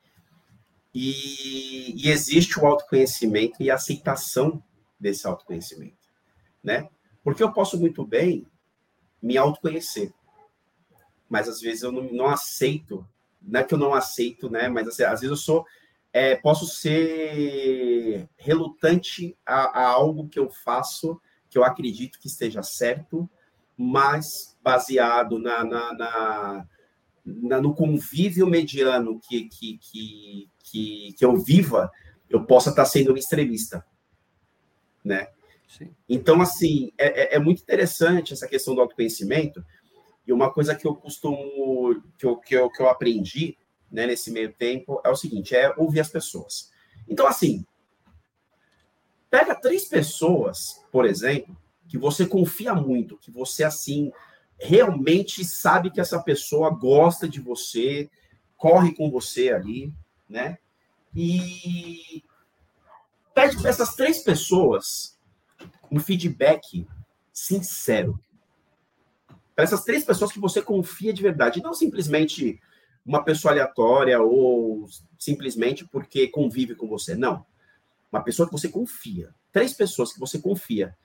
E, 0.93 1.93
e, 2.05 2.09
existe 2.09 2.59
o 2.59 2.65
autoconhecimento 2.65 3.61
e 3.61 3.69
a 3.69 3.75
aceitação 3.75 4.63
desse 4.99 5.27
autoconhecimento, 5.27 5.97
né? 6.63 6.89
Porque 7.23 7.43
eu 7.43 7.51
posso 7.51 7.79
muito 7.79 8.05
bem 8.05 8.47
me 9.21 9.37
autoconhecer 9.37 10.13
mas 11.29 11.47
às 11.47 11.59
vezes 11.59 11.83
eu 11.83 11.91
não, 11.91 12.03
não 12.03 12.27
aceito. 12.27 13.07
Não 13.41 13.59
é 13.59 13.63
que 13.63 13.73
eu 13.73 13.77
não 13.77 13.93
aceito, 13.93 14.49
né? 14.49 14.67
Mas 14.67 14.87
assim, 14.87 15.03
às 15.03 15.21
vezes 15.21 15.29
eu 15.29 15.37
sou. 15.37 15.65
É, 16.13 16.35
posso 16.35 16.65
ser 16.65 18.27
relutante 18.37 19.37
a, 19.45 19.81
a, 19.81 19.87
algo 19.89 20.27
que 20.27 20.39
eu 20.39 20.49
faço 20.49 21.19
que 21.49 21.57
eu 21.57 21.63
acredito 21.63 22.19
que 22.19 22.27
esteja 22.27 22.63
certo, 22.63 23.29
mas 23.77 24.57
baseado 24.61 25.37
na, 25.37 25.63
na, 25.63 25.93
na, 25.93 26.67
no 27.27 27.75
convívio 27.75 28.47
mediano 28.47 29.19
que, 29.19 29.49
que, 29.49 29.77
que, 29.77 30.49
que, 30.63 31.13
que 31.17 31.25
eu 31.25 31.35
viva, 31.37 31.91
eu 32.29 32.45
possa 32.45 32.69
estar 32.69 32.85
sendo 32.85 33.13
um 33.13 33.17
extremista, 33.17 33.85
né? 35.03 35.27
Sim. 35.67 35.93
Então, 36.07 36.41
assim, 36.41 36.91
é, 36.97 37.35
é, 37.35 37.35
é 37.35 37.39
muito 37.39 37.61
interessante 37.61 38.33
essa 38.33 38.47
questão 38.47 38.73
do 38.73 38.81
autoconhecimento, 38.81 39.63
e 40.25 40.31
uma 40.31 40.51
coisa 40.51 40.75
que 40.75 40.85
eu 40.87 40.95
costumo, 40.95 42.01
que 42.17 42.25
eu, 42.25 42.37
que 42.37 42.55
eu, 42.55 42.69
que 42.69 42.81
eu 42.81 42.89
aprendi 42.89 43.57
né, 43.91 44.05
nesse 44.05 44.31
meio 44.31 44.53
tempo 44.53 45.01
é 45.03 45.09
o 45.09 45.15
seguinte: 45.15 45.55
é 45.55 45.73
ouvir 45.77 46.01
as 46.01 46.09
pessoas. 46.09 46.71
Então, 47.07 47.25
assim, 47.25 47.65
pega 49.29 49.55
três 49.55 49.85
pessoas, 49.85 50.83
por 50.91 51.05
exemplo, 51.05 51.55
que 51.87 51.97
você 51.97 52.25
confia 52.25 52.73
muito, 52.73 53.17
que 53.17 53.31
você, 53.31 53.63
assim, 53.63 54.11
realmente 54.59 55.43
sabe 55.45 55.91
que 55.91 55.99
essa 55.99 56.21
pessoa 56.21 56.69
gosta 56.69 57.27
de 57.27 57.39
você, 57.39 58.09
corre 58.55 58.93
com 58.93 59.09
você 59.09 59.51
ali, 59.51 59.93
né? 60.29 60.57
E 61.15 62.23
pede 63.33 63.57
para 63.57 63.69
essas 63.69 63.95
três 63.95 64.19
pessoas 64.19 65.17
um 65.91 65.99
feedback 65.99 66.87
sincero 67.31 68.19
para 69.57 69.63
essas 69.63 69.83
três 69.83 70.05
pessoas 70.05 70.31
que 70.31 70.39
você 70.39 70.61
confia 70.61 71.11
de 71.11 71.23
verdade, 71.23 71.63
não 71.63 71.73
simplesmente 71.73 72.61
uma 73.03 73.23
pessoa 73.23 73.51
aleatória 73.51 74.21
ou 74.21 74.85
simplesmente 75.17 75.83
porque 75.83 76.27
convive 76.27 76.75
com 76.75 76.87
você, 76.87 77.15
não. 77.15 77.43
Uma 78.11 78.21
pessoa 78.21 78.47
que 78.47 78.51
você 78.51 78.69
confia, 78.69 79.33
três 79.51 79.73
pessoas 79.73 80.13
que 80.13 80.19
você 80.19 80.37
confia 80.37 80.95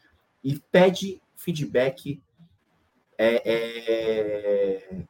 e 0.45 0.59
pede 0.71 1.19
feedback, 1.35 2.23
é, 3.19 3.43
é, 3.45 5.05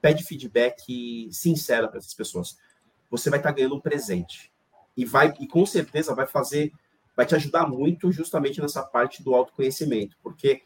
pede 0.00 0.24
feedback 0.24 1.28
sincero 1.32 1.88
para 1.88 1.98
essas 1.98 2.14
pessoas. 2.14 2.58
Você 3.10 3.30
vai 3.30 3.38
estar 3.38 3.50
tá 3.50 3.54
ganhando 3.56 3.76
um 3.76 3.80
presente 3.80 4.52
e 4.96 5.04
vai 5.04 5.32
e 5.40 5.46
com 5.46 5.64
certeza 5.64 6.14
vai 6.14 6.26
fazer, 6.26 6.72
vai 7.16 7.24
te 7.26 7.34
ajudar 7.34 7.66
muito 7.66 8.10
justamente 8.10 8.60
nessa 8.60 8.82
parte 8.82 9.22
do 9.22 9.34
autoconhecimento, 9.34 10.16
porque 10.22 10.62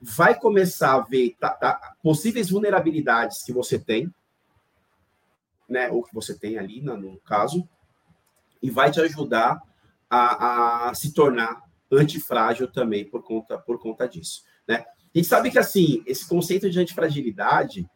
vai 0.00 0.38
começar 0.38 0.94
a 0.94 1.00
ver 1.00 1.36
tá, 1.38 1.50
tá, 1.50 1.96
possíveis 2.02 2.50
vulnerabilidades 2.50 3.42
que 3.44 3.52
você 3.52 3.78
tem, 3.78 4.12
né, 5.68 5.90
ou 5.90 6.02
que 6.02 6.14
você 6.14 6.36
tem 6.36 6.58
ali 6.58 6.80
no, 6.82 6.96
no 6.96 7.20
caso, 7.20 7.68
e 8.60 8.70
vai 8.70 8.90
te 8.90 9.00
ajudar 9.00 9.62
a, 10.10 10.88
a, 10.88 10.94
se 10.94 11.12
tornar 11.12 11.62
antifrágil 11.90 12.70
também 12.70 13.08
por 13.08 13.22
conta, 13.22 13.58
por 13.58 13.80
conta 13.80 14.08
disso, 14.08 14.44
né? 14.66 14.84
A 15.14 15.18
gente 15.18 15.28
sabe 15.28 15.50
que, 15.50 15.58
assim, 15.58 16.02
esse 16.06 16.26
conceito 16.26 16.70
de 16.70 16.80
antifragilidade, 16.80 17.86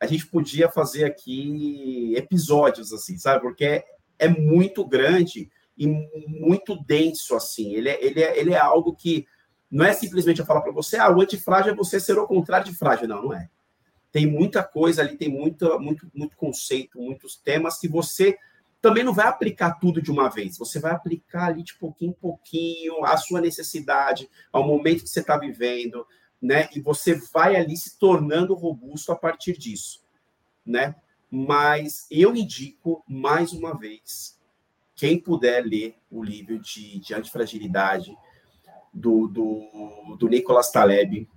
a 0.00 0.06
gente 0.06 0.26
podia 0.26 0.68
fazer 0.68 1.04
aqui 1.04 2.14
episódios, 2.16 2.92
assim, 2.92 3.16
sabe? 3.18 3.40
Porque 3.40 3.84
é, 4.18 4.28
muito 4.28 4.86
grande 4.86 5.50
e 5.76 5.86
muito 5.86 6.76
denso, 6.84 7.34
assim. 7.34 7.74
Ele 7.74 7.88
é, 7.88 8.04
ele 8.04 8.22
é, 8.22 8.38
ele 8.38 8.52
é 8.52 8.58
algo 8.58 8.94
que 8.94 9.26
não 9.70 9.84
é 9.84 9.92
simplesmente 9.92 10.40
eu 10.40 10.46
falar 10.46 10.62
para 10.62 10.72
você, 10.72 10.96
ah, 10.96 11.10
o 11.10 11.20
antifrágil 11.20 11.72
é 11.72 11.76
você 11.76 12.00
ser 12.00 12.18
o 12.18 12.26
contrário 12.26 12.66
de 12.66 12.76
frágil. 12.76 13.08
Não, 13.08 13.22
não 13.22 13.34
é. 13.34 13.48
Tem 14.10 14.26
muita 14.26 14.62
coisa 14.62 15.02
ali, 15.02 15.16
tem 15.16 15.28
muito, 15.28 15.78
muito, 15.78 16.10
muito 16.14 16.36
conceito, 16.36 17.00
muitos 17.00 17.36
temas 17.36 17.78
que 17.78 17.88
você 17.88 18.36
também 18.80 19.02
não 19.02 19.12
vai 19.12 19.26
aplicar 19.26 19.72
tudo 19.74 20.00
de 20.00 20.10
uma 20.10 20.28
vez. 20.28 20.56
Você 20.58 20.78
vai 20.78 20.92
aplicar 20.92 21.46
ali 21.46 21.62
de 21.62 21.74
pouquinho 21.74 22.10
em 22.10 22.20
pouquinho, 22.20 23.04
a 23.04 23.16
sua 23.16 23.40
necessidade, 23.40 24.28
ao 24.52 24.66
momento 24.66 25.02
que 25.02 25.08
você 25.08 25.20
está 25.20 25.36
vivendo, 25.36 26.06
né? 26.40 26.68
E 26.74 26.80
você 26.80 27.14
vai 27.32 27.56
ali 27.56 27.76
se 27.76 27.98
tornando 27.98 28.54
robusto 28.54 29.10
a 29.10 29.16
partir 29.16 29.58
disso, 29.58 30.02
né? 30.64 30.94
Mas 31.30 32.06
eu 32.10 32.34
indico, 32.34 33.04
mais 33.06 33.52
uma 33.52 33.76
vez, 33.76 34.38
quem 34.94 35.18
puder 35.18 35.64
ler 35.64 35.96
o 36.10 36.22
livro 36.22 36.58
de, 36.58 36.98
de 37.00 37.14
antifragilidade, 37.14 38.16
do, 38.92 39.28
do, 39.28 40.16
do 40.18 40.28
Nicolas 40.28 40.70
Taleb 40.70 41.28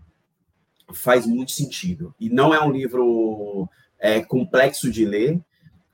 faz 0.94 1.26
muito 1.26 1.52
sentido. 1.52 2.14
E 2.20 2.30
não 2.30 2.54
é 2.54 2.62
um 2.62 2.72
livro 2.72 3.70
é, 4.00 4.22
complexo 4.22 4.92
de 4.92 5.06
ler, 5.06 5.40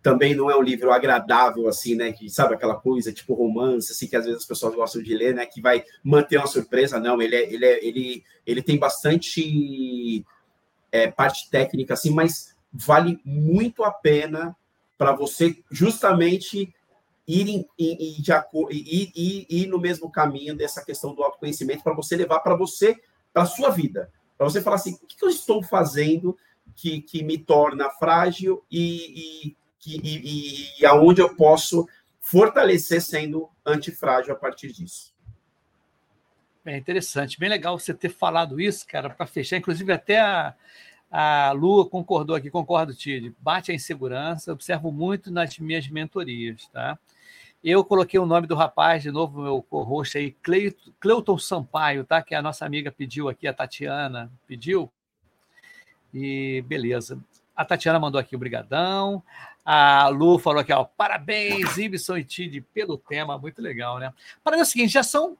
também 0.08 0.34
não 0.34 0.50
é 0.50 0.56
um 0.56 0.62
livro 0.62 0.90
agradável, 0.94 1.68
assim, 1.68 1.94
né? 1.94 2.14
Que 2.14 2.30
sabe 2.30 2.56
aquela 2.56 2.76
coisa 2.76 3.12
tipo 3.12 3.34
romance, 3.34 3.92
assim, 3.92 4.08
que 4.08 4.16
às 4.16 4.24
vezes 4.24 4.40
as 4.40 4.48
pessoas 4.48 4.74
gostam 4.74 5.04
de 5.04 5.14
ler, 5.14 5.36
né? 5.36 5.46
Que 5.46 5.60
vai 5.60 5.84
manter 6.02 6.38
uma 6.38 6.48
surpresa. 6.48 6.98
Não, 6.98 7.22
ele, 7.22 7.36
é, 7.36 7.54
ele, 7.54 7.66
é, 7.66 7.86
ele, 7.86 8.24
ele 8.46 8.62
tem 8.62 8.80
bastante 8.80 10.26
é, 10.94 11.12
parte 11.12 11.50
técnica, 11.50 11.94
assim, 11.94 12.10
mas 12.10 12.56
vale 12.72 13.20
muito 13.26 13.84
a 13.84 13.92
pena 13.92 14.56
para 14.98 15.12
você 15.12 15.58
justamente 15.70 16.74
ir, 17.28 17.50
em, 17.50 17.68
em, 17.78 18.22
de, 18.22 18.32
ir, 18.72 19.12
ir, 19.14 19.46
ir 19.50 19.68
no 19.68 19.78
mesmo 19.78 20.10
caminho 20.10 20.56
dessa 20.56 20.86
questão 20.86 21.14
do 21.14 21.22
autoconhecimento 21.22 21.84
para 21.84 21.94
você 21.94 22.16
levar 22.16 22.40
para 22.40 22.56
você, 22.56 22.96
para 23.34 23.44
a 23.44 23.46
sua 23.46 23.72
vida. 23.72 24.10
Para 24.38 24.50
você 24.50 24.62
falar 24.62 24.78
assim, 24.78 24.94
o 25.04 25.06
que 25.06 25.22
eu 25.22 25.30
estou 25.30 25.62
fazendo 25.62 26.38
que, 26.78 27.02
que 27.02 27.24
me 27.24 27.38
torna 27.38 27.90
frágil 27.90 28.64
e, 28.72 29.50
e, 29.50 29.58
e, 29.86 30.82
e 30.82 30.86
aonde 30.86 31.22
eu 31.22 31.36
posso 31.36 31.88
fortalecer 32.20 33.02
sendo 33.02 33.50
antifrágil 33.66 34.34
a 34.34 34.36
partir 34.36 34.72
disso. 34.72 35.16
É 36.66 36.76
interessante, 36.76 37.40
bem 37.40 37.48
legal 37.48 37.80
você 37.80 37.94
ter 37.94 38.10
falado 38.10 38.60
isso, 38.60 38.86
cara, 38.86 39.10
para 39.10 39.26
fechar. 39.26 39.56
Inclusive, 39.56 39.94
até 39.94 40.20
a, 40.20 40.54
a 41.10 41.54
Lua 41.54 41.90
concordou 41.90 42.36
aqui, 42.36 42.50
concordo, 42.50 42.94
Tide. 42.94 43.34
Bate 43.40 43.72
a 43.72 43.76
insegurança, 43.76 44.52
observo 44.52 44.92
muito 44.92 45.32
nas 45.32 45.58
minhas 45.58 45.88
mentorias, 45.88 46.68
tá? 46.68 47.00
Eu 47.64 47.84
coloquei 47.86 48.20
o 48.20 48.26
nome 48.26 48.46
do 48.46 48.56
rapaz, 48.56 49.02
de 49.02 49.12
novo, 49.12 49.42
meu 49.42 49.62
co-host 49.64 50.18
aí, 50.18 50.36
Cleuton 51.00 51.38
Sampaio, 51.38 52.04
tá? 52.04 52.22
Que 52.22 52.36
a 52.36 52.42
nossa 52.42 52.66
amiga 52.66 52.92
pediu 52.92 53.30
aqui, 53.30 53.48
a 53.48 53.54
Tatiana 53.54 54.30
pediu. 54.46 54.92
E 56.14 56.62
beleza. 56.68 57.18
A 57.56 57.66
Tatiana 57.66 58.00
mandou 58.00 58.20
aqui 58.20 58.36
o 58.36 58.40
brigadão. 58.40 59.24
A 59.70 60.08
Lu 60.08 60.40
falou 60.40 60.62
aqui, 60.62 60.72
ó, 60.72 60.86
parabéns, 60.86 61.78
Ibson 61.78 62.18
e 62.20 62.24
Tid, 62.24 62.62
pelo 62.74 62.98
tema, 62.98 63.38
muito 63.38 63.62
legal, 63.62 64.00
né? 64.00 64.14
Para 64.42 64.58
é 64.58 64.62
o 64.62 64.66
seguinte, 64.66 64.94
já 64.94 65.04
são, 65.04 65.38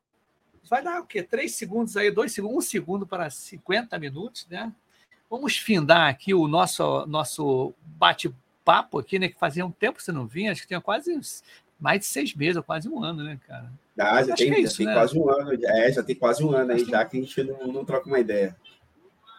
vai 0.70 0.84
dar 0.84 1.00
o 1.00 1.06
quê? 1.06 1.24
Três 1.24 1.56
segundos 1.56 1.96
aí, 1.96 2.12
dois 2.12 2.34
segundos, 2.34 2.58
um 2.58 2.60
segundo 2.62 3.08
para 3.08 3.30
50 3.30 3.98
minutos, 3.98 4.46
né? 4.50 4.70
Vamos 5.30 5.56
findar 5.56 6.10
aqui 6.10 6.34
o 6.34 6.46
nosso, 6.46 7.06
nosso 7.06 7.74
bate-papo 7.86 9.00
aqui, 9.00 9.18
né? 9.18 9.30
Que 9.30 9.40
fazia 9.40 9.66
um 9.66 9.72
tempo 9.72 9.96
que 9.98 10.04
você 10.04 10.12
não 10.12 10.28
vinha, 10.28 10.52
acho 10.52 10.64
que 10.64 10.68
tinha 10.68 10.82
quase 10.82 11.18
mais 11.80 12.02
de 12.02 12.06
seis 12.08 12.36
meses, 12.36 12.62
quase 12.66 12.90
um 12.90 13.02
ano, 13.02 13.24
né, 13.24 13.40
cara? 13.48 13.72
Ah, 13.98 14.22
já 14.24 14.36
tem, 14.36 14.54
é 14.54 14.60
isso, 14.60 14.84
já 14.84 14.90
né? 14.90 14.92
tem 14.92 15.02
quase 15.02 15.18
um 15.18 15.30
ano, 15.30 15.66
é, 15.66 15.92
já 15.94 16.04
tem 16.04 16.16
quase 16.18 16.44
um 16.44 16.52
ano 16.52 16.74
aí, 16.74 16.84
já 16.84 17.06
que 17.06 17.18
a 17.18 17.22
gente 17.22 17.44
não, 17.46 17.68
não 17.68 17.86
troca 17.86 18.08
uma 18.08 18.20
ideia. 18.20 18.54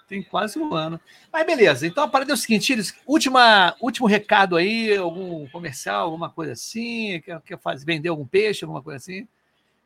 Tem 0.09 0.23
quase 0.23 0.59
um 0.59 0.73
ano. 0.73 0.99
Mas 1.31 1.47
beleza, 1.47 1.87
então 1.87 2.03
a 2.03 2.09
parada 2.09 2.33
é 2.33 2.35
o 2.35 2.37
seguinte, 2.37 2.75
última, 3.07 3.77
último 3.79 4.07
recado 4.07 4.57
aí, 4.57 4.97
algum 4.97 5.47
comercial, 5.49 6.05
alguma 6.07 6.31
coisa 6.31 6.53
assim, 6.53 7.21
quer, 7.21 7.41
quer 7.43 7.59
fazer, 7.59 7.85
vender 7.85 8.09
algum 8.09 8.27
peixe, 8.27 8.65
alguma 8.65 8.83
coisa 8.83 8.97
assim? 8.97 9.29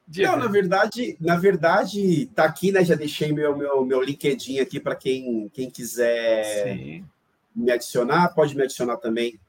Diga. 0.07 0.31
Não, 0.31 0.39
na 0.39 0.47
verdade, 0.47 1.17
na 1.21 1.37
verdade, 1.37 2.27
tá 2.35 2.45
aqui, 2.45 2.71
né? 2.71 2.85
Já 2.85 2.95
deixei 2.95 3.33
meu, 3.33 3.57
meu, 3.57 3.85
meu 3.85 4.01
LinkedIn 4.01 4.61
aqui 4.61 4.79
para 4.79 4.95
quem, 4.95 5.49
quem 5.53 5.69
quiser 5.69 6.65
Sim. 6.65 7.05
me 7.55 7.73
adicionar, 7.73 8.33
pode 8.35 8.55
me 8.55 8.63
adicionar 8.63 8.99
também. 8.99 9.41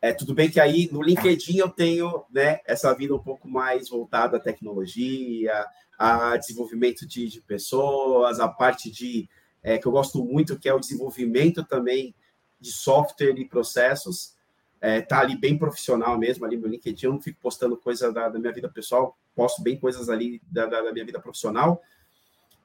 É, 0.00 0.12
tudo 0.12 0.34
bem 0.34 0.50
que 0.50 0.60
aí 0.60 0.88
no 0.92 1.02
LinkedIn 1.02 1.56
eu 1.56 1.68
tenho 1.68 2.24
né, 2.30 2.60
essa 2.66 2.92
vida 2.94 3.14
um 3.14 3.18
pouco 3.18 3.48
mais 3.48 3.88
voltada 3.88 4.36
à 4.36 4.40
tecnologia, 4.40 5.64
a 5.98 6.36
desenvolvimento 6.36 7.06
de, 7.06 7.28
de 7.28 7.40
pessoas, 7.40 8.38
a 8.38 8.46
parte 8.46 8.90
de 8.90 9.28
é, 9.64 9.78
que 9.78 9.86
eu 9.86 9.92
gosto 9.92 10.22
muito, 10.22 10.58
que 10.58 10.68
é 10.68 10.74
o 10.74 10.78
desenvolvimento 10.78 11.64
também 11.64 12.14
de 12.60 12.70
software 12.70 13.34
e 13.38 13.48
processos. 13.48 14.34
É, 14.80 15.00
tá 15.00 15.20
ali 15.20 15.34
bem 15.34 15.56
profissional 15.56 16.18
mesmo, 16.18 16.44
ali 16.44 16.58
no 16.58 16.68
LinkedIn, 16.68 17.06
eu 17.06 17.12
não 17.14 17.20
fico 17.20 17.40
postando 17.40 17.74
coisa 17.74 18.12
da, 18.12 18.28
da 18.28 18.38
minha 18.38 18.52
vida 18.52 18.68
pessoal, 18.68 19.16
posto 19.34 19.62
bem 19.62 19.78
coisas 19.78 20.10
ali 20.10 20.42
da, 20.46 20.66
da, 20.66 20.82
da 20.82 20.92
minha 20.92 21.06
vida 21.06 21.18
profissional. 21.18 21.80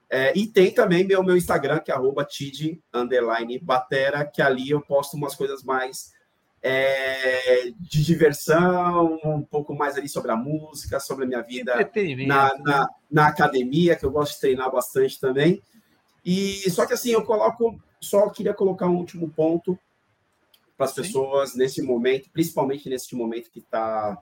É, 0.09 0.37
e 0.37 0.45
tem 0.45 0.71
também 0.71 1.05
meu, 1.05 1.23
meu 1.23 1.37
Instagram, 1.37 1.79
que 1.79 1.91
é 1.91 1.93
arroba 1.93 2.25
tid, 2.25 2.81
batera, 3.61 4.25
que 4.25 4.41
ali 4.41 4.71
eu 4.71 4.81
posto 4.81 5.15
umas 5.15 5.35
coisas 5.35 5.63
mais 5.63 6.11
é, 6.61 7.71
de 7.79 8.03
diversão, 8.03 9.17
um 9.23 9.41
pouco 9.41 9.73
mais 9.73 9.97
ali 9.97 10.09
sobre 10.09 10.31
a 10.31 10.35
música, 10.35 10.99
sobre 10.99 11.23
a 11.23 11.27
minha 11.27 11.41
vida 11.41 11.73
na, 12.27 12.51
na, 12.57 12.89
na, 13.09 13.27
academia, 13.27 13.95
que 13.95 14.05
eu 14.05 14.11
gosto 14.11 14.33
de 14.33 14.41
treinar 14.41 14.69
bastante 14.69 15.17
também. 15.19 15.61
E 16.25 16.69
só 16.69 16.85
que 16.85 16.93
assim, 16.93 17.11
eu 17.11 17.23
coloco, 17.23 17.81
só 17.99 18.29
queria 18.29 18.53
colocar 18.53 18.87
um 18.87 18.97
último 18.97 19.29
ponto 19.29 19.77
para 20.77 20.85
as 20.85 20.93
pessoas 20.93 21.55
nesse 21.55 21.81
momento, 21.81 22.29
principalmente 22.31 22.89
nesse 22.89 23.13
momento 23.15 23.51
que 23.51 23.59
está 23.59 24.17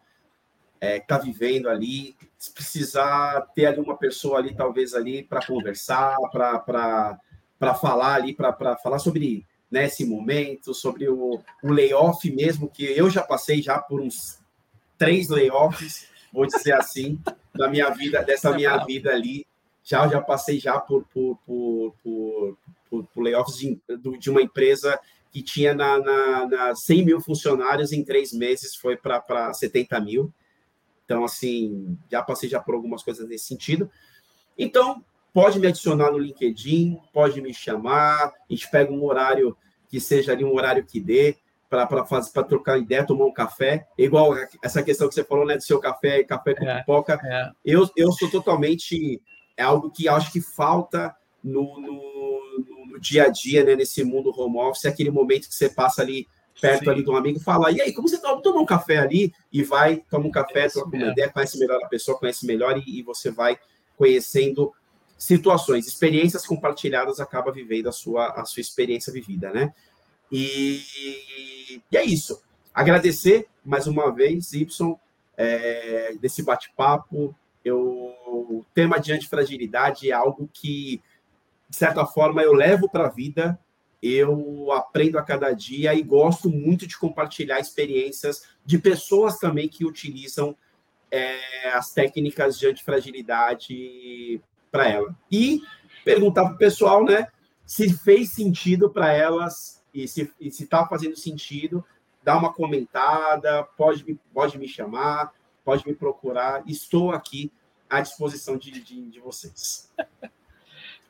é, 0.79 0.99
tá 0.99 1.17
vivendo 1.17 1.69
ali, 1.69 2.15
se 2.37 2.51
precisar 2.51 3.41
ter 3.53 3.67
ali 3.67 3.79
uma 3.79 3.97
pessoa 3.97 4.39
ali, 4.39 4.55
talvez 4.55 4.93
ali, 4.93 5.23
para 5.23 5.45
conversar, 5.45 6.15
para 6.31 7.73
falar 7.75 8.15
ali, 8.15 8.33
para 8.33 8.75
falar 8.77 8.99
sobre 8.99 9.45
né, 9.69 9.85
esse 9.85 10.05
momento, 10.05 10.73
sobre 10.73 11.09
o, 11.09 11.39
o 11.63 11.71
layoff 11.71 12.29
mesmo, 12.31 12.69
que 12.69 12.83
eu 12.83 13.09
já 13.09 13.21
passei 13.21 13.61
já 13.61 13.79
por 13.79 14.01
uns 14.01 14.39
três 14.97 15.29
layoffs, 15.29 16.07
vou 16.31 16.45
dizer 16.45 16.73
assim, 16.73 17.19
da 17.53 17.69
minha 17.69 17.89
vida, 17.89 18.23
dessa 18.23 18.51
minha 18.53 18.77
vida 18.85 19.11
ali, 19.11 19.45
já 19.87 20.05
já 20.05 20.21
passei 20.21 20.59
já 20.59 20.77
por, 20.77 21.05
por, 21.05 21.37
por, 21.45 21.93
por, 22.03 22.57
por, 22.89 23.05
por 23.05 23.21
layoffs 23.23 23.57
de, 23.57 23.79
de, 24.19 24.29
uma 24.29 24.41
empresa 24.41 24.99
que 25.31 25.41
tinha 25.41 25.73
na, 25.73 25.97
na, 25.97 26.45
na 26.45 26.75
100 26.75 27.05
mil 27.05 27.21
funcionários 27.21 27.93
em 27.93 28.03
três 28.03 28.33
meses 28.33 28.75
foi 28.75 28.97
para 28.97 29.53
70 29.53 29.97
mil. 30.01 30.33
Então, 31.05 31.23
assim, 31.23 31.97
já 32.11 32.21
passei 32.21 32.49
já 32.49 32.59
por 32.59 32.75
algumas 32.75 33.01
coisas 33.01 33.25
nesse 33.29 33.45
sentido. 33.45 33.89
Então, 34.57 35.01
pode 35.33 35.57
me 35.57 35.67
adicionar 35.67 36.11
no 36.11 36.17
LinkedIn, 36.17 36.99
pode 37.13 37.41
me 37.41 37.53
chamar, 37.53 38.25
a 38.25 38.33
gente 38.49 38.69
pega 38.69 38.91
um 38.91 39.05
horário 39.05 39.55
que 39.87 40.01
seja 40.01 40.33
ali 40.33 40.43
um 40.43 40.53
horário 40.53 40.85
que 40.85 40.99
dê 40.99 41.37
para 41.69 41.85
trocar 42.43 42.77
ideia, 42.77 43.05
tomar 43.05 43.25
um 43.25 43.31
café. 43.31 43.87
Igual 43.97 44.33
essa 44.61 44.83
questão 44.83 45.07
que 45.07 45.15
você 45.15 45.23
falou, 45.23 45.45
né, 45.45 45.55
do 45.55 45.63
seu 45.63 45.79
café, 45.79 46.25
café 46.25 46.55
com 46.55 46.65
é, 46.65 46.79
pipoca. 46.79 47.17
É. 47.23 47.51
Eu, 47.63 47.89
eu 47.95 48.11
sou 48.11 48.29
totalmente 48.29 49.21
é 49.57 49.63
algo 49.63 49.89
que 49.89 50.07
acho 50.07 50.31
que 50.31 50.39
falta 50.39 51.13
no, 51.43 51.81
no, 51.81 52.87
no, 52.87 52.99
dia 52.99 53.23
a 53.23 53.29
dia, 53.29 53.63
né, 53.63 53.75
nesse 53.75 54.03
mundo 54.03 54.31
home 54.37 54.57
office, 54.59 54.85
é 54.85 54.89
aquele 54.89 55.11
momento 55.11 55.49
que 55.49 55.55
você 55.55 55.67
passa 55.67 56.01
ali 56.01 56.27
perto 56.59 56.85
Sim. 56.85 56.89
ali 56.89 57.03
de 57.03 57.09
um 57.09 57.15
amigo 57.15 57.37
e 57.37 57.43
fala, 57.43 57.71
e 57.71 57.81
aí, 57.81 57.93
como 57.93 58.07
você 58.07 58.19
tá? 58.19 58.35
Toma 58.37 58.61
um 58.61 58.65
café 58.65 58.97
ali 58.97 59.31
e 59.51 59.63
vai, 59.63 59.97
toma 60.09 60.27
um 60.27 60.31
café, 60.31 60.65
é 60.65 60.69
troca 60.69 60.95
uma 60.95 61.11
ideia, 61.11 61.29
conhece 61.29 61.59
melhor 61.59 61.83
a 61.83 61.87
pessoa, 61.87 62.17
conhece 62.17 62.45
melhor 62.45 62.77
e, 62.77 62.99
e, 62.99 63.03
você 63.03 63.29
vai 63.29 63.59
conhecendo 63.95 64.73
situações, 65.17 65.87
experiências 65.87 66.45
compartilhadas, 66.45 67.19
acaba 67.19 67.51
vivendo 67.51 67.89
a 67.89 67.91
sua, 67.91 68.29
a 68.29 68.45
sua 68.45 68.61
experiência 68.61 69.11
vivida, 69.11 69.51
né? 69.51 69.73
E, 70.31 71.81
e 71.91 71.97
é 71.97 72.03
isso. 72.03 72.41
Agradecer 72.73 73.47
mais 73.63 73.87
uma 73.87 74.11
vez, 74.11 74.53
Y, 74.53 74.95
é, 75.35 76.15
desse 76.19 76.43
bate-papo, 76.43 77.35
eu, 77.63 78.13
o 78.27 78.65
tema 78.73 78.99
de 78.99 79.11
antifragilidade 79.11 80.09
é 80.09 80.13
algo 80.13 80.49
que, 80.51 81.01
de 81.69 81.75
certa 81.75 82.05
forma, 82.05 82.41
eu 82.41 82.53
levo 82.53 82.89
para 82.89 83.07
a 83.07 83.09
vida, 83.09 83.59
eu 84.01 84.71
aprendo 84.71 85.17
a 85.17 85.23
cada 85.23 85.51
dia 85.53 85.93
e 85.93 86.03
gosto 86.03 86.49
muito 86.49 86.85
de 86.85 86.97
compartilhar 86.97 87.59
experiências 87.59 88.43
de 88.65 88.77
pessoas 88.77 89.37
também 89.37 89.67
que 89.67 89.85
utilizam 89.85 90.55
é, 91.09 91.69
as 91.73 91.91
técnicas 91.91 92.59
de 92.59 92.67
antifragilidade 92.67 94.41
para 94.71 94.89
ela. 94.89 95.15
E 95.31 95.61
perguntar 96.03 96.45
para 96.45 96.55
o 96.55 96.57
pessoal, 96.57 97.03
né, 97.03 97.27
se 97.65 97.91
fez 97.91 98.31
sentido 98.31 98.89
para 98.89 99.11
elas 99.11 99.83
e 99.93 100.07
se 100.07 100.29
está 100.39 100.85
fazendo 100.85 101.17
sentido, 101.17 101.83
dá 102.23 102.37
uma 102.37 102.53
comentada, 102.53 103.63
pode, 103.75 104.19
pode 104.33 104.59
me 104.59 104.67
chamar, 104.67 105.33
pode 105.65 105.87
me 105.87 105.95
procurar. 105.95 106.61
Estou 106.67 107.11
aqui 107.11 107.51
à 107.89 108.01
disposição 108.01 108.57
de, 108.57 108.71
de, 108.71 109.09
de 109.09 109.19
vocês. 109.19 109.89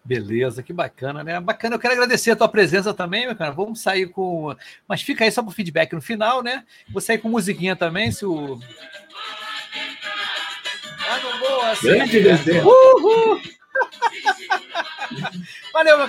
Beleza, 0.08 0.64
que 0.64 0.72
bacana, 0.72 1.22
né? 1.22 1.38
Bacana, 1.40 1.76
eu 1.76 1.80
quero 1.80 1.94
agradecer 1.94 2.32
a 2.32 2.36
tua 2.36 2.48
presença 2.48 2.94
também, 2.94 3.26
meu 3.26 3.36
cara. 3.36 3.52
Vamos 3.52 3.82
sair 3.82 4.08
com. 4.08 4.56
Mas 4.88 5.02
fica 5.02 5.26
aí 5.26 5.32
só 5.32 5.42
para 5.42 5.50
o 5.50 5.54
feedback 5.54 5.92
no 5.92 6.02
final, 6.02 6.42
né? 6.42 6.64
Vou 6.90 7.02
sair 7.02 7.18
com 7.18 7.28
musiquinha 7.28 7.76
também, 7.76 8.10
se 8.10 8.26
o. 8.26 8.58
Ah, 11.10 11.20
não 11.20 11.40
vou 11.40 11.62
assim. 11.64 11.88
Grande 11.88 12.22
desenho. 12.22 12.66
Uhul! 12.66 13.42
Valeu, 15.74 15.98
meu 15.98 16.06